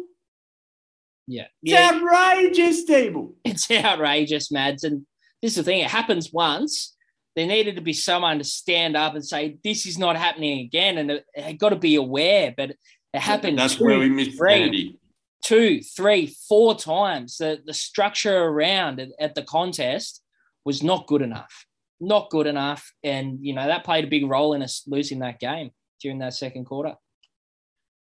yeah. 1.26 1.46
It's 1.62 1.72
yeah. 1.72 1.92
outrageous, 1.94 2.84
Deeble. 2.84 3.32
It's 3.44 3.70
outrageous, 3.70 4.52
Mads. 4.52 4.84
And 4.84 5.06
this 5.42 5.52
is 5.52 5.56
the 5.56 5.62
thing, 5.62 5.80
it 5.80 5.90
happens 5.90 6.32
once. 6.32 6.94
There 7.36 7.46
needed 7.46 7.76
to 7.76 7.82
be 7.82 7.92
someone 7.92 8.38
to 8.38 8.44
stand 8.44 8.96
up 8.96 9.14
and 9.14 9.24
say, 9.24 9.58
This 9.62 9.86
is 9.86 9.98
not 9.98 10.16
happening 10.16 10.60
again. 10.60 10.98
And 10.98 11.10
it, 11.10 11.24
it 11.34 11.58
got 11.58 11.68
to 11.68 11.76
be 11.76 11.94
aware, 11.94 12.52
but 12.56 12.70
it 12.70 13.20
happened 13.20 13.58
That's 13.58 13.76
two, 13.76 13.84
where 13.84 13.98
we 13.98 14.08
missed 14.08 14.36
three, 14.36 14.54
Kennedy. 14.54 14.98
two, 15.44 15.80
three, 15.80 16.34
four 16.48 16.74
times. 16.74 17.38
The 17.38 17.60
the 17.64 17.74
structure 17.74 18.36
around 18.36 18.98
at, 19.00 19.10
at 19.20 19.34
the 19.36 19.42
contest 19.42 20.22
was 20.64 20.82
not 20.82 21.06
good 21.06 21.22
enough. 21.22 21.66
Not 22.00 22.30
good 22.30 22.46
enough. 22.48 22.92
And 23.04 23.38
you 23.40 23.54
know, 23.54 23.66
that 23.66 23.84
played 23.84 24.04
a 24.04 24.08
big 24.08 24.28
role 24.28 24.52
in 24.54 24.62
us 24.62 24.82
losing 24.86 25.20
that 25.20 25.38
game 25.38 25.70
during 26.02 26.18
that 26.18 26.34
second 26.34 26.64
quarter. 26.64 26.94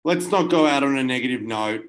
Let's 0.03 0.28
not 0.28 0.49
go 0.49 0.67
out 0.67 0.84
on 0.84 0.97
a 0.97 1.03
negative 1.03 1.41
note. 1.41 1.86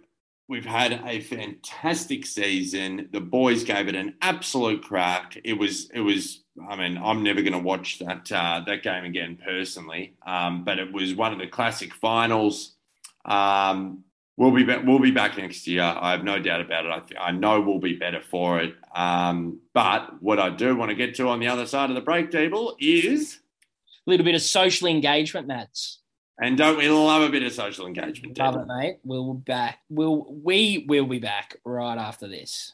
We've 0.46 0.66
had 0.66 1.00
a 1.06 1.20
fantastic 1.20 2.26
season. 2.26 3.08
The 3.12 3.20
boys 3.20 3.64
gave 3.64 3.88
it 3.88 3.94
an 3.94 4.14
absolute 4.20 4.82
crack. 4.82 5.38
It 5.42 5.54
was, 5.54 5.88
it 5.90 6.00
was. 6.00 6.42
I 6.68 6.76
mean, 6.76 6.98
I'm 7.02 7.22
never 7.22 7.40
going 7.40 7.54
to 7.54 7.58
watch 7.58 7.98
that 8.00 8.30
uh, 8.30 8.60
that 8.66 8.82
game 8.82 9.04
again 9.04 9.38
personally, 9.42 10.14
um, 10.26 10.62
but 10.64 10.78
it 10.78 10.92
was 10.92 11.14
one 11.14 11.32
of 11.32 11.38
the 11.38 11.46
classic 11.46 11.94
finals. 11.94 12.74
Um, 13.24 14.04
we'll 14.36 14.50
be 14.50 14.64
ba- 14.64 14.82
we'll 14.84 14.98
be 15.00 15.10
back 15.10 15.38
next 15.38 15.66
year. 15.66 15.82
I 15.82 16.10
have 16.12 16.24
no 16.24 16.38
doubt 16.38 16.60
about 16.60 16.84
it. 16.84 16.92
I, 16.92 16.98
th- 17.00 17.20
I 17.20 17.30
know 17.32 17.60
we'll 17.62 17.80
be 17.80 17.96
better 17.96 18.20
for 18.20 18.60
it. 18.60 18.74
Um, 18.94 19.60
but 19.72 20.22
what 20.22 20.38
I 20.38 20.50
do 20.50 20.76
want 20.76 20.90
to 20.90 20.94
get 20.94 21.14
to 21.16 21.28
on 21.28 21.40
the 21.40 21.48
other 21.48 21.66
side 21.66 21.88
of 21.88 21.96
the 21.96 22.02
break 22.02 22.30
table 22.30 22.76
is, 22.78 23.40
A 24.06 24.10
little 24.10 24.24
bit 24.24 24.34
of 24.34 24.42
social 24.42 24.86
engagement, 24.88 25.46
Mads. 25.48 26.00
And 26.40 26.58
don't 26.58 26.78
we 26.78 26.88
love 26.88 27.22
a 27.22 27.28
bit 27.28 27.42
of 27.42 27.52
social 27.52 27.86
engagement? 27.86 28.38
Love 28.38 28.54
Dave? 28.54 28.62
it, 28.62 28.66
mate. 28.68 28.96
We'll 29.04 29.34
be 29.34 29.42
back. 29.42 29.78
We'll 29.88 30.26
we 30.28 30.84
will 30.88 31.06
be 31.06 31.18
back 31.20 31.56
right 31.64 31.98
after 31.98 32.28
this. 32.28 32.72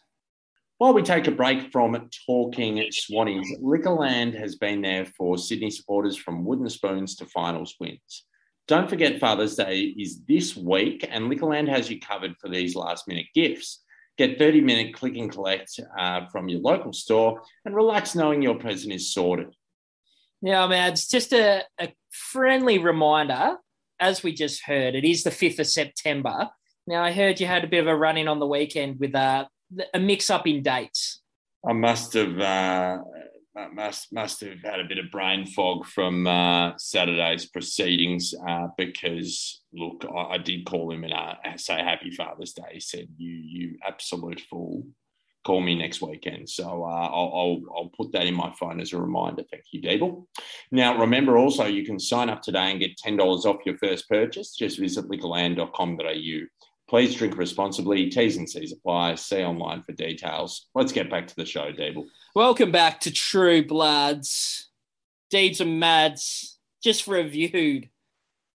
While 0.79 0.95
we 0.95 1.03
take 1.03 1.27
a 1.27 1.31
break 1.31 1.71
from 1.71 2.09
talking 2.27 2.79
Swannies, 2.91 3.47
Liquorland 3.63 4.35
has 4.39 4.57
been 4.57 4.81
there 4.81 5.05
for 5.05 5.37
Sydney 5.37 5.71
supporters 5.71 6.17
from 6.17 6.45
wooden 6.45 6.71
spoons 6.71 7.17
to 7.17 7.27
finals 7.27 7.75
wins. 7.79 8.25
Don't 8.67 8.89
forget 8.89 9.21
Father's 9.21 9.57
Day 9.57 9.81
is 9.81 10.23
this 10.27 10.57
week, 10.57 11.07
and 11.11 11.31
Liquorland 11.31 11.69
has 11.69 11.91
you 11.91 12.01
covered 12.01 12.37
for 12.41 12.49
these 12.49 12.75
last 12.75 13.07
minute 13.09 13.27
gifts. 13.35 13.83
Get 14.17 14.39
30 14.39 14.63
minute 14.63 14.95
click 14.95 15.17
and 15.17 15.31
collect 15.31 15.79
uh, 15.99 16.27
from 16.33 16.49
your 16.49 16.61
local 16.61 16.93
store 16.93 17.43
and 17.65 17.75
relax 17.75 18.15
knowing 18.15 18.41
your 18.41 18.55
present 18.55 18.95
is 18.95 19.13
sorted. 19.13 19.55
Now, 20.41 20.67
man, 20.67 20.93
it's 20.93 21.09
just 21.09 21.35
a, 21.35 21.65
a 21.79 21.93
friendly 22.11 22.79
reminder, 22.79 23.57
as 23.99 24.23
we 24.23 24.33
just 24.33 24.65
heard, 24.65 24.95
it 24.95 25.05
is 25.05 25.23
the 25.23 25.31
5th 25.31 25.59
of 25.59 25.67
September. 25.67 26.51
Now, 26.87 27.03
I 27.05 27.13
heard 27.13 27.41
you 27.41 27.47
had 27.47 27.65
a 27.65 27.69
bit 27.69 27.81
of 27.81 27.87
a 27.87 27.97
run 27.97 28.17
in 28.17 28.29
on 28.29 28.39
the 28.39 28.47
weekend 28.47 28.99
with 28.99 29.15
uh, 29.15 29.47
a 29.95 29.99
mix 29.99 30.31
up 30.31 30.47
in 30.47 30.63
dates. 30.63 31.21
I 31.69 31.73
must 31.73 32.15
have 32.15 32.39
uh, 32.41 32.99
must 33.73 34.13
must 34.13 34.41
have 34.41 34.63
had 34.65 34.81
a 34.81 34.89
bit 34.89 34.99
of 34.99 35.11
brain 35.11 35.47
fog 35.47 35.87
from 35.87 36.27
uh, 36.27 36.73
Saturday's 36.79 37.47
proceedings 37.47 38.35
uh, 38.49 38.69
because 38.77 39.63
look, 39.73 40.05
I, 40.11 40.35
I 40.35 40.39
did 40.39 40.65
call 40.65 40.91
him 40.93 41.05
and 41.05 41.13
uh, 41.13 41.35
say 41.57 41.79
Happy 41.79 42.11
Father's 42.11 42.53
Day. 42.53 42.63
He 42.73 42.81
said, 42.81 43.09
"You 43.17 43.31
you 43.31 43.79
absolute 43.87 44.41
fool." 44.49 44.87
Call 45.45 45.61
me 45.61 45.75
next 45.75 46.03
weekend. 46.03 46.49
So 46.51 46.85
uh, 46.85 46.87
I'll, 46.87 47.33
I'll, 47.35 47.61
I'll 47.75 47.93
put 47.97 48.13
that 48.13 48.27
in 48.27 48.35
my 48.35 48.53
phone 48.59 48.81
as 48.81 48.93
a 48.93 49.01
reminder. 49.01 49.43
Thank 49.51 49.65
you, 49.73 49.81
Dable. 49.81 50.27
Now, 50.71 50.99
remember 50.99 51.39
also, 51.39 51.65
you 51.65 51.85
can 51.85 51.99
sign 51.99 52.29
up 52.29 52.43
today 52.43 52.71
and 52.71 52.79
get 52.79 52.99
$10 52.99 53.19
off 53.47 53.65
your 53.65 53.79
first 53.79 54.09
purchase. 54.09 54.55
Just 54.55 54.79
visit 54.79 55.09
liquorland.com.au. 55.09 56.47
Please 56.91 57.15
drink 57.15 57.39
responsibly. 57.39 58.11
T's 58.11 58.37
and 58.37 58.51
C's 58.51 58.73
apply. 58.73 59.15
See 59.15 59.43
online 59.43 59.83
for 59.85 59.93
details. 59.93 60.67
Let's 60.75 60.93
get 60.93 61.09
back 61.09 61.29
to 61.29 61.37
the 61.37 61.47
show, 61.47 61.73
Dable. 61.73 62.07
Welcome 62.35 62.73
back 62.73 63.01
to 63.01 63.13
True 63.13 63.65
Bloods. 63.65 64.69
Deeds 65.31 65.61
and 65.61 65.79
Mads 65.79 66.59
just 66.83 67.07
reviewed 67.07 67.89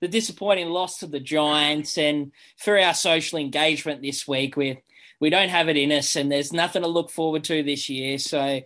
the 0.02 0.08
disappointing 0.08 0.70
loss 0.70 0.98
to 1.00 1.08
the 1.08 1.20
Giants, 1.20 1.98
and 1.98 2.34
for 2.58 2.78
our 2.78 2.94
social 2.94 3.40
engagement 3.40 4.02
this 4.02 4.28
week, 4.28 4.58
we 4.58 4.82
we 5.24 5.30
don't 5.30 5.48
have 5.48 5.70
it 5.70 5.78
in 5.78 5.90
us, 5.90 6.18
and 6.18 6.30
there's 6.30 6.52
nothing 6.52 6.82
to 6.82 6.88
look 6.90 7.10
forward 7.10 7.46
to 7.46 7.64
this 7.64 7.88
year. 7.88 8.18
So 8.18 8.60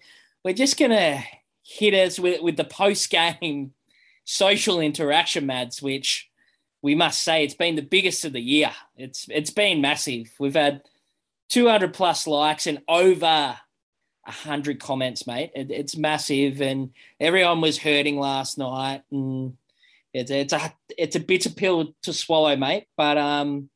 we're 0.43 0.55
just 0.55 0.75
gonna 0.75 1.23
hit 1.63 1.93
us 1.93 2.17
with 2.17 2.41
with 2.41 2.57
the 2.57 2.63
post 2.63 3.11
game 3.11 3.73
social 4.25 4.79
interaction, 4.79 5.45
Mads, 5.45 5.83
which 5.83 6.31
we 6.81 6.95
must 6.95 7.21
say 7.21 7.43
it's 7.43 7.53
been 7.53 7.75
the 7.75 7.83
biggest 7.83 8.25
of 8.25 8.33
the 8.33 8.41
year. 8.41 8.71
It's 8.95 9.27
it's 9.29 9.51
been 9.51 9.81
massive. 9.81 10.31
We've 10.39 10.55
had 10.55 10.81
200 11.49 11.93
plus 11.93 12.25
likes 12.25 12.65
and 12.65 12.81
over 12.87 13.55
100 14.23 14.79
comments, 14.79 15.27
mate. 15.27 15.51
It, 15.53 15.69
it's 15.69 15.95
massive, 15.95 16.59
and 16.59 16.89
everyone 17.19 17.61
was 17.61 17.77
hurting 17.77 18.17
last 18.17 18.57
night, 18.57 19.03
and 19.11 19.57
it's 20.11 20.31
it's 20.31 20.53
a 20.53 20.73
it's 20.97 21.15
a 21.15 21.19
bitter 21.19 21.51
pill 21.51 21.93
to 22.01 22.13
swallow, 22.13 22.55
mate. 22.55 22.87
But 22.97 23.19
um, 23.19 23.69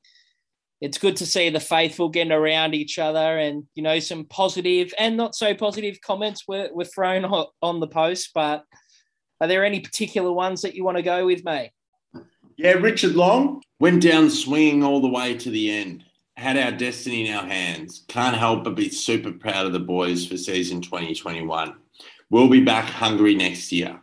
it's 0.82 0.98
good 0.98 1.16
to 1.18 1.28
see 1.28 1.50
the 1.50 1.60
faithful 1.60 2.10
getting 2.10 2.32
around 2.32 2.74
each 2.74 2.98
other, 2.98 3.38
and 3.38 3.64
you 3.76 3.84
know 3.84 4.00
some 4.00 4.26
positive 4.26 4.94
and 4.98 5.16
not 5.16 5.36
so 5.36 5.54
positive 5.54 6.02
comments 6.02 6.48
were 6.48 6.70
were 6.74 6.86
thrown 6.86 7.24
on 7.62 7.80
the 7.80 7.88
post. 7.88 8.32
But 8.34 8.66
are 9.40 9.48
there 9.48 9.64
any 9.64 9.80
particular 9.80 10.32
ones 10.32 10.62
that 10.64 10.76
you 10.76 10.84
want 10.84 10.98
to 10.98 11.04
go 11.04 11.26
with, 11.26 11.46
mate? 11.46 11.72
Yeah, 12.58 12.74
Richard 12.74 13.16
Long 13.16 13.62
went 13.80 14.02
down 14.02 14.30
swinging 14.30 14.84
all 14.84 15.02
the 15.02 15.08
way 15.08 15.36
to 15.38 15.50
the 15.50 15.72
end. 15.72 16.04
Had 16.36 16.58
our 16.58 16.72
destiny 16.72 17.28
in 17.28 17.36
our 17.36 17.46
hands. 17.46 18.04
Can't 18.08 18.36
help 18.36 18.64
but 18.64 18.76
be 18.76 18.90
super 18.90 19.32
proud 19.32 19.68
of 19.68 19.74
the 19.74 19.80
boys 19.80 20.26
for 20.26 20.38
season 20.38 20.82
2021. 20.82 21.76
We'll 22.30 22.50
be 22.50 22.64
back 22.64 22.86
hungry 22.86 23.36
next 23.36 23.72
year. 23.72 24.00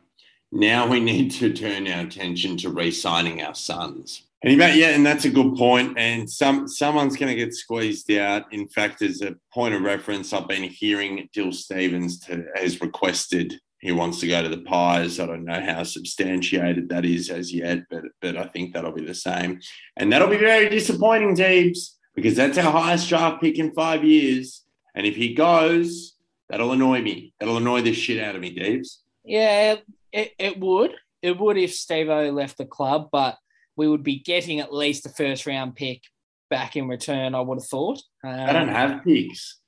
Now 0.52 0.86
we 0.86 1.00
need 1.00 1.30
to 1.32 1.52
turn 1.52 1.88
our 1.88 2.02
attention 2.02 2.56
to 2.58 2.70
re-signing 2.70 3.42
our 3.42 3.54
sons. 3.54 4.27
Anyway, 4.44 4.74
yeah, 4.76 4.90
and 4.90 5.04
that's 5.04 5.24
a 5.24 5.30
good 5.30 5.56
point. 5.56 5.98
And 5.98 6.30
some 6.30 6.68
someone's 6.68 7.16
going 7.16 7.30
to 7.30 7.44
get 7.44 7.54
squeezed 7.54 8.10
out. 8.12 8.52
In 8.52 8.68
fact, 8.68 9.02
as 9.02 9.20
a 9.20 9.34
point 9.52 9.74
of 9.74 9.82
reference, 9.82 10.32
I've 10.32 10.46
been 10.46 10.62
hearing 10.62 11.28
Dill 11.32 11.52
Stephens 11.52 12.20
to, 12.20 12.44
has 12.54 12.80
requested 12.80 13.60
he 13.80 13.92
wants 13.92 14.18
to 14.20 14.26
go 14.26 14.42
to 14.42 14.48
the 14.48 14.62
Pies. 14.62 15.20
I 15.20 15.26
don't 15.26 15.44
know 15.44 15.60
how 15.60 15.84
substantiated 15.84 16.88
that 16.88 17.04
is 17.04 17.30
as 17.30 17.52
yet, 17.52 17.84
but 17.90 18.04
but 18.20 18.36
I 18.36 18.46
think 18.46 18.72
that'll 18.72 18.92
be 18.92 19.04
the 19.04 19.14
same, 19.14 19.60
and 19.96 20.12
that'll 20.12 20.28
be 20.28 20.36
very 20.36 20.68
disappointing, 20.68 21.36
Teebs, 21.36 21.94
because 22.14 22.34
that's 22.34 22.58
our 22.58 22.72
highest 22.72 23.08
draft 23.08 23.40
pick 23.40 23.58
in 23.58 23.72
five 23.72 24.04
years. 24.04 24.64
And 24.94 25.06
if 25.06 25.14
he 25.14 25.34
goes, 25.34 26.16
that'll 26.48 26.72
annoy 26.72 27.02
me. 27.02 27.32
That'll 27.38 27.58
annoy 27.58 27.82
the 27.82 27.92
shit 27.92 28.22
out 28.22 28.34
of 28.34 28.40
me, 28.40 28.56
Teebs. 28.56 28.98
Yeah, 29.24 29.76
it, 30.12 30.34
it 30.38 30.58
would. 30.58 30.94
It 31.22 31.38
would 31.38 31.56
if 31.56 31.70
Stevo 31.70 32.32
left 32.32 32.58
the 32.58 32.64
club, 32.64 33.10
but 33.12 33.36
we 33.78 33.88
would 33.88 34.02
be 34.02 34.18
getting 34.18 34.58
at 34.58 34.74
least 34.74 35.06
a 35.06 35.08
first 35.08 35.46
round 35.46 35.76
pick 35.76 36.02
back 36.50 36.76
in 36.76 36.88
return. 36.88 37.34
I 37.34 37.40
would 37.40 37.58
have 37.58 37.66
thought. 37.66 38.02
Um, 38.24 38.34
I 38.34 38.52
don't 38.52 38.68
have 38.68 39.04
picks. 39.04 39.60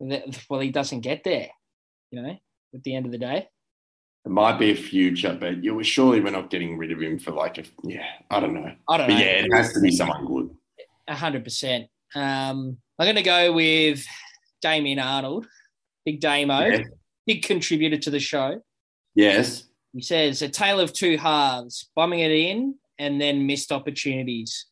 Well, 0.00 0.60
he 0.60 0.70
doesn't 0.70 1.00
get 1.00 1.22
there. 1.22 1.48
You 2.10 2.22
know, 2.22 2.36
at 2.74 2.82
the 2.82 2.94
end 2.94 3.06
of 3.06 3.12
the 3.12 3.18
day. 3.18 3.48
It 4.24 4.30
might 4.30 4.58
be 4.58 4.72
a 4.72 4.76
future, 4.76 5.36
but 5.40 5.64
you 5.64 5.74
were 5.74 5.84
surely 5.84 6.20
we're 6.20 6.30
not 6.30 6.50
getting 6.50 6.76
rid 6.76 6.92
of 6.92 7.00
him 7.00 7.18
for 7.18 7.30
like 7.30 7.58
a 7.58 7.64
yeah. 7.84 8.06
I 8.30 8.40
don't 8.40 8.52
know. 8.52 8.72
I 8.88 8.96
don't 8.98 9.06
but 9.06 9.14
know. 9.14 9.20
Yeah, 9.20 9.44
it 9.44 9.54
has 9.54 9.72
to 9.72 9.80
be 9.80 9.92
someone 9.92 10.26
good. 10.26 10.50
A 11.08 11.14
hundred 11.14 11.44
percent. 11.44 11.86
Um, 12.14 12.76
I'm 12.98 13.06
going 13.06 13.16
to 13.16 13.22
go 13.22 13.52
with 13.52 14.04
Damien 14.60 14.98
Arnold, 14.98 15.46
big 16.04 16.20
Damo, 16.20 16.60
yeah. 16.66 16.82
big 17.26 17.42
contributor 17.42 17.96
to 17.98 18.10
the 18.10 18.20
show. 18.20 18.60
Yes. 19.14 19.64
He 19.92 20.02
says 20.02 20.42
a 20.42 20.48
tale 20.48 20.80
of 20.80 20.92
two 20.92 21.16
halves, 21.16 21.90
bombing 21.96 22.20
it 22.20 22.30
in 22.30 22.76
and 22.98 23.20
then 23.20 23.46
missed 23.46 23.72
opportunities. 23.72 24.66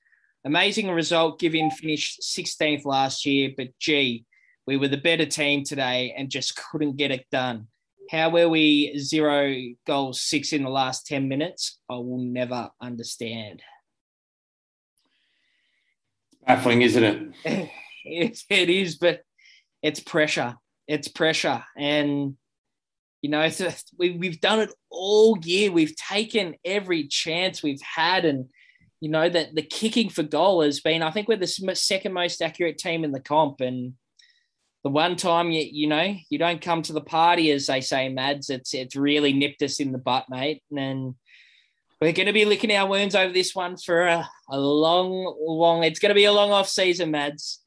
Amazing 0.45 0.91
result 0.91 1.39
given 1.39 1.71
finished 1.71 2.23
16th 2.23 2.85
last 2.85 3.27
year, 3.27 3.51
but 3.57 3.69
gee, 3.79 4.25
we 4.67 4.77
were 4.77 4.89
the 4.89 4.97
better 4.97 5.27
team 5.27 5.65
today 5.65 6.15
and 6.17 6.31
just 6.31 6.57
couldn't 6.57 6.97
get 6.97 7.11
it 7.11 7.27
done. 7.31 7.67
How 8.11 8.31
were 8.31 8.49
we 8.49 8.99
zero 8.99 9.55
goals, 9.87 10.21
six 10.23 10.53
in 10.53 10.65
the 10.65 10.71
last 10.71 11.07
10 11.07 11.29
minutes? 11.29 11.79
I 11.89 11.95
will 11.95 12.19
never 12.19 12.71
understand. 12.81 13.63
Baffling, 16.47 16.83
isn't 16.83 17.05
it? 17.05 17.71
it, 18.05 18.43
it 18.51 18.71
is, 18.71 18.97
but 18.97 19.21
it's 19.83 20.01
pressure. 20.01 20.57
It's 20.89 21.09
pressure. 21.09 21.63
And, 21.77 22.37
you 23.23 23.31
know, 23.31 23.49
we, 23.99 24.11
we've 24.11 24.41
done 24.41 24.61
it 24.61 24.71
all 24.91 25.39
year. 25.39 25.71
We've 25.71 25.97
taken 25.97 26.57
every 26.65 27.07
chance 27.07 27.63
we've 27.63 27.83
had. 27.83 28.25
And, 28.25 28.47
you 29.01 29.11
know, 29.11 29.29
that 29.29 29.55
the 29.55 29.63
kicking 29.63 30.11
for 30.11 30.23
goal 30.23 30.63
has 30.63 30.81
been, 30.81 31.03
I 31.03 31.11
think 31.11 31.29
we're 31.29 31.37
the 31.37 31.47
second 31.47 32.13
most 32.13 32.43
accurate 32.43 32.79
team 32.79 33.05
in 33.05 33.13
the 33.13 33.21
comp. 33.21 33.61
And, 33.61 33.95
the 34.83 34.91
one 34.91 35.17
time 35.17 35.51
you 35.51 35.67
you 35.71 35.87
know 35.87 36.17
you 36.31 36.39
don't 36.39 36.63
come 36.63 36.83
to 36.83 36.93
the 36.93 37.01
party, 37.01 37.51
as 37.51 37.67
they 37.67 37.81
say, 37.81 38.09
Mads, 38.09 38.51
it's 38.51 38.75
it's 38.75 38.97
really 38.97 39.33
nipped 39.33 39.63
us 39.63 39.81
in 39.81 39.93
the 39.93 39.99
butt, 39.99 40.27
mate. 40.31 40.63
And 40.75 41.15
we're 42.01 42.13
going 42.13 42.27
to 42.27 42.33
be 42.33 42.47
licking 42.47 42.75
our 42.75 42.89
wounds 42.89 43.15
over 43.15 43.33
this 43.33 43.55
one 43.55 43.77
for 43.77 44.07
a, 44.07 44.29
a 44.49 44.59
long, 44.59 45.37
long. 45.39 45.85
It's 45.85 45.99
going 45.99 46.11
to 46.11 46.15
be 46.15 46.25
a 46.25 46.33
long 46.33 46.51
off 46.51 46.69
season, 46.69 47.11
Mads. 47.11 47.60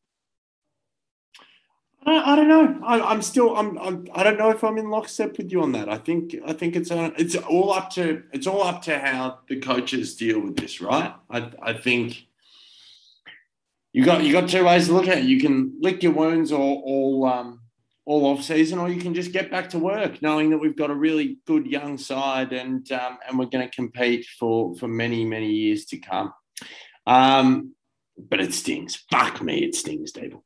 I, 2.05 2.33
I 2.33 2.35
don't 2.35 2.47
know. 2.47 2.79
I, 2.85 3.13
am 3.13 3.21
still. 3.21 3.55
I'm, 3.55 3.77
I'm. 3.77 4.07
I 4.13 4.23
don't 4.23 4.37
know 4.37 4.49
if 4.49 4.63
I'm 4.63 4.77
in 4.77 4.89
lockstep 4.89 5.37
with 5.37 5.51
you 5.51 5.61
on 5.61 5.71
that. 5.73 5.89
I 5.89 5.97
think. 5.97 6.35
I 6.45 6.53
think 6.53 6.75
it's. 6.75 6.91
Uh, 6.91 7.11
it's 7.17 7.35
all 7.35 7.71
up 7.71 7.89
to. 7.91 8.23
It's 8.33 8.47
all 8.47 8.63
up 8.63 8.81
to 8.83 8.99
how 8.99 9.39
the 9.47 9.59
coaches 9.59 10.15
deal 10.15 10.39
with 10.39 10.57
this, 10.57 10.81
right? 10.81 11.13
I. 11.29 11.51
I 11.61 11.73
think 11.73 12.25
you 13.93 14.03
got 14.03 14.23
you 14.23 14.33
got 14.33 14.49
two 14.49 14.65
ways 14.65 14.87
to 14.87 14.93
look 14.93 15.07
at 15.07 15.19
it. 15.19 15.25
You 15.25 15.39
can 15.39 15.77
lick 15.79 16.03
your 16.03 16.11
wounds 16.13 16.51
all 16.51 16.81
all 16.85 17.25
um, 17.25 17.61
all 18.05 18.25
off 18.25 18.43
season, 18.43 18.79
or 18.79 18.89
you 18.89 19.01
can 19.01 19.13
just 19.13 19.31
get 19.31 19.49
back 19.49 19.69
to 19.69 19.79
work, 19.79 20.21
knowing 20.21 20.49
that 20.49 20.57
we've 20.57 20.75
got 20.75 20.91
a 20.91 20.95
really 20.95 21.37
good 21.45 21.65
young 21.65 21.97
side 21.97 22.51
and 22.51 22.91
um, 22.91 23.17
and 23.27 23.39
we're 23.39 23.45
going 23.45 23.67
to 23.67 23.73
compete 23.73 24.25
for 24.39 24.75
for 24.75 24.87
many 24.87 25.23
many 25.23 25.51
years 25.51 25.85
to 25.85 25.97
come. 25.97 26.33
Um, 27.05 27.75
but 28.17 28.41
it 28.41 28.53
stings. 28.53 28.95
Fuck 29.09 29.41
me, 29.41 29.59
it 29.59 29.75
stings, 29.75 30.11
David. 30.11 30.39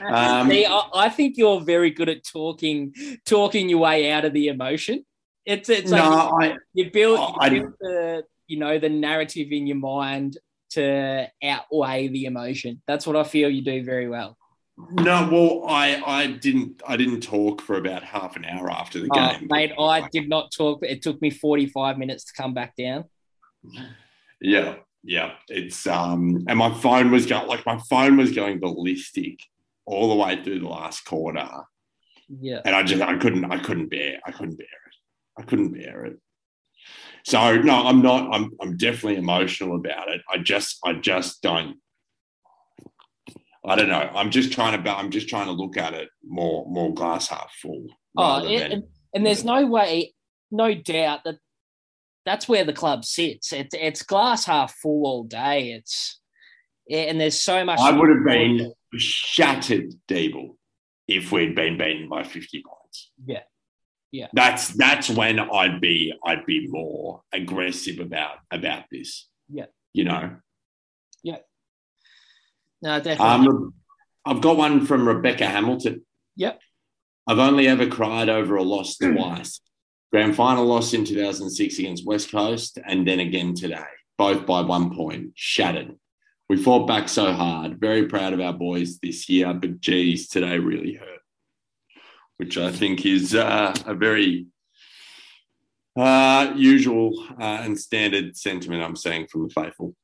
Um, 0.00 0.48
See, 0.50 0.66
I, 0.66 0.88
I, 0.94 1.08
think 1.08 1.36
you're 1.36 1.60
very 1.60 1.90
good 1.90 2.08
at 2.08 2.24
talking 2.24 2.92
talking 3.24 3.68
your 3.68 3.78
way 3.78 4.10
out 4.10 4.24
of 4.24 4.32
the 4.32 4.48
emotion. 4.48 5.04
It's 5.46 5.68
it's 5.68 5.90
like 5.90 6.02
no, 6.02 6.38
you, 6.40 6.52
I, 6.52 6.56
you 6.74 6.90
build, 6.90 7.18
you 7.18 7.36
I, 7.38 7.48
build 7.48 7.72
the 7.80 8.24
you 8.48 8.58
know 8.58 8.78
the 8.78 8.88
narrative 8.88 9.48
in 9.52 9.66
your 9.66 9.76
mind 9.76 10.38
to 10.70 11.28
outweigh 11.42 12.08
the 12.08 12.24
emotion. 12.24 12.82
That's 12.86 13.06
what 13.06 13.16
I 13.16 13.24
feel 13.24 13.48
you 13.50 13.62
do 13.62 13.84
very 13.84 14.08
well. 14.08 14.36
No, 14.90 15.28
well, 15.30 15.68
I 15.68 16.02
I 16.04 16.26
didn't 16.28 16.82
I 16.86 16.96
didn't 16.96 17.20
talk 17.20 17.60
for 17.60 17.76
about 17.76 18.02
half 18.02 18.36
an 18.36 18.44
hour 18.44 18.70
after 18.70 19.00
the 19.00 19.08
oh, 19.12 19.38
game. 19.38 19.48
Mate, 19.50 19.72
I 19.78 20.08
did 20.08 20.28
not 20.28 20.50
talk. 20.50 20.80
It 20.82 21.02
took 21.02 21.20
me 21.20 21.30
45 21.30 21.98
minutes 21.98 22.24
to 22.24 22.32
come 22.32 22.54
back 22.54 22.74
down. 22.76 23.04
Yeah, 24.40 24.76
yeah. 25.04 25.32
It's 25.48 25.86
um 25.86 26.44
and 26.48 26.58
my 26.58 26.72
phone 26.74 27.10
was 27.10 27.26
going 27.26 27.46
like 27.46 27.66
my 27.66 27.78
phone 27.90 28.16
was 28.16 28.32
going 28.32 28.60
ballistic 28.60 29.40
all 29.86 30.08
the 30.08 30.16
way 30.16 30.42
through 30.42 30.60
the 30.60 30.68
last 30.68 31.04
quarter. 31.04 31.48
Yeah. 32.28 32.60
And 32.64 32.74
I 32.74 32.82
just 32.82 33.02
I 33.02 33.16
couldn't 33.18 33.44
I 33.44 33.58
couldn't 33.58 33.88
bear 33.88 34.20
I 34.26 34.32
couldn't 34.32 34.56
bear 34.56 34.66
it. 34.66 35.40
I 35.40 35.42
couldn't 35.42 35.72
bear 35.72 36.04
it. 36.06 36.18
So 37.24 37.56
no, 37.56 37.86
I'm 37.86 38.02
not. 38.02 38.34
I'm 38.34 38.50
I'm 38.60 38.76
definitely 38.76 39.16
emotional 39.16 39.76
about 39.76 40.08
it. 40.10 40.22
I 40.30 40.38
just 40.38 40.78
I 40.84 40.94
just 40.94 41.42
don't. 41.42 41.76
I 43.64 43.76
don't 43.76 43.88
know. 43.88 44.10
I'm 44.14 44.30
just 44.30 44.52
trying 44.52 44.82
to. 44.82 44.90
I'm 44.90 45.10
just 45.10 45.28
trying 45.28 45.46
to 45.46 45.52
look 45.52 45.76
at 45.76 45.94
it 45.94 46.08
more 46.24 46.66
more 46.68 46.92
glass 46.92 47.28
half 47.28 47.52
full. 47.60 47.86
Oh, 48.16 48.42
than, 48.42 48.72
and, 48.72 48.84
and 49.14 49.24
there's 49.24 49.44
no 49.44 49.66
way, 49.66 50.14
no 50.50 50.74
doubt 50.74 51.20
that 51.24 51.36
that's 52.26 52.48
where 52.48 52.64
the 52.64 52.72
club 52.72 53.04
sits. 53.04 53.52
It's 53.52 53.74
it's 53.74 54.02
glass 54.02 54.44
half 54.46 54.74
full 54.74 55.06
all 55.06 55.22
day. 55.22 55.72
It's 55.72 56.20
and 56.90 57.20
there's 57.20 57.40
so 57.40 57.64
much. 57.64 57.78
I 57.78 57.92
would 57.92 58.08
have 58.08 58.24
been 58.24 58.72
shattered, 58.96 59.94
Deeble, 60.08 60.56
if 61.08 61.32
we'd 61.32 61.54
been 61.54 61.78
beaten 61.78 62.08
by 62.08 62.22
50 62.22 62.62
points. 62.62 63.10
Yeah, 63.24 63.42
yeah. 64.12 64.26
That's 64.34 64.68
that's 64.68 65.08
when 65.08 65.40
i'd 65.40 65.80
be 65.80 66.12
i'd 66.26 66.44
be 66.44 66.68
more 66.68 67.22
aggressive 67.32 67.98
about 67.98 68.36
about 68.50 68.84
this. 68.92 69.26
Yeah. 69.48 69.66
You 69.94 70.04
know? 70.04 70.36
Yeah. 71.22 71.38
No 72.82 73.00
definitely. 73.00 73.26
Um, 73.26 73.74
i've 74.26 74.42
got 74.42 74.58
one 74.58 74.86
from 74.86 75.08
rebecca 75.08 75.46
hamilton. 75.46 76.04
Yep. 76.36 76.60
I've 77.26 77.38
only 77.38 77.68
ever 77.68 77.86
cried 77.86 78.28
over 78.28 78.56
a 78.56 78.62
loss 78.62 78.96
twice. 78.98 79.60
Grand 80.10 80.36
final 80.36 80.66
loss 80.66 80.92
in 80.92 81.06
2006 81.06 81.78
against 81.78 82.06
west 82.06 82.30
coast 82.30 82.78
and 82.86 83.08
then 83.08 83.20
again 83.20 83.54
today 83.54 83.80
both 84.18 84.44
by 84.44 84.60
one 84.60 84.94
point 84.94 85.30
shattered 85.34 85.96
we 86.48 86.56
fought 86.56 86.86
back 86.86 87.08
so 87.08 87.32
hard 87.32 87.78
very 87.78 88.06
proud 88.06 88.32
of 88.32 88.40
our 88.40 88.52
boys 88.52 88.98
this 88.98 89.28
year 89.28 89.52
but 89.54 89.80
geez 89.80 90.28
today 90.28 90.58
really 90.58 90.94
hurt 90.94 91.20
which 92.38 92.58
I 92.58 92.72
think 92.72 93.06
is 93.06 93.34
uh, 93.34 93.74
a 93.86 93.94
very 93.94 94.46
Uh, 95.94 96.54
usual 96.56 97.12
uh, 97.38 97.60
and 97.64 97.78
standard 97.78 98.34
sentiment 98.34 98.82
I'm 98.82 98.96
saying 98.96 99.26
from 99.26 99.42
the 99.46 99.50
faithful. 99.50 99.94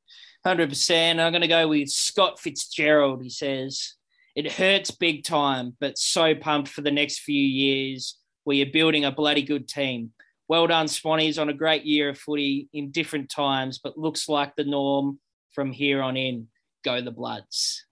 100%. 0.45 1.19
I'm 1.19 1.31
going 1.31 1.41
to 1.41 1.47
go 1.47 1.67
with 1.67 1.89
Scott 1.89 2.39
Fitzgerald. 2.39 3.23
He 3.23 3.29
says, 3.29 3.95
It 4.35 4.51
hurts 4.51 4.91
big 4.91 5.23
time, 5.23 5.75
but 5.79 5.97
so 5.97 6.35
pumped 6.35 6.69
for 6.69 6.81
the 6.81 6.91
next 6.91 7.21
few 7.21 7.41
years 7.41 8.19
where 8.43 8.55
you're 8.55 8.67
building 8.71 9.03
a 9.05 9.11
bloody 9.11 9.41
good 9.41 9.67
team. 9.67 10.11
Well 10.47 10.67
done, 10.67 10.85
Swannies, 10.85 11.41
on 11.41 11.49
a 11.49 11.53
great 11.53 11.85
year 11.85 12.09
of 12.09 12.17
footy 12.19 12.69
in 12.71 12.91
different 12.91 13.29
times, 13.29 13.79
but 13.83 13.97
looks 13.97 14.29
like 14.29 14.55
the 14.55 14.63
norm 14.63 15.19
from 15.53 15.71
here 15.71 16.01
on 16.01 16.17
in. 16.17 16.47
Go 16.83 17.01
the 17.01 17.11
Bloods. 17.11 17.85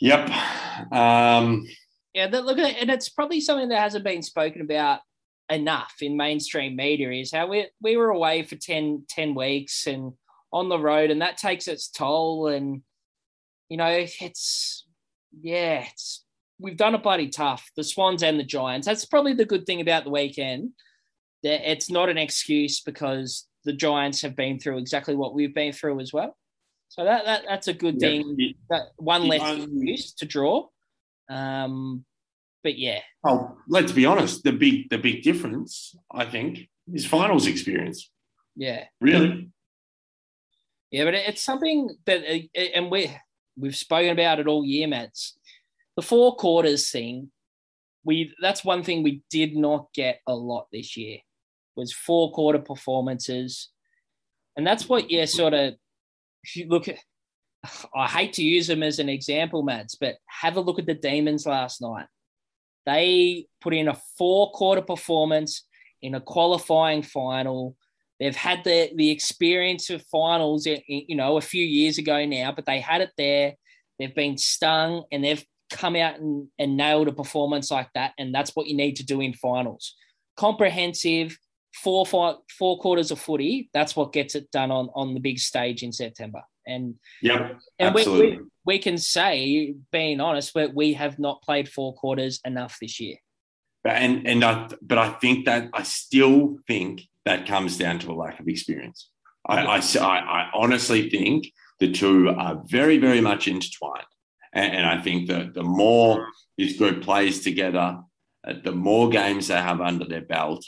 Yep. 0.00 0.30
Um, 0.90 1.66
Yeah, 2.12 2.26
that, 2.26 2.44
look 2.44 2.58
and 2.58 2.90
it's 2.90 3.08
probably 3.08 3.40
something 3.40 3.68
that 3.68 3.80
hasn't 3.80 4.04
been 4.04 4.22
spoken 4.22 4.60
about 4.60 5.00
enough 5.48 5.94
in 6.00 6.16
mainstream 6.16 6.76
media 6.76 7.10
is 7.10 7.32
how 7.32 7.46
we 7.46 7.68
we 7.80 7.96
were 7.96 8.10
away 8.10 8.42
for 8.42 8.56
10, 8.56 9.04
10 9.08 9.34
weeks 9.34 9.86
and 9.86 10.12
on 10.52 10.68
the 10.68 10.78
road, 10.78 11.10
and 11.10 11.22
that 11.22 11.38
takes 11.38 11.68
its 11.68 11.88
toll. 11.88 12.48
And 12.48 12.82
you 13.68 13.76
know, 13.76 13.88
it's 13.88 14.86
yeah, 15.40 15.86
it's 15.90 16.24
we've 16.58 16.76
done 16.76 16.94
it 16.94 17.02
bloody 17.02 17.28
tough. 17.28 17.70
The 17.76 17.84
Swans 17.84 18.22
and 18.22 18.38
the 18.38 18.44
Giants. 18.44 18.86
That's 18.86 19.04
probably 19.04 19.32
the 19.34 19.44
good 19.44 19.66
thing 19.66 19.80
about 19.80 20.04
the 20.04 20.10
weekend. 20.10 20.70
That 21.42 21.68
it's 21.70 21.90
not 21.90 22.08
an 22.08 22.18
excuse 22.18 22.80
because 22.80 23.46
the 23.64 23.72
Giants 23.72 24.22
have 24.22 24.36
been 24.36 24.58
through 24.58 24.78
exactly 24.78 25.14
what 25.14 25.34
we've 25.34 25.54
been 25.54 25.72
through 25.72 26.00
as 26.00 26.12
well. 26.12 26.36
So 26.88 27.04
that, 27.04 27.24
that 27.24 27.42
that's 27.48 27.68
a 27.68 27.72
good 27.72 27.96
Yeah. 28.00 28.08
thing. 28.08 28.54
That 28.70 28.88
one 28.96 29.26
less 29.26 29.58
excuse 29.64 30.12
to 30.14 30.26
draw. 30.26 30.68
Um, 31.30 32.04
but 32.62 32.78
yeah, 32.78 33.00
oh, 33.24 33.56
let's 33.68 33.92
be 33.92 34.04
honest. 34.06 34.44
The 34.44 34.52
big 34.52 34.90
the 34.90 34.98
big 34.98 35.22
difference, 35.22 35.94
I 36.12 36.24
think, 36.26 36.68
is 36.92 37.06
finals 37.06 37.46
experience. 37.46 38.10
yeah, 38.54 38.84
Really. 39.00 39.50
yeah. 40.90 41.04
But 41.04 41.14
it's 41.14 41.42
something 41.42 41.90
that, 42.06 42.22
uh, 42.24 42.60
and 42.74 42.90
we 42.90 43.10
we've 43.56 43.76
spoken 43.76 44.10
about 44.10 44.38
it 44.40 44.46
all 44.46 44.64
year, 44.64 44.86
Mats. 44.86 45.38
The 45.96 46.02
four 46.02 46.36
quarters 46.36 46.90
thing. 46.90 47.30
We 48.04 48.34
that's 48.40 48.64
one 48.64 48.82
thing 48.82 49.02
we 49.02 49.22
did 49.30 49.56
not 49.56 49.88
get 49.94 50.20
a 50.26 50.34
lot 50.34 50.66
this 50.72 50.96
year 50.96 51.18
was 51.76 51.92
four 51.92 52.32
quarter 52.32 52.58
performances, 52.58 53.70
and 54.56 54.66
that's 54.66 54.88
what 54.88 55.10
you 55.10 55.26
sort 55.26 55.54
of 55.54 55.74
if 56.44 56.56
you 56.56 56.68
look 56.68 56.88
at. 56.88 56.98
I 57.94 58.08
hate 58.08 58.32
to 58.34 58.42
use 58.42 58.66
them 58.66 58.82
as 58.82 58.98
an 58.98 59.08
example, 59.08 59.62
Mads, 59.62 59.94
but 59.94 60.16
have 60.26 60.56
a 60.56 60.60
look 60.60 60.80
at 60.80 60.86
the 60.86 60.94
Demons 60.94 61.46
last 61.46 61.80
night. 61.80 62.06
They 62.86 63.46
put 63.60 63.72
in 63.72 63.86
a 63.86 63.96
four 64.18 64.50
quarter 64.50 64.82
performance 64.82 65.64
in 66.02 66.16
a 66.16 66.20
qualifying 66.20 67.02
final. 67.02 67.76
They've 68.18 68.34
had 68.34 68.64
the, 68.64 68.90
the 68.96 69.10
experience 69.10 69.90
of 69.90 70.04
finals, 70.06 70.66
i- 70.66 70.82
i- 70.90 71.04
you 71.06 71.14
know, 71.14 71.36
a 71.36 71.40
few 71.40 71.64
years 71.64 71.98
ago 71.98 72.24
now, 72.26 72.50
but 72.50 72.66
they 72.66 72.80
had 72.80 73.00
it 73.00 73.10
there. 73.16 73.54
They've 73.98 74.14
been 74.14 74.36
stung 74.36 75.04
and 75.12 75.22
they've 75.22 75.44
come 75.70 75.94
out 75.94 76.18
and, 76.18 76.48
and 76.58 76.76
nailed 76.76 77.06
a 77.06 77.12
performance 77.12 77.70
like 77.70 77.88
that. 77.94 78.12
And 78.18 78.34
that's 78.34 78.56
what 78.56 78.66
you 78.66 78.76
need 78.76 78.96
to 78.96 79.04
do 79.04 79.20
in 79.20 79.34
finals. 79.34 79.94
Comprehensive, 80.36 81.38
four, 81.72 82.06
five, 82.06 82.36
four 82.58 82.78
quarters 82.78 83.10
of 83.10 83.18
footy. 83.18 83.70
That's 83.72 83.96
what 83.96 84.12
gets 84.12 84.34
it 84.34 84.50
done 84.50 84.70
on, 84.70 84.90
on 84.94 85.14
the 85.14 85.20
big 85.20 85.38
stage 85.38 85.82
in 85.82 85.92
September. 85.92 86.42
And 86.66 86.94
yeah, 87.20 87.54
and 87.78 87.94
we, 87.94 88.02
Absolutely. 88.02 88.38
we, 88.38 88.44
we 88.64 88.78
can 88.78 88.96
say, 88.98 89.74
being 89.90 90.20
honest, 90.20 90.54
that 90.54 90.74
we 90.74 90.92
have 90.92 91.18
not 91.18 91.42
played 91.42 91.68
four 91.68 91.94
quarters 91.94 92.40
enough 92.44 92.78
this 92.80 93.00
year. 93.00 93.16
And 93.84 94.28
and 94.28 94.44
I 94.44 94.68
but 94.80 94.98
I 94.98 95.10
think 95.14 95.46
that 95.46 95.70
I 95.72 95.82
still 95.82 96.58
think 96.68 97.02
that 97.24 97.46
comes 97.46 97.78
down 97.78 97.98
to 98.00 98.12
a 98.12 98.14
lack 98.14 98.38
of 98.38 98.46
experience. 98.46 99.08
I 99.44 99.64
I 99.64 99.78
I 99.98 100.50
honestly 100.54 101.10
think 101.10 101.52
the 101.80 101.90
two 101.90 102.28
are 102.28 102.62
very 102.66 102.98
very 102.98 103.20
much 103.20 103.48
intertwined, 103.48 104.06
and, 104.52 104.72
and 104.72 104.86
I 104.86 105.02
think 105.02 105.28
that 105.30 105.54
the 105.54 105.64
more 105.64 106.28
this 106.56 106.76
group 106.78 107.02
plays 107.02 107.42
together, 107.42 107.98
uh, 108.46 108.54
the 108.62 108.70
more 108.70 109.08
games 109.08 109.48
they 109.48 109.60
have 109.60 109.80
under 109.80 110.04
their 110.04 110.22
belt, 110.22 110.64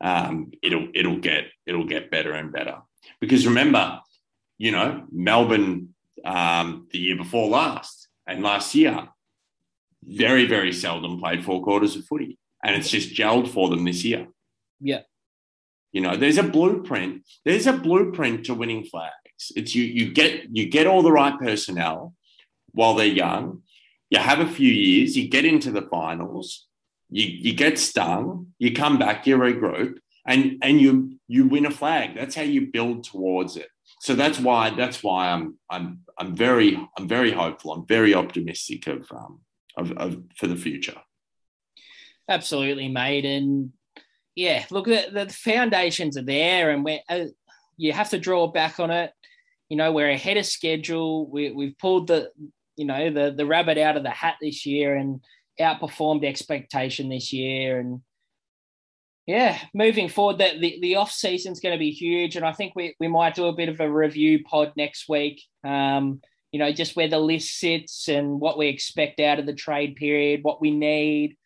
um, 0.00 0.52
it'll 0.62 0.88
it'll 0.94 1.18
get 1.18 1.44
it'll 1.66 1.86
get 1.86 2.10
better 2.10 2.32
and 2.32 2.52
better. 2.52 2.78
Because 3.20 3.46
remember, 3.46 4.00
you 4.58 4.72
know 4.72 5.04
Melbourne 5.12 5.94
um, 6.24 6.86
the 6.90 6.98
year 6.98 7.16
before 7.16 7.48
last 7.48 8.08
and 8.26 8.42
last 8.42 8.74
year 8.74 9.08
very, 10.02 10.46
very 10.46 10.72
seldom 10.72 11.18
played 11.18 11.44
four 11.44 11.62
quarters 11.62 11.96
of 11.96 12.04
footy. 12.04 12.38
And 12.62 12.76
it's 12.76 12.90
just 12.90 13.14
gelled 13.14 13.48
for 13.48 13.68
them 13.68 13.84
this 13.84 14.04
year. 14.04 14.28
Yeah. 14.80 15.00
You 15.92 16.00
know, 16.00 16.16
there's 16.16 16.38
a 16.38 16.42
blueprint. 16.42 17.22
There's 17.44 17.66
a 17.66 17.72
blueprint 17.72 18.46
to 18.46 18.54
winning 18.54 18.84
flags. 18.84 19.52
It's 19.56 19.74
you 19.74 19.84
you 19.84 20.12
get 20.12 20.44
you 20.52 20.68
get 20.68 20.86
all 20.86 21.02
the 21.02 21.12
right 21.12 21.38
personnel 21.38 22.14
while 22.72 22.94
they're 22.94 23.06
young. 23.06 23.62
You 24.10 24.18
have 24.18 24.40
a 24.40 24.46
few 24.46 24.70
years, 24.70 25.16
you 25.16 25.28
get 25.28 25.44
into 25.44 25.70
the 25.70 25.82
finals, 25.82 26.66
you 27.10 27.26
you 27.26 27.52
get 27.54 27.78
stung, 27.78 28.52
you 28.58 28.72
come 28.72 28.98
back, 28.98 29.26
you 29.26 29.36
regroup, 29.36 29.98
and 30.26 30.58
and 30.62 30.80
you 30.80 31.18
you 31.28 31.46
win 31.46 31.66
a 31.66 31.70
flag. 31.70 32.14
That's 32.14 32.34
how 32.34 32.42
you 32.42 32.68
build 32.72 33.04
towards 33.04 33.56
it. 33.56 33.68
So 34.00 34.14
that's 34.14 34.38
why 34.38 34.70
that's 34.70 35.02
why 35.02 35.30
I'm 35.30 35.58
I'm 35.68 36.00
I'm 36.18 36.34
very 36.34 36.78
I'm 36.96 37.08
very 37.08 37.32
hopeful. 37.32 37.72
I'm 37.72 37.86
very 37.86 38.14
optimistic 38.14 38.86
of 38.86 39.10
um, 39.12 39.40
of, 39.76 39.92
of 39.92 40.22
for 40.36 40.46
the 40.46 40.56
future. 40.56 40.96
Absolutely, 42.28 42.88
mate. 42.88 43.24
And 43.24 43.72
yeah, 44.36 44.64
look, 44.70 44.86
the, 44.86 45.08
the 45.12 45.28
foundations 45.28 46.16
are 46.16 46.22
there, 46.22 46.70
and 46.70 46.84
we 46.84 47.02
uh, 47.08 47.26
you 47.76 47.92
have 47.92 48.10
to 48.10 48.18
draw 48.18 48.46
back 48.46 48.78
on 48.78 48.90
it. 48.90 49.12
You 49.68 49.76
know, 49.76 49.92
we're 49.92 50.10
ahead 50.10 50.36
of 50.36 50.46
schedule. 50.46 51.28
We, 51.28 51.50
we've 51.52 51.78
pulled 51.78 52.06
the 52.06 52.30
you 52.76 52.84
know 52.86 53.10
the 53.10 53.32
the 53.32 53.46
rabbit 53.46 53.78
out 53.78 53.96
of 53.96 54.02
the 54.02 54.10
hat 54.10 54.36
this 54.40 54.64
year 54.64 54.96
and 54.96 55.20
outperformed 55.58 56.24
expectation 56.24 57.08
this 57.08 57.32
year. 57.32 57.80
And 57.80 58.02
yeah, 59.26 59.58
moving 59.74 60.08
forward, 60.08 60.38
that 60.38 60.60
the, 60.60 60.78
the 60.80 60.96
off 60.96 61.12
season 61.12 61.52
is 61.52 61.60
going 61.60 61.74
to 61.74 61.78
be 61.78 61.90
huge, 61.90 62.36
and 62.36 62.44
I 62.44 62.52
think 62.52 62.74
we 62.74 62.94
we 62.98 63.08
might 63.08 63.34
do 63.34 63.46
a 63.46 63.52
bit 63.52 63.68
of 63.68 63.80
a 63.80 63.90
review 63.90 64.42
pod 64.44 64.72
next 64.76 65.08
week. 65.08 65.42
Um, 65.64 66.20
you 66.52 66.58
know, 66.58 66.72
just 66.72 66.96
where 66.96 67.08
the 67.08 67.18
list 67.18 67.58
sits 67.58 68.08
and 68.08 68.40
what 68.40 68.58
we 68.58 68.66
expect 68.66 69.20
out 69.20 69.38
of 69.38 69.46
the 69.46 69.54
trade 69.54 69.96
period, 69.96 70.40
what 70.42 70.60
we 70.60 70.70
need. 70.70 71.36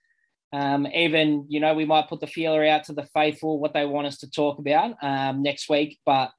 Um, 0.52 0.86
even, 0.86 1.46
you 1.48 1.60
know, 1.60 1.74
we 1.74 1.84
might 1.84 2.08
put 2.08 2.20
the 2.20 2.26
feeler 2.26 2.64
out 2.64 2.84
to 2.84 2.92
the 2.92 3.06
faithful 3.12 3.58
what 3.58 3.74
they 3.74 3.84
want 3.84 4.06
us 4.06 4.18
to 4.18 4.30
talk 4.30 4.58
about 4.58 4.94
um, 5.02 5.42
next 5.42 5.68
week. 5.68 5.98
But 6.06 6.30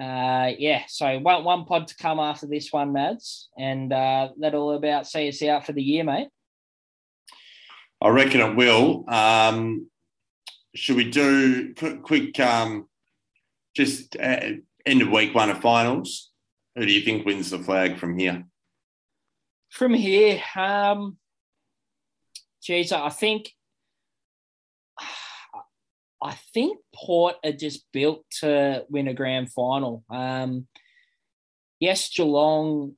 uh, 0.00 0.52
yeah, 0.58 0.84
so 0.86 1.18
one, 1.18 1.44
one 1.44 1.64
pod 1.64 1.88
to 1.88 1.96
come 1.96 2.20
after 2.20 2.46
this 2.46 2.72
one, 2.72 2.92
Mads. 2.92 3.48
And 3.58 3.92
uh, 3.92 4.28
that'll 4.38 4.72
about 4.72 5.06
see 5.06 5.28
us 5.28 5.42
out 5.42 5.66
for 5.66 5.72
the 5.72 5.82
year, 5.82 6.04
mate. 6.04 6.28
I 8.00 8.08
reckon 8.08 8.40
it 8.40 8.56
will. 8.56 9.04
Um, 9.08 9.88
should 10.74 10.96
we 10.96 11.10
do 11.10 11.74
quick, 11.74 12.02
quick 12.02 12.40
um, 12.40 12.88
just 13.74 14.16
uh, 14.16 14.52
end 14.86 15.02
of 15.02 15.10
week 15.10 15.34
one 15.34 15.50
of 15.50 15.60
finals? 15.60 16.30
Who 16.76 16.86
do 16.86 16.92
you 16.92 17.02
think 17.02 17.26
wins 17.26 17.50
the 17.50 17.58
flag 17.58 17.98
from 17.98 18.16
here? 18.16 18.44
From 19.70 19.94
here, 19.94 20.40
um, 20.56 21.16
geez, 22.62 22.92
I 22.92 23.08
think. 23.10 23.50
I 26.20 26.34
think 26.52 26.78
Port 26.94 27.36
are 27.44 27.52
just 27.52 27.84
built 27.92 28.24
to 28.40 28.84
win 28.88 29.06
a 29.06 29.14
grand 29.14 29.52
final. 29.52 30.04
Um, 30.10 30.66
yes, 31.78 32.10
Geelong 32.10 32.96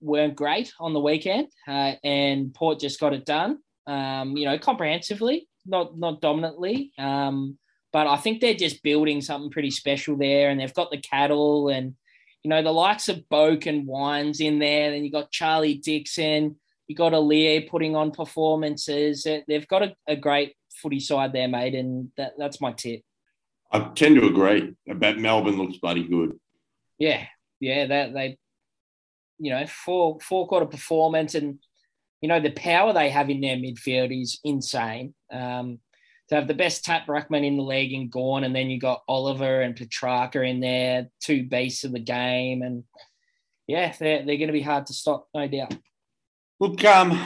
weren't 0.00 0.34
great 0.34 0.72
on 0.80 0.92
the 0.92 1.00
weekend, 1.00 1.48
uh, 1.68 1.92
and 2.02 2.52
Port 2.52 2.80
just 2.80 2.98
got 2.98 3.14
it 3.14 3.24
done. 3.24 3.58
Um, 3.86 4.36
you 4.36 4.44
know, 4.46 4.58
comprehensively, 4.58 5.48
not 5.64 5.96
not 5.96 6.20
dominantly, 6.20 6.92
um, 6.98 7.58
but 7.92 8.06
I 8.06 8.16
think 8.16 8.40
they're 8.40 8.54
just 8.54 8.82
building 8.82 9.20
something 9.20 9.50
pretty 9.50 9.70
special 9.70 10.16
there, 10.16 10.50
and 10.50 10.60
they've 10.60 10.74
got 10.74 10.90
the 10.90 10.98
cattle 11.00 11.68
and 11.68 11.94
you 12.42 12.48
know 12.50 12.62
the 12.62 12.72
likes 12.72 13.08
of 13.08 13.24
Boak 13.30 13.66
and 13.66 13.86
Wines 13.86 14.40
in 14.40 14.58
there. 14.58 14.90
Then 14.90 15.04
you 15.04 15.10
got 15.12 15.30
Charlie 15.30 15.74
Dixon, 15.78 16.56
you 16.88 16.96
got 16.96 17.12
Aliir 17.12 17.68
putting 17.68 17.94
on 17.96 18.10
performances. 18.10 19.22
They- 19.22 19.44
They've 19.46 19.68
got 19.68 19.82
a, 19.84 19.94
a 20.08 20.16
great 20.16 20.54
footy 20.82 21.00
side 21.00 21.32
there, 21.32 21.48
mate, 21.48 21.74
and 21.74 22.10
that, 22.16 22.32
that's 22.38 22.60
my 22.60 22.72
tip. 22.72 23.02
I 23.72 23.80
tend 23.94 24.16
to 24.16 24.26
agree. 24.26 24.74
But 24.86 25.18
Melbourne 25.18 25.58
looks 25.58 25.78
bloody 25.78 26.04
good. 26.06 26.38
Yeah, 26.98 27.24
yeah, 27.60 27.86
that 27.86 28.12
they, 28.14 28.36
you 29.38 29.50
know, 29.50 29.64
four 29.66 30.18
four 30.20 30.46
quarter 30.48 30.66
performance 30.66 31.34
and 31.34 31.58
you 32.20 32.28
know 32.28 32.40
the 32.40 32.50
power 32.50 32.92
they 32.92 33.10
have 33.10 33.30
in 33.30 33.40
their 33.40 33.56
midfield 33.56 34.22
is 34.22 34.40
insane. 34.44 35.14
Um, 35.32 35.80
to 36.28 36.34
have 36.34 36.48
the 36.48 36.54
best 36.54 36.84
tap 36.84 37.06
ruckman 37.06 37.46
in 37.46 37.56
the 37.56 37.62
league 37.62 37.92
in 37.92 38.08
Gawn, 38.08 38.42
and 38.42 38.54
then 38.54 38.68
you 38.68 38.80
got 38.80 39.04
Oliver 39.06 39.60
and 39.62 39.76
Petrarca 39.76 40.42
in 40.42 40.58
there, 40.58 41.08
two 41.20 41.46
beasts 41.46 41.84
of 41.84 41.92
the 41.92 42.00
game, 42.00 42.62
and 42.62 42.82
yeah, 43.68 43.94
they're 43.98 44.24
they're 44.24 44.36
going 44.36 44.48
to 44.48 44.52
be 44.52 44.62
hard 44.62 44.86
to 44.86 44.92
stop, 44.92 45.28
no 45.34 45.46
doubt. 45.46 45.76
Look, 46.58 46.84
um, 46.84 47.24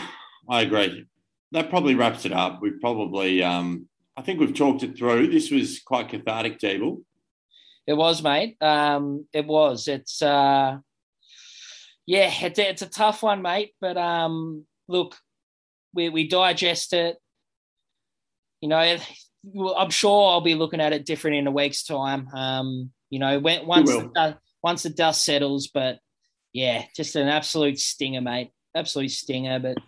I 0.49 0.63
agree. 0.63 1.07
that 1.53 1.71
probably 1.71 1.95
wraps 1.95 2.25
it 2.25 2.33
up. 2.33 2.61
We've 2.61 2.81
probably, 2.81 3.43
um, 3.43 3.89
I 4.17 4.23
think 4.23 4.41
we've 4.41 4.55
talked 4.55 4.83
it 4.83 4.97
through. 4.97 5.29
This 5.29 5.51
was 5.51 5.81
quite 5.81 6.09
cathartic, 6.09 6.59
Deeble. 6.59 7.03
It 7.87 7.95
was, 7.95 8.23
mate. 8.23 8.57
Um, 8.61 9.27
it 9.33 9.47
was. 9.47 9.89
It's 9.89 10.23
uh, 10.23 10.79
yeah, 12.07 12.33
it's, 12.43 12.59
it's 12.59 12.83
a 12.83 12.89
tough 12.89 13.23
one, 13.23 13.43
mate. 13.43 13.75
But 13.81 13.97
um, 13.97 14.67
look, 14.91 15.17
we 15.95 16.09
we 16.09 16.29
digest 16.29 16.93
it. 16.93 17.17
You 18.61 18.69
know, 18.69 18.99
I'm 19.77 19.91
sure 19.91 20.31
I'll 20.31 20.43
be 20.43 20.55
looking 20.55 20.81
at 20.81 20.93
it 20.93 21.07
different 21.07 21.37
in 21.37 21.47
a 21.47 21.51
week's 21.51 21.85
time. 21.85 22.29
Um, 22.35 22.91
you 23.09 23.19
know, 23.19 23.39
when, 23.39 23.67
once 23.67 23.91
the, 23.91 24.37
once 24.63 24.83
the 24.83 24.91
dust 24.91 25.25
settles, 25.25 25.71
but 25.73 25.99
yeah, 26.53 26.85
just 26.95 27.17
an 27.17 27.29
absolute 27.29 27.79
stinger, 27.79 28.21
mate. 28.21 28.51
Absolute 28.77 29.11
stinger. 29.11 29.59
But 29.59 29.79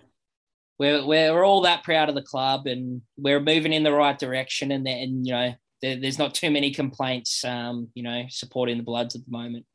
we're 0.78 1.04
we're 1.04 1.44
all 1.44 1.62
that 1.62 1.84
proud 1.84 2.08
of 2.08 2.14
the 2.14 2.22
club, 2.22 2.66
and 2.66 3.02
we're 3.16 3.40
moving 3.40 3.72
in 3.72 3.82
the 3.82 3.92
right 3.92 4.18
direction. 4.18 4.70
And 4.70 4.86
and 4.88 5.26
you 5.26 5.32
know, 5.32 5.54
there, 5.82 6.00
there's 6.00 6.18
not 6.18 6.34
too 6.34 6.50
many 6.50 6.72
complaints. 6.72 7.44
Um, 7.44 7.88
you 7.94 8.02
know, 8.02 8.24
supporting 8.28 8.78
the 8.78 8.84
Bloods 8.84 9.14
at 9.14 9.24
the 9.24 9.30
moment. 9.30 9.66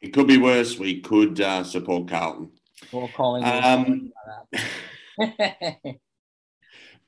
It 0.00 0.14
could 0.14 0.26
be 0.26 0.38
worse. 0.38 0.78
We 0.78 1.00
could 1.00 1.40
uh, 1.40 1.62
support 1.62 2.08
Carlton. 2.08 2.50
Or 2.92 3.08
calling. 3.08 3.44
Um, 3.44 4.12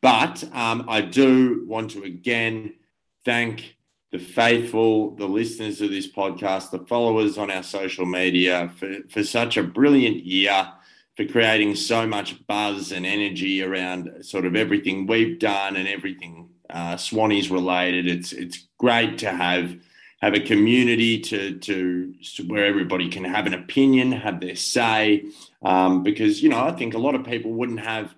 but 0.00 0.44
um, 0.52 0.84
I 0.88 1.00
do 1.00 1.64
want 1.66 1.90
to 1.92 2.02
again 2.04 2.74
thank 3.24 3.76
the 4.12 4.18
faithful, 4.18 5.16
the 5.16 5.26
listeners 5.26 5.80
of 5.80 5.90
this 5.90 6.06
podcast, 6.10 6.70
the 6.70 6.84
followers 6.86 7.38
on 7.38 7.50
our 7.50 7.62
social 7.62 8.04
media 8.04 8.70
for, 8.76 8.96
for 9.08 9.24
such 9.24 9.56
a 9.56 9.62
brilliant 9.62 10.24
year, 10.24 10.68
for 11.16 11.24
creating 11.26 11.74
so 11.74 12.06
much 12.06 12.46
buzz 12.46 12.92
and 12.92 13.06
energy 13.06 13.62
around 13.62 14.12
sort 14.22 14.44
of 14.44 14.54
everything 14.54 15.06
we've 15.06 15.38
done 15.38 15.76
and 15.76 15.88
everything 15.88 16.50
uh, 16.68 16.94
Swannies 16.96 17.50
related. 17.50 18.06
It's 18.06 18.32
it's 18.32 18.68
great 18.78 19.18
to 19.18 19.30
have 19.30 19.76
have 20.22 20.34
a 20.34 20.40
community 20.40 21.18
to, 21.18 21.58
to, 21.58 22.14
where 22.46 22.64
everybody 22.64 23.08
can 23.08 23.24
have 23.24 23.46
an 23.46 23.54
opinion, 23.54 24.12
have 24.12 24.40
their 24.40 24.54
say, 24.54 25.26
um, 25.62 26.04
because 26.04 26.42
you 26.42 26.48
know 26.48 26.60
I 26.60 26.72
think 26.72 26.94
a 26.94 26.98
lot 26.98 27.16
of 27.16 27.24
people 27.24 27.52
wouldn't 27.52 27.80
have 27.80 28.14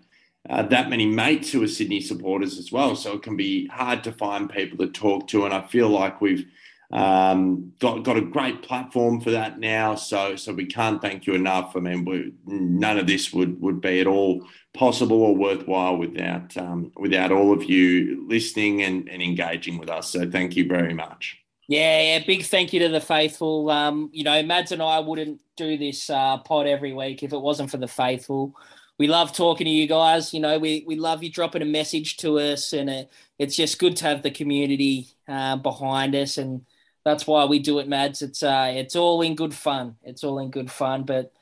uh, 0.49 0.63
that 0.63 0.91
many 0.91 1.07
mates 1.07 1.51
who 1.51 1.63
are 1.63 1.69
Sydney 1.69 2.03
supporters 2.03 2.59
as 2.59 2.71
well, 2.71 2.95
so 2.95 3.15
it 3.15 3.23
can 3.23 3.37
be 3.37 3.67
hard 3.69 4.05
to 4.05 4.13
find 4.13 4.51
people 4.51 4.77
to 4.79 4.93
talk 4.93 5.27
to, 5.29 5.47
and 5.47 5.55
I 5.55 5.63
feel 5.63 5.89
like 5.89 6.21
we've 6.21 6.47
um, 6.93 7.73
got 7.79 8.05
got 8.05 8.19
a 8.19 8.21
great 8.21 8.63
platform 8.63 9.23
for 9.23 9.31
that 9.31 9.59
now. 9.59 9.95
So 9.95 10.37
so 10.37 10.53
we 10.53 10.67
can't 10.67 11.01
thank 11.01 11.27
you 11.27 11.33
enough. 11.33 11.75
I 11.75 11.81
mean, 11.81 12.37
none 12.45 12.99
of 12.99 13.07
this 13.07 13.33
would 13.33 13.59
would 13.63 13.81
be 13.81 14.01
at 14.01 14.07
all 14.07 14.47
possible 14.75 15.23
or 15.23 15.35
worthwhile 15.35 15.97
without 15.97 16.55
um, 16.59 16.93
without 16.97 17.33
all 17.33 17.55
of 17.55 17.65
you 17.65 18.27
listening 18.29 18.83
and, 18.83 19.09
and 19.09 19.23
engaging 19.23 19.79
with 19.79 19.89
us. 19.89 20.11
So 20.11 20.31
thank 20.31 20.55
you 20.55 20.69
very 20.69 20.93
much. 20.93 21.44
Yeah, 21.67 22.01
yeah, 22.01 22.25
big 22.27 22.45
thank 22.45 22.73
you 22.73 22.81
to 22.81 22.89
the 22.91 23.01
faithful. 23.01 23.71
Um, 23.71 24.11
you 24.13 24.23
know, 24.23 24.43
Mads 24.43 24.73
and 24.73 24.83
I 24.83 24.99
wouldn't 24.99 25.41
do 25.57 25.79
this 25.79 26.11
uh, 26.11 26.39
pod 26.39 26.67
every 26.67 26.93
week 26.93 27.23
if 27.23 27.33
it 27.33 27.41
wasn't 27.41 27.71
for 27.71 27.79
the 27.79 27.89
faithful. 27.89 28.55
We 28.99 29.07
love 29.07 29.33
talking 29.33 29.65
to 29.65 29.71
you 29.71 29.89
guys. 29.89 30.35
You 30.35 30.41
know, 30.41 30.59
we, 30.59 30.85
we 30.87 30.97
love 30.97 31.23
you 31.23 31.31
dropping 31.31 31.63
a 31.63 31.67
message 31.67 32.19
to 32.19 32.39
us, 32.39 32.73
and 32.75 32.91
it, 32.91 33.11
it's 33.39 33.57
just 33.57 33.79
good 33.79 33.97
to 33.97 34.05
have 34.05 34.23
the 34.23 34.31
community 34.31 35.09
uh, 35.27 35.57
behind 35.57 36.15
us, 36.15 36.37
and 36.37 36.67
that's 37.03 37.27
why 37.27 37.47
we 37.47 37.59
do 37.59 37.79
it, 37.79 37.89
Mads. 37.89 38.21
It's 38.21 38.43
uh, 38.43 38.71
it's 38.75 38.95
all 38.95 39.23
in 39.23 39.35
good 39.35 39.55
fun. 39.55 39.97
It's 40.03 40.23
all 40.23 40.39
in 40.41 40.51
good 40.51 40.71
fun, 40.71 41.05
but 41.05 41.33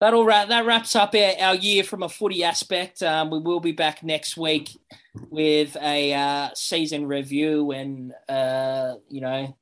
that'll 0.00 0.24
wrap, 0.24 0.48
that 0.48 0.66
wraps 0.66 0.96
up 0.96 1.14
our, 1.14 1.32
our 1.40 1.54
year 1.54 1.84
from 1.84 2.02
a 2.02 2.08
footy 2.08 2.42
aspect. 2.42 3.04
Um, 3.04 3.30
we 3.30 3.38
will 3.38 3.60
be 3.60 3.72
back 3.72 4.02
next 4.02 4.36
week 4.36 4.70
with 5.30 5.76
a 5.80 6.14
uh, 6.14 6.50
season 6.54 7.06
review 7.06 7.72
and 7.72 8.12
uh, 8.28 8.94
you 9.08 9.20
know 9.20 9.56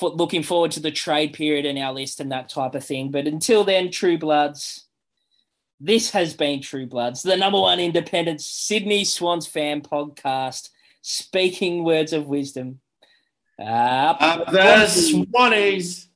looking 0.00 0.42
forward 0.42 0.70
to 0.72 0.80
the 0.80 0.90
trade 0.90 1.34
period 1.34 1.66
in 1.66 1.76
our 1.78 1.92
list 1.92 2.20
and 2.20 2.32
that 2.32 2.48
type 2.48 2.74
of 2.74 2.84
thing. 2.84 3.10
But 3.10 3.26
until 3.26 3.64
then, 3.64 3.90
True 3.90 4.16
Bloods, 4.16 4.86
this 5.78 6.10
has 6.10 6.34
been 6.34 6.62
True 6.62 6.86
Bloods, 6.86 7.22
the 7.22 7.36
number 7.36 7.60
one 7.60 7.80
independent 7.80 8.40
Sydney 8.40 9.04
Swans 9.04 9.46
fan 9.46 9.82
podcast, 9.82 10.70
speaking 11.02 11.84
words 11.84 12.12
of 12.12 12.26
wisdom. 12.26 12.80
Up, 13.60 14.16
Up 14.20 14.46
the 14.50 14.86
Swannies. 14.86 16.06